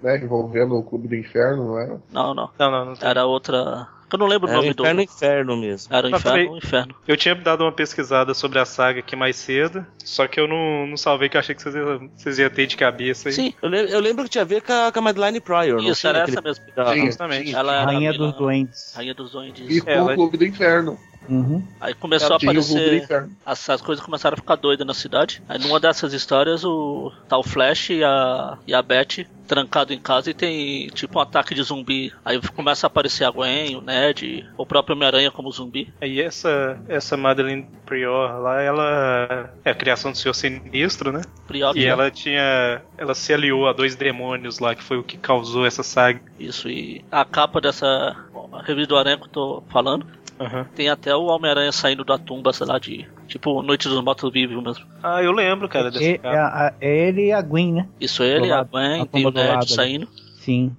[0.01, 2.01] Né, envolvendo o Clube do Inferno, não era?
[2.11, 2.49] Não, não.
[2.57, 2.93] Não, não, não.
[3.01, 3.87] Era outra.
[4.11, 5.01] Eu não lembro o Era o nome inferno, do.
[5.03, 5.95] inferno mesmo.
[5.95, 6.95] Era o Mas Inferno, o Inferno.
[7.07, 10.87] Eu tinha dado uma pesquisada sobre a saga aqui mais cedo, só que eu não,
[10.87, 13.33] não salvei que eu achei que vocês iam, vocês iam ter de cabeça aí.
[13.33, 15.81] Sim, Eu, le- eu lembro que tinha a ver com a, com a Madeline Pryor,
[15.81, 16.65] não isso, tinha era aquele- essa mesmo.
[16.93, 17.05] Sim.
[17.05, 17.55] Justamente.
[17.55, 18.93] Ela Rainha dos Doentes.
[18.95, 19.75] Rainha dos Duendes.
[19.77, 20.97] E com ela- o Clube do Inferno.
[21.29, 21.63] Uhum.
[21.79, 23.29] Aí começou a aparecer.
[23.45, 25.41] As, as coisas começaram a ficar doidas na cidade.
[25.47, 29.99] Aí numa dessas histórias, o tá o Flash e a, e a Beth trancado em
[29.99, 32.13] casa e tem tipo um ataque de zumbi.
[32.23, 35.91] Aí começa a aparecer a Gwen, o Ned, o próprio Homem-Aranha como zumbi.
[35.99, 41.23] Aí essa, essa Madeline Prior lá, ela é a criação do Senhor Sinistro, né?
[41.47, 42.83] Prior, E ela tinha.
[42.95, 46.21] Ela se aliou a dois demônios lá, que foi o que causou essa saga.
[46.39, 48.15] Isso, e a capa dessa
[48.63, 50.05] revista do Aranha que eu tô falando,
[50.39, 50.65] Aham.
[50.75, 53.05] tem até o Homem-Aranha saindo da tumba, sei lá, de.
[53.27, 54.85] Tipo, Noite dos Mortos-Vivos mesmo.
[55.03, 56.37] Ah, eu lembro, cara, dessa E- é, capa.
[56.37, 57.87] a- é ele e a Gwen, né?
[57.99, 60.07] Isso ele, Do a lado, Gwen, a tem o lado Ned saindo.
[60.39, 60.75] Sim.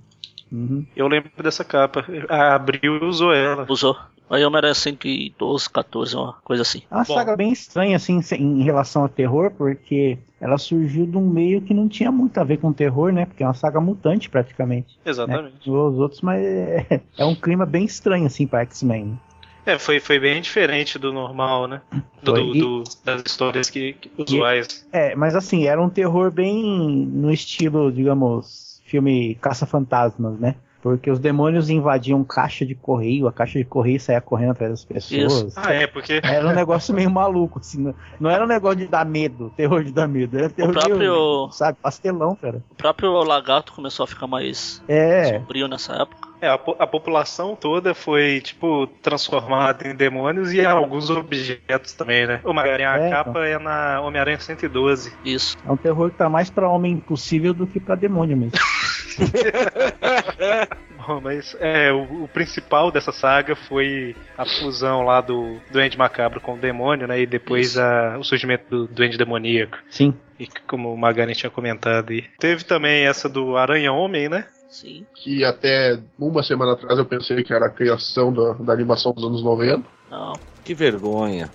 [0.50, 0.84] Uhum.
[0.96, 2.04] Eu lembro dessa capa.
[2.28, 3.66] A Abril usou ela.
[3.68, 3.96] Usou.
[4.28, 6.82] Aí o Homem-Aranha 112, 14, uma coisa assim.
[6.90, 7.14] É uma Bom.
[7.14, 11.74] saga bem estranha, assim, em relação a terror, porque ela surgiu de um meio que
[11.74, 13.26] não tinha muito a ver com terror, né?
[13.26, 14.88] Porque é uma saga mutante, praticamente.
[15.04, 15.10] Né?
[15.10, 15.68] Exatamente.
[15.68, 19.18] Os outros, mas é, é um clima bem estranho, assim, pra X-Men.
[19.66, 21.80] É, foi, foi bem diferente do normal, né?
[22.22, 24.86] Do, do- do- das histórias que, que usuais.
[24.92, 26.62] É, mas assim, era um terror bem
[27.06, 30.54] no estilo, digamos, filme Caça-Fantasmas, né?
[30.82, 34.84] Porque os demônios invadiam caixa de correio, a caixa de correio saía correndo atrás das
[34.84, 35.32] pessoas.
[35.32, 35.52] Isso.
[35.56, 36.20] Ah, é, porque.
[36.24, 37.82] Era um negócio meio maluco, assim.
[37.82, 40.38] Não, não era um negócio de dar medo, terror de dar medo.
[40.38, 42.64] Era terror próprio- de, sabe, pastelão, cara.
[42.70, 46.30] O próprio Lagarto começou a ficar mais É, sombrio nessa época.
[46.40, 52.26] É, a, po- a população toda foi, tipo, transformada em demônios e alguns objetos também,
[52.26, 52.40] né?
[52.42, 55.12] O Magarinha, a É, capa é na Homem-Aranha 112.
[55.22, 55.58] Isso.
[55.62, 58.52] é um terror que tá mais pra homem impossível do que pra demônio mesmo.
[61.06, 66.40] Bom, mas é, o, o principal dessa saga foi a fusão lá do Duende Macabro
[66.40, 67.20] com o demônio, né?
[67.20, 69.78] E depois a- o surgimento do Duende Demoníaco.
[69.90, 70.14] Sim.
[70.38, 72.24] E como o Magari tinha comentado aí.
[72.38, 74.46] Teve também essa do Aranha Homem, né?
[74.68, 75.04] Sim.
[75.14, 79.24] Que até uma semana atrás eu pensei que era a criação da, da animação dos
[79.24, 79.82] anos 90.
[80.10, 80.32] Não.
[80.64, 81.50] Que vergonha.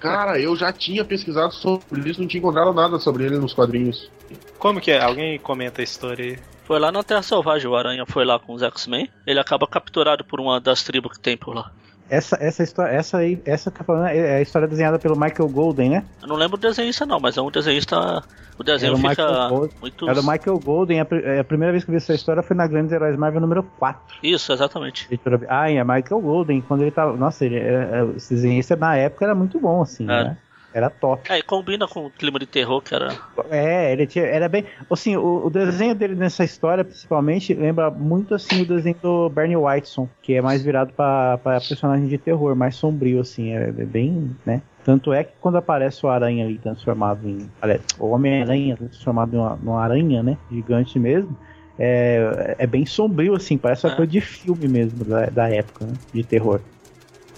[0.00, 4.10] Cara, eu já tinha pesquisado sobre isso, não tinha encontrado nada sobre ele nos quadrinhos.
[4.58, 5.02] Como que é?
[5.02, 6.38] Alguém comenta a história aí?
[6.64, 9.08] Foi lá na Terra Selvagem, o Aranha foi lá com os X-Men.
[9.26, 11.70] Ele acaba capturado por uma das tribos que tem por lá.
[12.08, 15.48] Essa, essa história, essa aí, essa que tá falando é a história desenhada pelo Michael
[15.48, 16.04] Golden, né?
[16.22, 18.22] Eu não lembro o desenhista não, mas é um desenhista.
[18.56, 19.48] O desenho Era o fica
[19.80, 20.08] muito.
[20.08, 21.00] É do Michael Golden.
[21.00, 23.40] A, é, a primeira vez que eu vi essa história foi na Grandes Heróis Marvel
[23.40, 24.18] número 4.
[24.22, 25.08] Isso, exatamente.
[25.48, 27.16] Ah, é Michael Golden, quando ele tava.
[27.16, 30.06] Nossa, ele, é, é, esse desenhista na época era muito bom, assim, É.
[30.06, 30.38] né?
[30.76, 31.32] Era top.
[31.32, 33.08] É, e combina com o clima de terror que era.
[33.48, 34.66] É, ele tinha, era bem.
[34.90, 39.56] Assim, o, o desenho dele nessa história, principalmente, lembra muito assim o desenho do Bernie
[39.56, 44.36] Whiteson, que é mais virado pra personagem de terror, mais sombrio, assim, é, é bem,
[44.44, 44.60] né?
[44.84, 47.50] Tanto é que quando aparece o aranha ali transformado em.
[47.62, 50.36] Aliás, o Homem-Aranha transformado em uma, numa aranha, né?
[50.52, 51.34] Gigante mesmo.
[51.78, 53.96] É, é bem sombrio, assim, parece uma É.
[53.96, 55.94] coisa de filme mesmo da, da época, né?
[56.12, 56.60] De terror.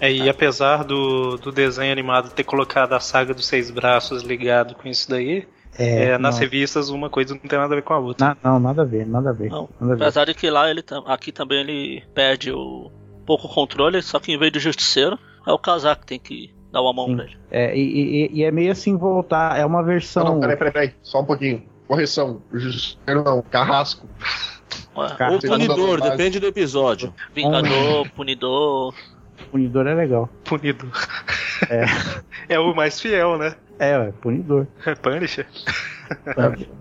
[0.00, 4.74] É, e apesar do, do desenho animado ter colocado a saga dos seis braços ligado
[4.74, 5.46] com isso daí,
[5.76, 8.28] é, nas não, revistas uma coisa não tem nada a ver com a outra.
[8.28, 9.50] na- não, nada a ver, nada a ver.
[9.50, 9.68] Não.
[9.80, 10.02] Nada a ver.
[10.04, 12.90] Apesar de que lá ele aqui também ele perde o
[13.26, 16.80] pouco controle, só que em vez do justiceiro, é o casaco que tem que dar
[16.82, 17.16] uma mão Sim.
[17.16, 17.36] pra ele.
[17.50, 20.24] É, e, e- e é meio assim voltar, é uma versão.
[20.24, 21.62] Não, não, peraí, peraí, peraí, só um pouquinho.
[21.86, 24.06] Correção, justiceiro não, carrasco.
[24.96, 27.14] Ué, Cara, Ou punidor, depende do episódio.
[27.34, 28.94] Vingador, punidor.
[29.50, 30.28] Punidor é legal.
[30.44, 30.90] Punido.
[31.70, 31.84] É.
[32.50, 33.54] É o mais fiel, né?
[33.78, 34.66] É, é punidor.
[34.86, 35.46] É Punisher.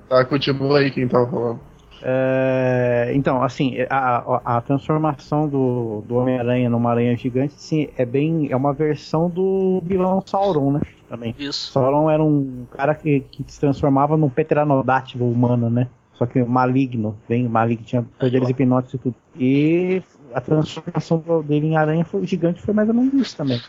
[0.07, 1.59] Tá, continua aí quem tava falando.
[2.01, 8.05] É, então, assim, a, a- a transformação do, do Homem-Aranha numa aranha gigante, sim, é
[8.05, 8.47] bem.
[8.49, 10.81] É uma versão do vilão Sauron, né?
[11.09, 11.35] Também.
[11.37, 11.71] Isso.
[11.73, 15.87] Sauron era um cara que, que se transformava num pteranodátilo humano, né?
[16.13, 19.15] Só que maligno, bem maligno, tinha poderes hipnóticos e tudo.
[19.37, 20.01] E
[20.33, 23.61] a transformação dele em aranha foi, gigante foi mais ou menos isso também.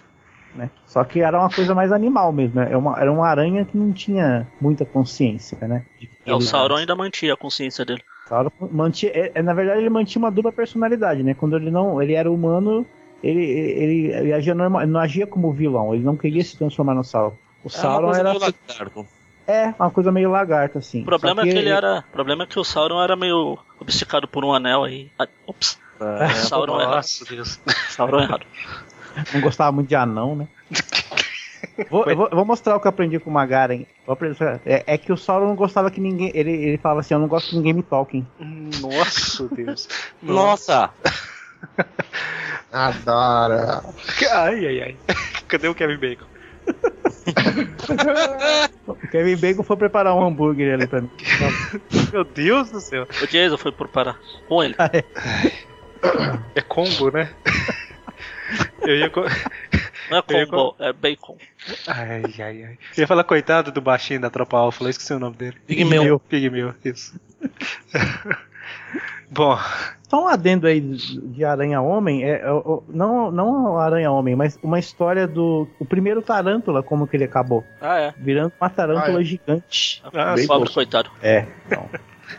[0.55, 0.71] Né?
[0.87, 2.67] Só que era uma coisa mais animal mesmo, né?
[2.69, 5.85] Era uma, era uma aranha que não tinha muita consciência, né?
[6.27, 6.81] É, o ele Sauron era.
[6.81, 8.03] ainda mantinha a consciência dele.
[8.29, 11.35] Sauron mantinha, é, é, na verdade ele mantinha uma dupla personalidade, né?
[11.35, 12.85] Quando ele não, ele era humano,
[13.23, 16.95] ele, ele, ele agia normal, ele não agia como vilão, ele não queria se transformar
[16.95, 17.37] no Sauron.
[17.63, 19.07] O É uma Sauron coisa era meio lagarto.
[19.47, 21.03] é uma coisa meio lagarta assim.
[21.03, 22.05] O problema Só é que ele era.
[22.09, 25.11] O problema é que o Sauron era meio obcecado por um anel aí.
[25.19, 25.79] Ah, Ops.
[26.01, 26.95] É, Sauron errado.
[26.97, 27.61] Nossa, Deus.
[27.91, 28.47] Sauron errado.
[29.33, 30.49] não gostava muito de anão, né?
[31.91, 33.85] Vou, eu vou, eu vou mostrar o que eu aprendi com o Magaren.
[34.67, 36.31] É, é que o Sauron não gostava que ninguém.
[36.35, 38.25] Ele, ele falava assim: Eu não gosto que ninguém me toque.
[38.81, 39.89] Nossa, Deus.
[40.21, 40.91] Nossa!
[42.73, 43.83] Adara.
[44.33, 44.97] Ai, ai, ai.
[45.47, 46.27] Cadê o Kevin Bacon?
[48.87, 51.11] O Kevin Bacon foi preparar um hambúrguer ali pra mim.
[52.13, 53.07] Meu Deus do céu.
[53.23, 54.19] O Jason foi por parar
[54.49, 54.75] com ele.
[56.55, 57.31] É combo, né?
[58.83, 59.11] Eu ia.
[59.11, 59.25] co-
[60.11, 61.37] Não é combo, é bacon.
[61.87, 62.79] Ai, ai, ai.
[62.97, 65.57] Eu ia falar coitado do baixinho da tropa alfa, eu esqueci o nome dele.
[65.67, 66.19] Pigmeu.
[66.21, 67.19] Pigmeu, isso.
[69.31, 69.59] Bom,
[70.09, 72.47] Só um adendo aí de Aranha Homem, é, é,
[72.89, 75.69] não, não Aranha Homem, mas uma história do.
[75.79, 77.63] O primeiro Tarântula, como que ele acabou.
[77.81, 78.15] Ah, é.
[78.17, 79.25] Virando uma Tarântula Ah, é.
[79.25, 80.03] gigante.
[80.15, 81.11] ah, Bem Pobre coitado.
[81.23, 81.87] É, então.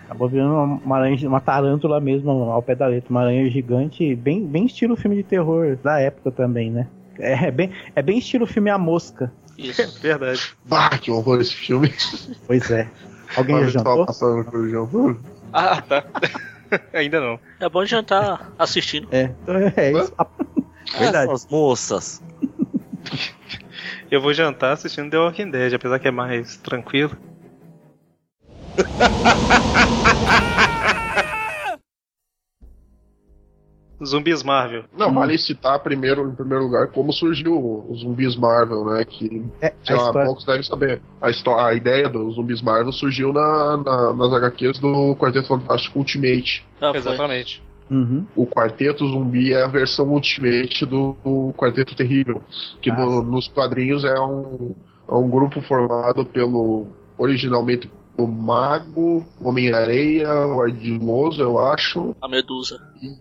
[0.06, 4.16] Acabou virando uma, uma aranha, uma tarântula mesmo ao pé da letra, uma aranha gigante,
[4.16, 6.88] bem, bem estilo filme de terror da época também, né?
[7.18, 9.32] É bem, é bem estilo filme A Mosca.
[9.58, 9.84] Isso.
[10.02, 10.56] verdade.
[10.66, 11.94] Bah, que horror esse filme.
[12.48, 12.88] Pois é.
[13.36, 14.06] Alguém já jantou?
[14.06, 15.16] passando pelo jantar.
[15.52, 16.04] Ah, tá.
[16.94, 17.40] Ainda não.
[17.60, 19.08] É bom jantar assistindo.
[19.12, 20.14] É, então é isso.
[20.98, 21.32] Verdade.
[21.32, 22.24] Essas moças.
[24.10, 27.16] Eu vou jantar assistindo The Walking Dead, apesar que é mais tranquilo.
[34.06, 34.86] Zumbis Marvel.
[34.98, 39.04] Não, vale citar primeiro, em primeiro lugar, como surgiu os zumbis Marvel, né?
[39.04, 41.02] Que É, a sei lá, história- poucos devem saber.
[41.22, 46.66] A, a ideia dos zumbis Marvel surgiu na, na- nas HQs do Quarteto Fantástico Ultimate.
[46.80, 46.94] Ah.
[46.96, 47.62] Exatamente.
[47.92, 48.26] Uhum.
[48.36, 52.42] O Quarteto Zumbi é a versão Ultimate do, do Quarteto Terrível.
[52.82, 54.76] Que Ah, no- nos quadrinhos é um,
[55.10, 56.88] é um grupo formado pelo.
[57.18, 62.80] originalmente o Mago, Homem-Areia, o Ardiloso, eu acho, A medusa.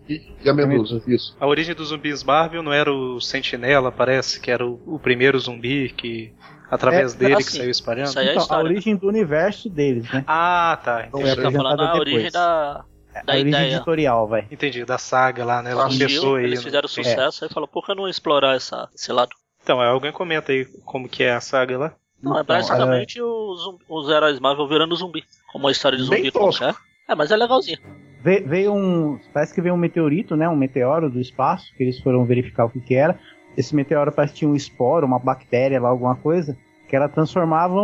[0.09, 1.35] e, e a Medusa, isso.
[1.39, 5.39] A origem dos zumbis Marvel não era o Sentinela, parece, que era o, o primeiro
[5.39, 6.33] zumbi que.
[6.71, 8.07] Através É, dele que assim, saiu espalhando.
[8.09, 8.63] isso aí é a Então, a história.
[8.65, 10.23] origem do universo deles, né?
[10.27, 11.07] Ah, tá.
[11.07, 11.25] Entendi.
[11.33, 11.43] sei.
[11.43, 12.83] Tá falando a apresentada origem da, da
[13.25, 13.75] a origem ideia.
[13.75, 14.47] editorial, vai.
[14.51, 15.71] Entendi, da saga lá, né?
[15.71, 16.43] Ela começou aí.
[16.43, 19.31] Eles no- fizeram sucesso aí falou, por que não explorar essa, esse lado?
[19.63, 21.93] Então, alguém comenta aí como que é a saga lá.
[22.21, 25.23] Não, é Então, basicamente os, zumbi- os heróis Marvel virando zumbi.
[25.51, 26.63] Como uma história de Bem zumbi tosco.
[26.63, 26.79] qualquer.
[27.07, 27.79] É, mas é legalzinho.
[28.21, 29.19] Ve- Veio um.
[29.33, 30.47] Parece que veio um meteorito, né?
[30.49, 33.17] Um meteoro do espaço, que eles foram verificar o que, que era.
[33.57, 37.75] Esse meteoro parece que tinha um esporo, uma bactéria lá, alguma coisa, que ela transformava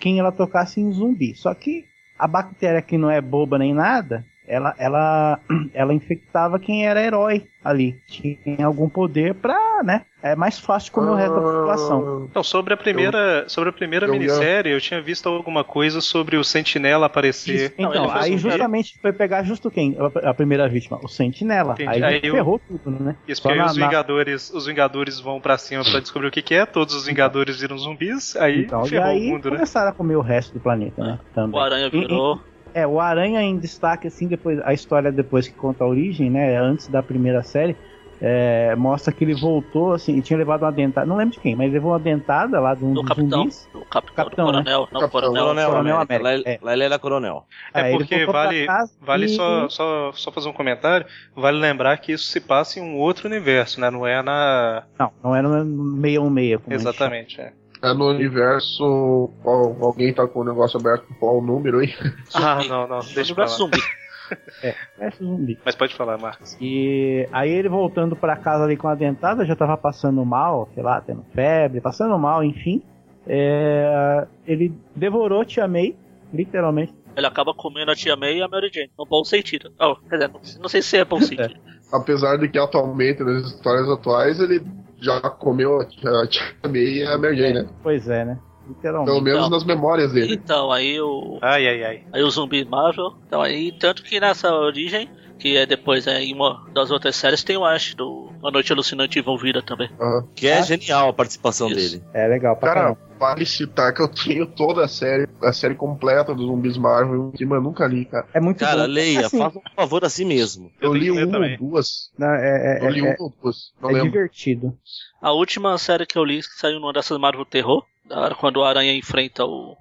[0.00, 1.34] quem ela tocasse em zumbi.
[1.34, 1.84] Só que
[2.18, 5.40] a bactéria que não é boba nem nada, ela, ela,
[5.74, 7.98] ela infectava quem era herói ali.
[8.06, 10.02] Tinha algum poder pra, né?
[10.22, 12.26] É mais fácil comer o resto da população.
[12.30, 16.36] Então, sobre a primeira, sobre a primeira eu minissérie, eu tinha visto alguma coisa sobre
[16.36, 17.74] o Sentinela aparecer.
[17.78, 18.50] Não, Então, foi aí zumbi.
[18.50, 19.96] justamente foi pegar justo quem?
[20.22, 20.98] A a primeira vítima?
[21.02, 21.72] O Sentinela.
[21.74, 21.90] Entendi.
[21.90, 23.14] Aí, Aí eu- ferrou tudo, né?
[23.28, 26.30] Isso porque aí na- os na- Vingadores, os Vingadores vão pra cima pra descobrir o
[26.30, 29.50] que, que é, todos os Vingadores viram zumbis, aí Então, e ferrou aí o mundo,
[29.50, 29.56] né?
[29.56, 31.18] começaram a comer o resto do planeta, né?
[31.34, 31.58] Também.
[31.58, 32.40] O Aranha E- e- virou.
[32.76, 36.56] É, o Aranha em destaque, assim, depois a história depois que conta a origem, né?
[36.58, 37.74] Antes da primeira série,
[38.20, 41.54] é, mostra que ele voltou, assim, e tinha levado uma dentada, não lembro de quem,
[41.56, 43.38] mas levou uma dentada lá de um Do dos capitão.
[43.40, 43.68] zumbis.
[43.74, 44.58] O capitão, Capitão, do né?
[44.58, 44.88] coronel.
[44.92, 45.08] Não, Capitão.
[45.10, 45.42] coronel.
[45.44, 46.22] Coronel, Coronel América.
[46.22, 46.58] Lá, América, é.
[46.62, 47.46] lá ele era coronel.
[47.74, 48.66] É Aí ele porque vale,
[49.00, 52.82] vale e- só, só, só fazer um comentário, vale lembrar que isso se passa em
[52.82, 53.90] um outro universo, né?
[53.90, 54.84] Não é na.
[54.98, 57.52] Não, não era no 616, como a gente Exatamente, é.
[57.90, 59.30] É no universo.
[59.42, 61.94] Qual, alguém tá com o negócio aberto qual o número aí?
[62.34, 63.50] Ah, não, não, deixa O pra lá.
[63.50, 63.78] zumbi.
[64.60, 64.74] chama.
[64.98, 65.58] Parece zumbi.
[65.64, 66.56] Mas pode falar, Marcos.
[66.60, 70.82] E aí ele voltando pra casa ali com a dentada, já tava passando mal, sei
[70.82, 72.82] lá, tendo febre, passando mal, enfim.
[73.26, 75.94] É, ele devorou Tia May,
[76.32, 76.94] literalmente.
[77.16, 78.90] Ele acaba comendo a Tia May e a Mary Jane.
[78.98, 79.72] No bom sentido.
[79.80, 81.54] Oh, quer dizer, não, não sei se é bom sentido.
[81.92, 84.60] Apesar de que atualmente, nas histórias atuais, ele
[85.00, 85.84] já comeu a
[86.26, 87.68] Tia May e a Mary Jane, né?
[87.82, 88.38] Pois é, né?
[88.68, 89.10] Literalmente.
[89.12, 89.50] Pelo menos Então.
[89.50, 90.34] nas memórias dele.
[90.34, 91.38] Então, aí o.
[91.40, 92.04] Ai, ai, ai.
[92.12, 93.14] Aí o zumbi Marvel.
[93.26, 95.08] Então aí, tanto que nessa origem,
[95.38, 98.72] que é depois é, em uma das outras séries, tem o Ash do A Noite
[98.72, 99.90] Alucinante envolvida também.
[100.00, 100.26] Aham.
[100.34, 100.62] Que é Ah.
[100.62, 101.76] genial a participação Isso.
[101.98, 102.04] dele.
[102.14, 103.00] É legal pra Cara, caramba.
[103.18, 107.44] vale citar que eu tenho toda a série, a série completa dos zumbis Marvel, que
[107.44, 108.26] eu nunca li, cara.
[108.32, 108.92] É muito Cara, bom.
[108.92, 110.70] leia, Assim, faça um favor a si mesmo.
[110.80, 111.52] Eu, Eu li uma também.
[111.60, 112.10] ou duas.
[112.18, 113.72] não, é, é- Eu li é- uma ou duas.
[113.80, 114.10] Não é lembro.
[114.12, 114.78] divertido.
[115.20, 118.58] A última série que eu li que saiu numa dessas Marvel Terror, da hora quando
[118.58, 119.76] o Aranha enfrenta o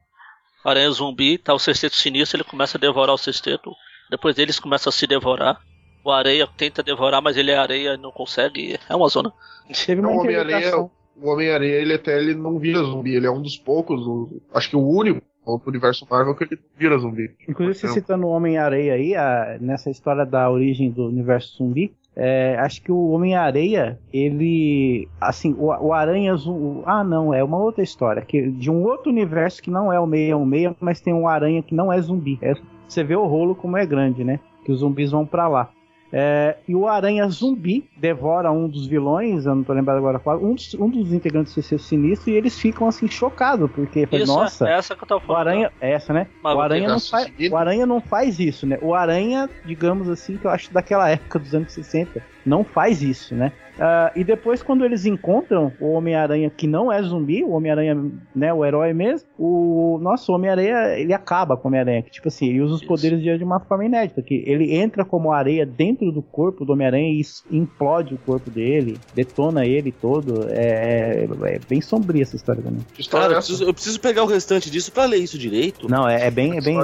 [0.66, 3.72] Aranha Zumbi, tá o sexteto sinistro, ele começa a devorar o sexteto,
[4.10, 5.60] depois eles começam a se devorar.
[6.04, 8.78] O Areia tenta devorar, mas ele é areia e não consegue.
[8.90, 9.34] É uma zona.
[9.86, 10.92] Teve uma Não, o interpretação.
[11.20, 14.70] o Homem-Aranha, ele até ele não vira zumbi, ele é um dos poucos, o- acho
[14.70, 17.32] que o único do universo Marvel que ele vira zumbi.
[17.50, 22.56] Inclusive, você citando o Homem-Areia aí, a- nessa história da origem do universo zumbi, é,
[22.60, 25.08] acho que o Homem-Areia, ele.
[25.20, 26.84] Assim, o, o Aranha Zumbi.
[26.86, 28.22] Ah, não, é uma outra história.
[28.22, 31.76] Que, de um outro universo que não é o 616, mas tem um Aranha que
[31.76, 32.38] não é zumbi.
[32.42, 32.54] É,
[32.88, 34.40] você vê o rolo como é grande, né?
[34.64, 35.70] Que os zumbis vão pra lá.
[36.18, 40.38] É, e o Aranha Zumbi devora um dos vilões, eu não tô lembrado agora qual,
[40.38, 44.26] um dos, um dos integrantes do CC Sinistro, e eles ficam assim chocados, porque, Isso,
[44.26, 45.48] nossa, é essa que eu o falando.
[45.48, 46.28] Aranha, é essa, né?
[46.42, 48.78] Mas o Aranha, não faz, o Aranha não faz isso, né?
[48.82, 53.36] O Aranha, digamos assim, que eu acho daquela época dos anos 60, não faz isso,
[53.36, 53.52] né?
[53.80, 58.54] Ah, e depois, quando eles encontram o Homem-Aranha que não é zumbi, o Homem-Aranha, né,
[58.54, 62.62] o herói mesmo, o nosso Homem-Aranha, ele acaba com o Homem-Aranha, que tipo assim, ele
[62.62, 62.88] usa os Isso.
[62.88, 66.74] poderes de de uma forma inédita, que ele entra como areia dentro do corpo do
[66.74, 67.22] Homem-Aranha e
[67.52, 70.48] implode o corpo dele, detona ele todo.
[70.50, 72.82] É, é bem sombria essa história também.
[73.10, 75.90] Cara, é eu preciso, eu preciso pegar o restante disso pra ler isso direito.
[75.90, 76.78] Não, é, é bem, é bem,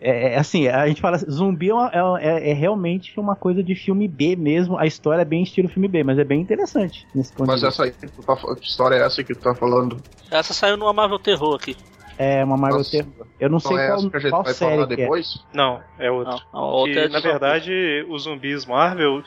[0.00, 3.62] é É, assim, a gente fala zumbi é, uma- é- é- é realmente uma coisa
[3.62, 4.78] de filme B mesmo.
[4.78, 7.84] A história é bem estilo filme B, mas é bem interessante nesse ponto Mas essa
[7.84, 10.02] aí, que tu tá que história é essa que tu tá falando?
[10.30, 11.76] Essa saiu numa Marvel Terror aqui.
[12.16, 12.90] É uma Marvel Nossa.
[12.90, 13.12] Terror.
[13.38, 14.92] Eu não sei Não é qual, essa que a gente qual vai série falar que
[14.92, 14.96] é.
[14.96, 15.44] depois?
[15.52, 16.32] Não, é outra.
[16.52, 17.28] Não, a outra Que, é na zumbi.
[17.30, 19.22] verdade, os zumbis Marvel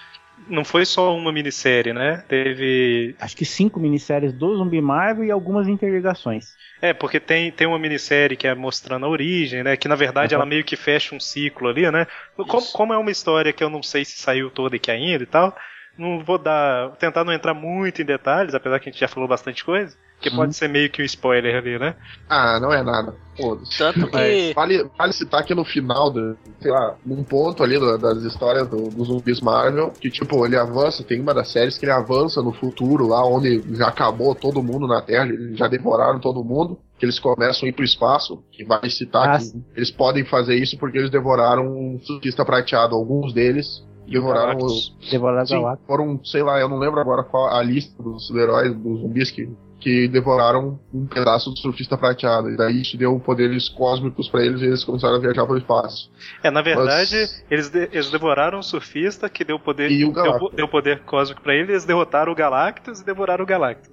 [0.48, 2.24] não foi só uma minissérie, né?
[2.28, 3.16] Teve.
[3.20, 6.56] Acho que cinco minisséries do Zumbi Marvel e algumas interligações.
[6.82, 9.78] É, porque tem, tem uma minissérie que é mostrando a origem, né?
[9.78, 10.42] Que na verdade Uhum.
[10.42, 12.08] ela meio que fecha um ciclo ali, né?
[12.36, 15.28] Como, como é uma história que eu não sei se saiu toda aqui ainda e
[15.28, 15.56] tal,
[15.98, 16.88] não vou dar.
[16.88, 19.96] Vou tentar não entrar muito em detalhes, apesar que a gente já falou bastante coisa.
[20.22, 20.36] Que Uhum.
[20.36, 21.96] pode ser meio que um spoiler ali, né?
[22.30, 23.16] Ah, não é nada.
[23.36, 23.76] Foda-se.
[23.78, 24.54] Tanto que.
[24.54, 28.68] Vale, vale citar que no final, do, sei lá, num ponto ali da- das histórias
[28.70, 32.42] do- dos zumbis Marvel, que tipo, ele avança, tem uma das séries que ele avança
[32.44, 37.06] no futuro, lá onde já acabou todo mundo na Terra, já devoraram todo mundo, que
[37.06, 39.66] eles começam a ir pro espaço, que vale citar Ah, que sim.
[39.76, 43.84] eles podem fazer isso porque eles devoraram um surfista prateado, alguns deles.
[44.08, 48.30] Devoraram os, Devorar Sim, foram, sei lá, eu não lembro agora qual a lista dos
[48.32, 49.48] heróis, dos zumbis que,
[49.82, 52.50] que devoraram um pedaço do surfista prateado.
[52.52, 56.10] E daí isso deu poderes cósmicos pra eles e eles começaram a viajar pro espaço.
[56.44, 60.14] É, na verdade, Mas- eles, de- eles devoraram o surfista que deu poder, E o
[60.14, 60.54] deu, Galactus.
[60.54, 63.90] deu poder cósmico pra ele, eles derrotaram o Galactus e devoraram o Galactus.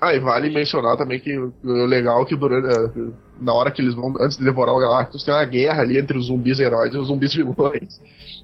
[0.00, 1.52] Ah, e vale mencionar também que o
[1.86, 3.10] legal é que durante, eh,
[3.40, 6.18] na hora que eles vão, antes de devorar o Galactus, tem uma guerra ali entre
[6.18, 8.00] os zumbis heróis e os zumbis vilões.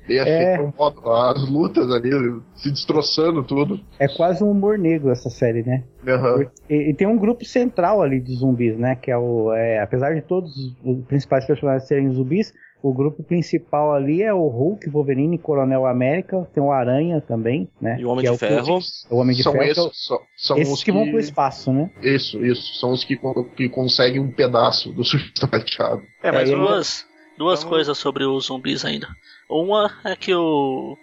[0.08, 0.54] E É.
[0.54, 0.60] é.
[0.60, 2.10] um modo- as lutas ali,
[2.56, 3.78] se destroçando tudo.
[3.98, 5.84] É quase um humor negro essa série, né?
[6.08, 6.46] Aham.
[6.68, 8.96] E, e tem um grupo central ali de zumbis, né?
[8.96, 9.52] Que é o.
[9.52, 10.50] é, apesar de todos
[10.84, 12.52] os principais personagens serem zumbis,
[12.82, 17.96] o grupo principal ali é o Hulk, Wolverine, Coronel América, tem o Aranha também, né?
[18.00, 18.78] E o Homem que de é Ferro.
[19.10, 21.20] O Homem de são Ferro, é esses, o- são, são esses os que vão pro
[21.20, 21.90] espaço, né?
[22.02, 22.74] Isso, isso.
[22.80, 23.18] São os que,
[23.56, 26.02] que conseguem um pedaço do surfista prateado.
[26.22, 27.06] É, mas É, o- Duas,
[27.38, 29.06] duas Vamos- coisas sobre os zumbis ainda.
[29.48, 30.96] Uma é que o.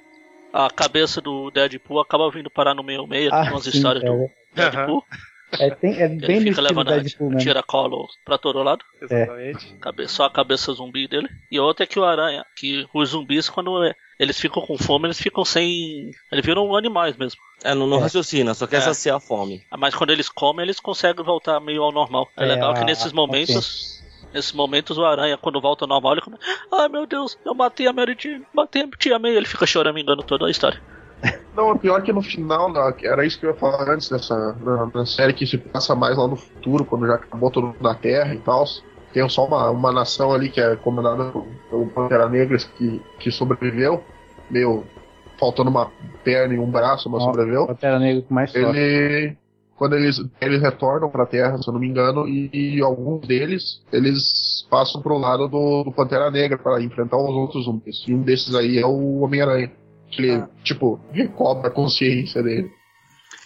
[0.52, 4.08] A cabeça do Deadpool acaba vindo parar no meio meio, tem umas sim, histórias é,
[4.08, 5.04] do Deadpool.
[5.54, 7.42] É, tem- é Ele bem no fica levando a Deadpool mesmo.
[7.42, 8.84] tiracolo pra todo lado.
[9.02, 9.74] Exatamente.
[9.82, 11.28] Cabe- Só a cabeça zumbi dele.
[11.52, 15.08] E outra é que o aranha, que os zumbis, quando é- eles ficam com fome,
[15.08, 16.12] eles ficam sem.
[16.32, 17.40] Eles viram animais mesmo.
[17.64, 18.02] É, não, não É.
[18.02, 18.82] raciocina, só quer É.
[18.82, 19.64] saciar a fome.
[19.78, 22.30] Mas quando eles comem, eles conseguem voltar meio ao normal.
[22.38, 23.98] É, É, legal que nesses momentos.
[24.32, 26.44] Nesses momentos o aranha, quando volta ao normal, ele começa.
[26.72, 29.36] Ai meu Deus, eu matei a Mary Jane, matei a tia May.
[29.36, 30.80] Ele fica choramingando toda a história.
[31.56, 34.54] Não, é pior que no final, na- era isso que eu ia falar antes dessa
[34.64, 37.82] na, na série que se passa mais lá no futuro, quando já acabou todo mundo
[37.82, 38.64] da Terra e tal.
[39.12, 43.32] Tem só uma, uma nação ali que é comandada por- pelo Pantera Negra que, que
[43.32, 44.04] sobreviveu,
[44.50, 44.84] meio
[45.40, 45.92] faltando uma
[46.24, 47.66] perna e um braço, mas Ó, sobreviveu.
[47.68, 48.78] Pantera Negra com mais sorte.
[48.78, 49.38] Ele.
[49.76, 53.82] Quando eles, eles retornam pra Terra, se eu não me engano, e, e alguns deles,
[53.94, 58.04] eles passam pro lado do, do Pantera Negra para enfrentar os outros zumbis.
[58.06, 59.72] E um desses aí é o Homem-Aranha.
[60.10, 62.70] Que ele, tipo, recobra a consciência dele.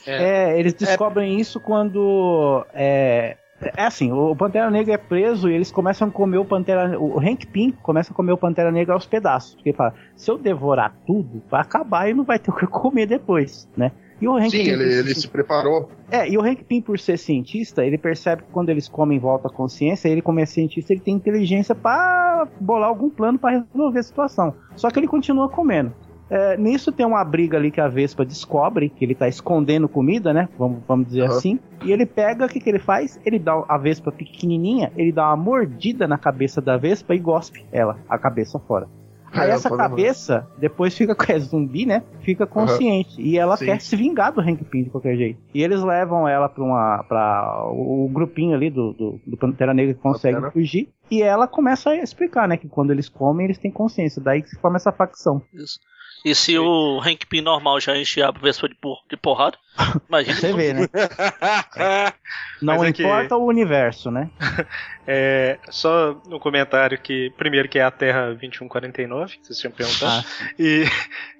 [0.06, 2.65] É, eles descobrem isso quando.
[2.73, 3.38] É,
[3.77, 7.19] é assim, o Pantera Negra é preso e eles começam a comer o Pantera O
[7.19, 9.56] Hank Pym começa a comer o Pantera Negra aos pedaços.
[9.56, 12.68] Porque ele fala: se eu devorar tudo, vai acabar e não vai ter o que
[12.68, 13.91] comer depois, né?
[14.22, 15.90] E o Hank Sim, Pym, ele, ele ser- se preparou.
[16.10, 19.19] É, e o Hank Pym, por ser cientista, ele percebe que quando eles comem em
[19.22, 23.64] volta à consciência, ele, como é cientista, ele tem inteligência pra bolar algum plano pra
[23.73, 24.53] resolver a situação.
[24.76, 25.94] Só que ele continua comendo.
[26.35, 30.34] É, nisso tem uma briga ali que a Vespa descobre, que ele tá escondendo comida,
[30.34, 30.49] né?
[30.57, 31.38] Vamos, vamos dizer Aham.
[31.38, 31.60] assim.
[31.85, 33.19] E ele pega, o que, que ele faz?
[33.23, 37.64] Ele dá a Vespa pequenininha, ele dá uma mordida na cabeça da Vespa e gospe
[37.72, 38.88] ela, a cabeça fora.
[39.31, 42.03] Aí É, essa cabeça, depois fica com é zumbi, né?
[42.22, 43.19] Fica consciente.
[43.22, 43.65] E ela Sim.
[43.65, 45.39] quer se vingar do Hank Pym de qualquer jeito.
[45.53, 47.03] E eles levam ela pra uma.
[47.07, 50.51] para o, o grupinho ali do, do, do Pantera Negra que consegue Pantera.
[50.51, 50.89] fugir.
[51.10, 52.57] E ela começa a explicar, né?
[52.57, 54.22] Que quando eles comem, eles têm consciência.
[54.22, 55.41] Daí que se forma essa facção.
[55.51, 55.80] Isso.
[56.26, 59.58] E se o Hank Pym normal já enche a Vespa de, por, de porrada,
[60.08, 60.36] imagina.
[60.38, 60.88] Você vê, né?
[62.62, 64.30] Não Mas é que- importa o universo, né?
[65.06, 70.26] É, só no comentário que, primeiro, que é a Terra 2149, que vocês tinham perguntado.
[70.26, 70.86] Ah, E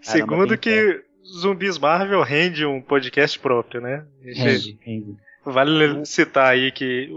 [0.02, 1.02] segundo, bem que
[1.40, 4.04] Zumbis Marvel rende um podcast próprio, né?
[4.22, 5.16] Rende, rende.
[5.46, 7.10] Vale citar aí que.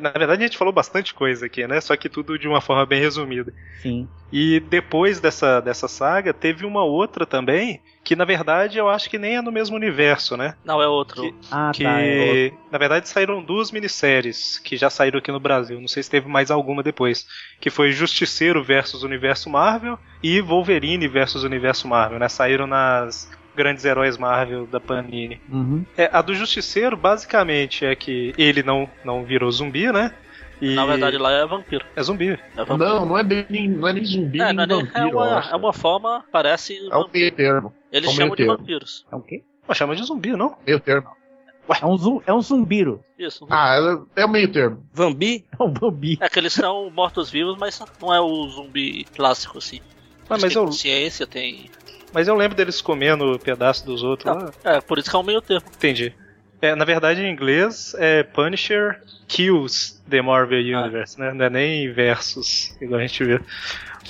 [0.00, 1.80] Na verdade, a gente falou bastante coisa aqui, né?
[1.80, 3.52] Só que tudo de uma forma bem resumida.
[3.82, 4.08] Sim.
[4.32, 9.18] E depois dessa, dessa saga, teve uma outra também, que na verdade eu acho que
[9.18, 10.56] nem é no mesmo universo, né?
[10.64, 11.22] Não, é outro.
[11.22, 12.00] Que- Ah, que tá.
[12.00, 15.80] é na verdade saíram duas minisséries que já saíram aqui no Brasil.
[15.80, 17.26] Não sei se teve mais alguma depois.
[17.60, 22.28] Que foi Justiceiro versus Universo Marvel e Wolverine versus Universo Marvel, né?
[22.28, 25.40] Saíram nas grandes heróis Marvel da Panini.
[25.50, 25.84] Uhum.
[25.96, 30.12] É, a do Justiceiro basicamente é que ele não, não virou zumbi, né?
[30.60, 31.84] E Na verdade, lá é vampiro.
[31.96, 32.28] é zumbi.
[32.56, 32.78] É, vampiro.
[32.78, 35.08] Não, não é bem não é nem zumbi, é, nem não é, nem- vampiro.
[35.08, 36.76] é uma, é uma forma, parece.
[36.90, 37.74] É um meio termo.
[37.90, 38.56] Eles é um chamam de termo.
[38.56, 39.04] vampiros.
[39.10, 39.42] É o quê?
[39.66, 40.56] Pô, chama de zumbi, não?
[40.66, 41.08] Meio termo.
[41.80, 43.02] É um, zum, é um zumbiro.
[43.18, 43.46] Isso.
[43.48, 43.74] Ah,
[44.16, 44.84] é, é o meio termo.
[44.92, 45.46] Vambi?
[45.58, 46.18] É um zumbi.
[46.20, 49.80] É que eles são mortos-vivos, mas não é o zumbi clássico, assim.
[50.28, 51.70] Ah, mas têm eu, consciência, tem.
[52.14, 54.50] Mas eu lembro deles comendo pedaço dos outros lá.
[54.64, 55.66] É, por isso que é um meio termo.
[55.74, 56.14] Entendi.
[56.62, 60.82] É, na verdade, em inglês, é Punisher kills the Marvel Ah.
[60.82, 61.32] Universe, né?
[61.34, 63.40] Não é nem versus, igual a gente vê.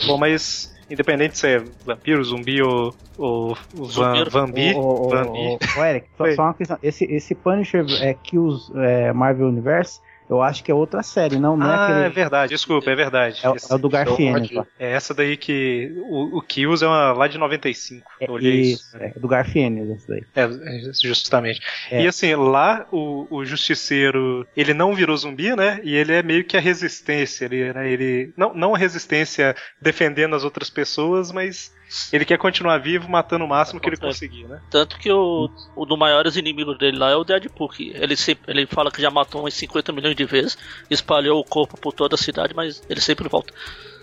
[0.07, 6.35] Bom, mas independente se é vampiro, zumbi ou, ou van, vambi, Ô, ô, Eric, só,
[6.35, 6.79] só uma questão.
[6.83, 11.57] Esse, esse Punisher é, os é, Marvel Universe, eu acho que é outra série, não,
[11.57, 12.07] não é ah, aquele.
[12.07, 13.41] é verdade, desculpa, é verdade.
[13.45, 14.61] É, Esse- é o do Garfienes ótimo.
[14.61, 14.67] lá.
[14.79, 15.93] é essa daí que.
[15.97, 18.11] O, o Kills é uma, lá de 95.
[18.21, 18.85] É, olhei isso.
[18.87, 20.25] isso, é do Garfienes, esse daí.
[20.35, 21.61] É, é, justamente.
[21.91, 22.03] É.
[22.03, 25.81] E assim, lá o, o Justiceiro, ele não virou zumbi, né?
[25.85, 27.91] E ele é meio que a resistência, ele, né?
[27.91, 31.73] ele não, não a resistência defendendo as outras pessoas, mas
[32.13, 34.61] ele quer continuar vivo, matando o máximo que ele conseguir, né?
[34.71, 38.51] Tanto que o, o dos maiores inimigos dele lá é o Deadpool, que ele, sempre,
[38.53, 40.59] ele fala que já matou uns 50 milhões de vezes,
[40.91, 43.53] espalhou o corpo por toda a cidade, mas ele sempre volta.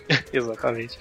[0.31, 0.97] Exatamente.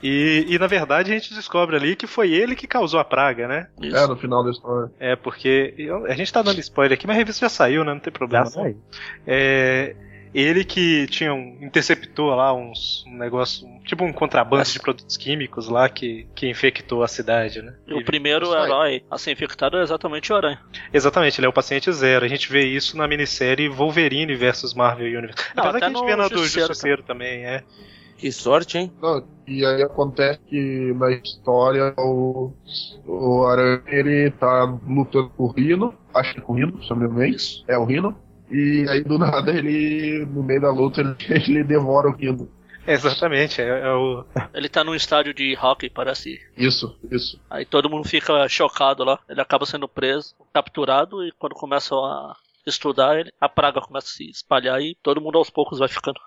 [0.00, 3.48] E, e na verdade a gente descobre ali que foi ele que causou a praga,
[3.48, 3.66] né?
[3.82, 3.96] Isso.
[3.96, 4.92] É, no final da história.
[5.00, 5.74] É, porque.
[5.76, 7.92] eu- a gente tá dando spoiler aqui, mas a revista já saiu, né?
[7.94, 8.44] Não tem problema.
[8.44, 8.80] Já saiu.
[9.26, 9.96] É,
[10.34, 15.16] ele que tinha um, interceptou lá uns, um negócio, um- tipo um contrabando de produtos
[15.16, 17.74] químicos lá que, que infectou a cidade, né?
[17.86, 20.60] E o primeiro herói a ser infectado é exatamente o Aranha.
[20.92, 22.24] Exatamente, ele é o paciente zero.
[22.24, 25.36] A gente vê isso na minissérie Wolverine versus Marvel Universe.
[25.54, 27.62] Não, Apesar que até a gente vê na do Justiceiro também, é.
[28.16, 28.92] Que sorte, hein?
[29.00, 32.52] Não, e aí acontece que na história o,
[33.06, 36.90] o Aranha ele tá lutando com o Rino, acho que é com o Rino, se
[36.90, 37.36] eu não me engano.
[37.36, 37.64] Isso.
[37.68, 38.18] É o Rino.
[38.50, 42.48] E aí do nada ele, no meio da luta, ele, ele devora o.
[42.86, 44.24] É, exatamente, é, é o.
[44.54, 46.40] Ele tá num estádio de hockey, parece.
[46.56, 47.38] Isso, isso.
[47.50, 49.18] Aí todo mundo fica chocado lá.
[49.28, 52.34] Ele acaba sendo preso, capturado, e quando começam a
[52.66, 56.18] estudar, ele, a praga começa a se espalhar e todo mundo aos poucos vai ficando.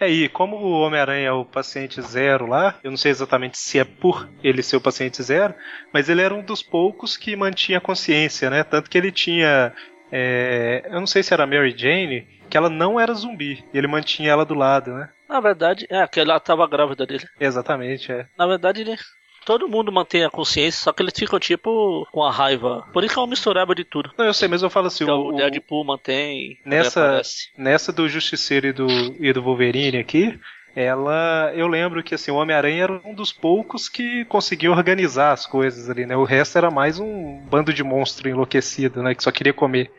[0.00, 3.78] É, e como o Homem-Aranha é o paciente zero lá, eu não sei exatamente se
[3.78, 5.54] é por ele ser o paciente zero,
[5.92, 8.64] mas ele era um dos poucos que mantinha a consciência, né?
[8.64, 9.72] Tanto que ele tinha.
[10.16, 13.76] É, eu não sei se era a Mary Jane, que ela não era zumbi, e
[13.78, 15.08] ele mantinha ela do lado, né?
[15.28, 17.24] Na verdade, é que ela tava grávida dele.
[17.40, 18.26] Exatamente, é.
[18.38, 18.96] Na verdade, ele.
[19.44, 22.86] Todo mundo mantém a consciência, só que eles ficam tipo com a raiva.
[22.94, 24.10] Por isso que é uma mistureba de tudo.
[24.16, 26.58] Não, eu sei, mas eu falo assim, Que o, o Deadpool mantém.
[26.64, 27.20] nessa-
[27.58, 28.86] nessa do Justiceiro e do,
[29.20, 30.38] e do Wolverine aqui,
[30.74, 31.52] ela.
[31.54, 35.90] Eu lembro que assim, o Homem-Aranha era um dos poucos que conseguia organizar as coisas
[35.90, 36.16] ali, né?
[36.16, 39.14] O resto era mais um bando de monstro enlouquecido, né?
[39.14, 39.90] Que só queria comer.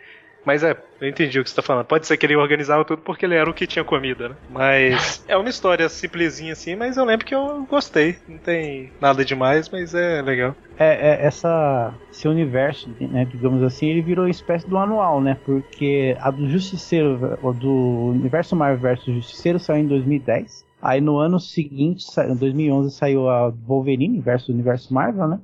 [0.45, 1.85] Mas é, eu entendi o que você tá falando.
[1.85, 4.35] Pode ser que ele organizava tudo porque ele era o que tinha comida, né?
[4.49, 8.15] Mas é uma história simplesinha assim, mas eu lembro que eu gostei.
[8.27, 10.55] Não tem nada demais, mas é legal.
[10.77, 15.37] É, é, essa, esse universo, né, digamos assim, ele virou espécie do anual, né?
[15.45, 20.65] Porque a do Justiceiro, o do Universo Marvel vs Justiceiro saiu em 2010.
[20.81, 25.39] Aí no ano seguinte, em 2011, saiu a Wolverine versus Universo Marvel, né?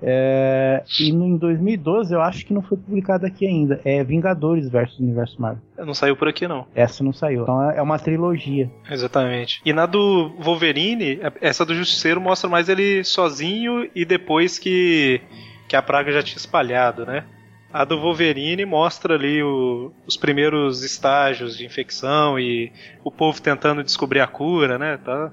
[0.00, 3.80] É, e no, em 2012 eu acho que não foi publicado aqui ainda.
[3.84, 5.62] É Vingadores versus Universo Marvel.
[5.76, 6.66] Não saiu por aqui, não.
[6.74, 7.42] Essa não saiu.
[7.42, 8.70] Então é uma trilogia.
[8.90, 9.60] Exatamente.
[9.64, 15.20] E na do Wolverine, essa do Justiceiro mostra mais ele sozinho e depois que,
[15.68, 17.24] que a praga já tinha espalhado, né?
[17.70, 22.72] A do Wolverine mostra ali o, os primeiros estágios de infecção e
[23.04, 24.96] o povo tentando descobrir a cura, né?
[24.96, 25.30] Tá?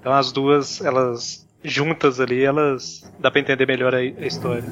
[0.00, 4.62] Então as duas, elas juntas ali, elas dá para entender melhor a, a história.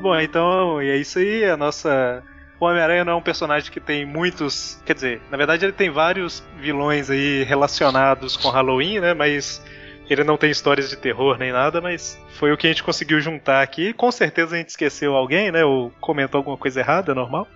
[0.00, 2.24] Bom, então, e é isso aí, a nossa
[2.62, 4.80] o Homem-Aranha não é um personagem que tem muitos.
[4.86, 9.14] Quer dizer, na verdade ele tem vários vilões aí relacionados com Halloween, né?
[9.14, 9.60] Mas
[10.08, 13.20] ele não tem histórias de terror nem nada, mas foi o que a gente conseguiu
[13.20, 13.92] juntar aqui.
[13.92, 15.64] Com certeza a gente esqueceu alguém, né?
[15.64, 17.46] Ou comentou alguma coisa errada, normal.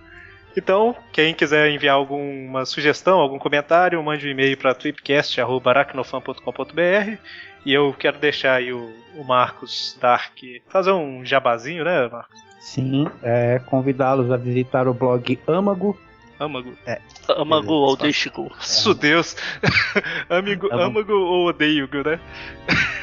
[0.55, 7.17] Então, quem quiser enviar alguma sugestão, algum comentário, mande um e-mail para tripcast.aracnofan.com.br
[7.63, 10.35] e eu quero deixar aí o, o Marcos Dark
[10.67, 12.35] fazer um jabazinho, né, Marcos?
[12.59, 15.95] Sim, é, convidá-los a visitar o blog Amago,
[16.39, 16.73] Âmago.
[16.85, 17.01] É.
[17.29, 18.51] Âmago ou Deixigo.
[18.61, 19.35] Isso, Deus.
[20.29, 20.83] Amigo, Âmago.
[20.83, 22.19] âmago ou odeio, né?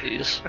[0.05, 0.45] Isso.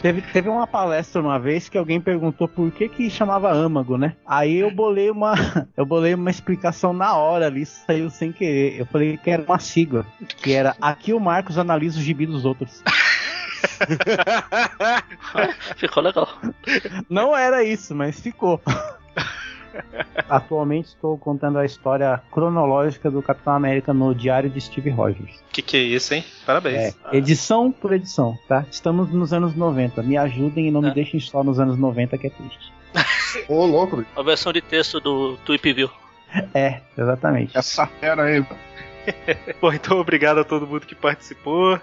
[0.00, 4.14] Teve, teve uma palestra uma vez que alguém perguntou por que que chamava âmago, né?
[4.26, 5.34] Aí eu bolei uma
[5.76, 8.78] eu bolei uma explicação na hora ali, saiu sem querer.
[8.78, 10.06] Eu falei que era uma sigla,
[10.36, 12.82] que era aqui o Marcos analisa o gibi dos outros.
[15.76, 16.28] Ficou legal.
[17.08, 18.60] Não era isso, mas ficou.
[20.28, 25.42] Atualmente estou contando a história cronológica do Capitão América no Diário de Steve Rogers.
[25.52, 26.24] Que que é isso, hein?
[26.44, 26.96] Parabéns.
[27.12, 28.64] É, edição por edição, tá?
[28.70, 30.02] Estamos nos anos 90.
[30.02, 30.94] Me ajudem e não me É.
[30.94, 32.72] deixem só nos anos 90, que é triste.
[33.48, 34.04] Ô, louco.
[34.16, 35.90] A versão de texto do Tweep View.
[36.54, 37.56] É, exatamente.
[37.56, 38.40] essa fera aí.
[38.40, 38.56] mano.
[39.60, 41.80] Bom, então obrigado a todo mundo que participou.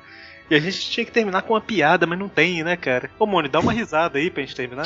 [0.49, 3.09] E a gente tinha que terminar com uma piada, mas não tem, né, cara?
[3.17, 4.85] Ô, Mônio, dá uma risada aí pra gente terminar.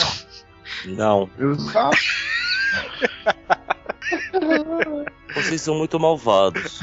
[0.85, 1.97] Não, Exato.
[5.35, 6.81] vocês são muito malvados.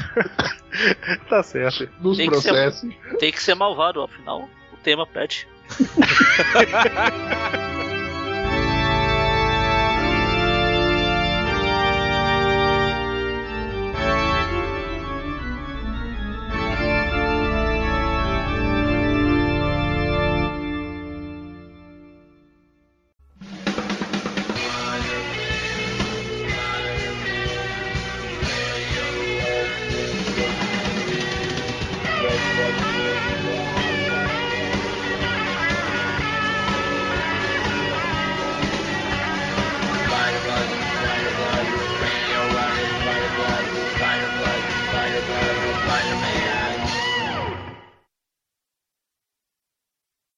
[1.29, 1.89] tá certo.
[2.01, 2.89] Nos Tem que ser- processos.
[3.19, 5.47] Tem que ser malvado, afinal o tema pede.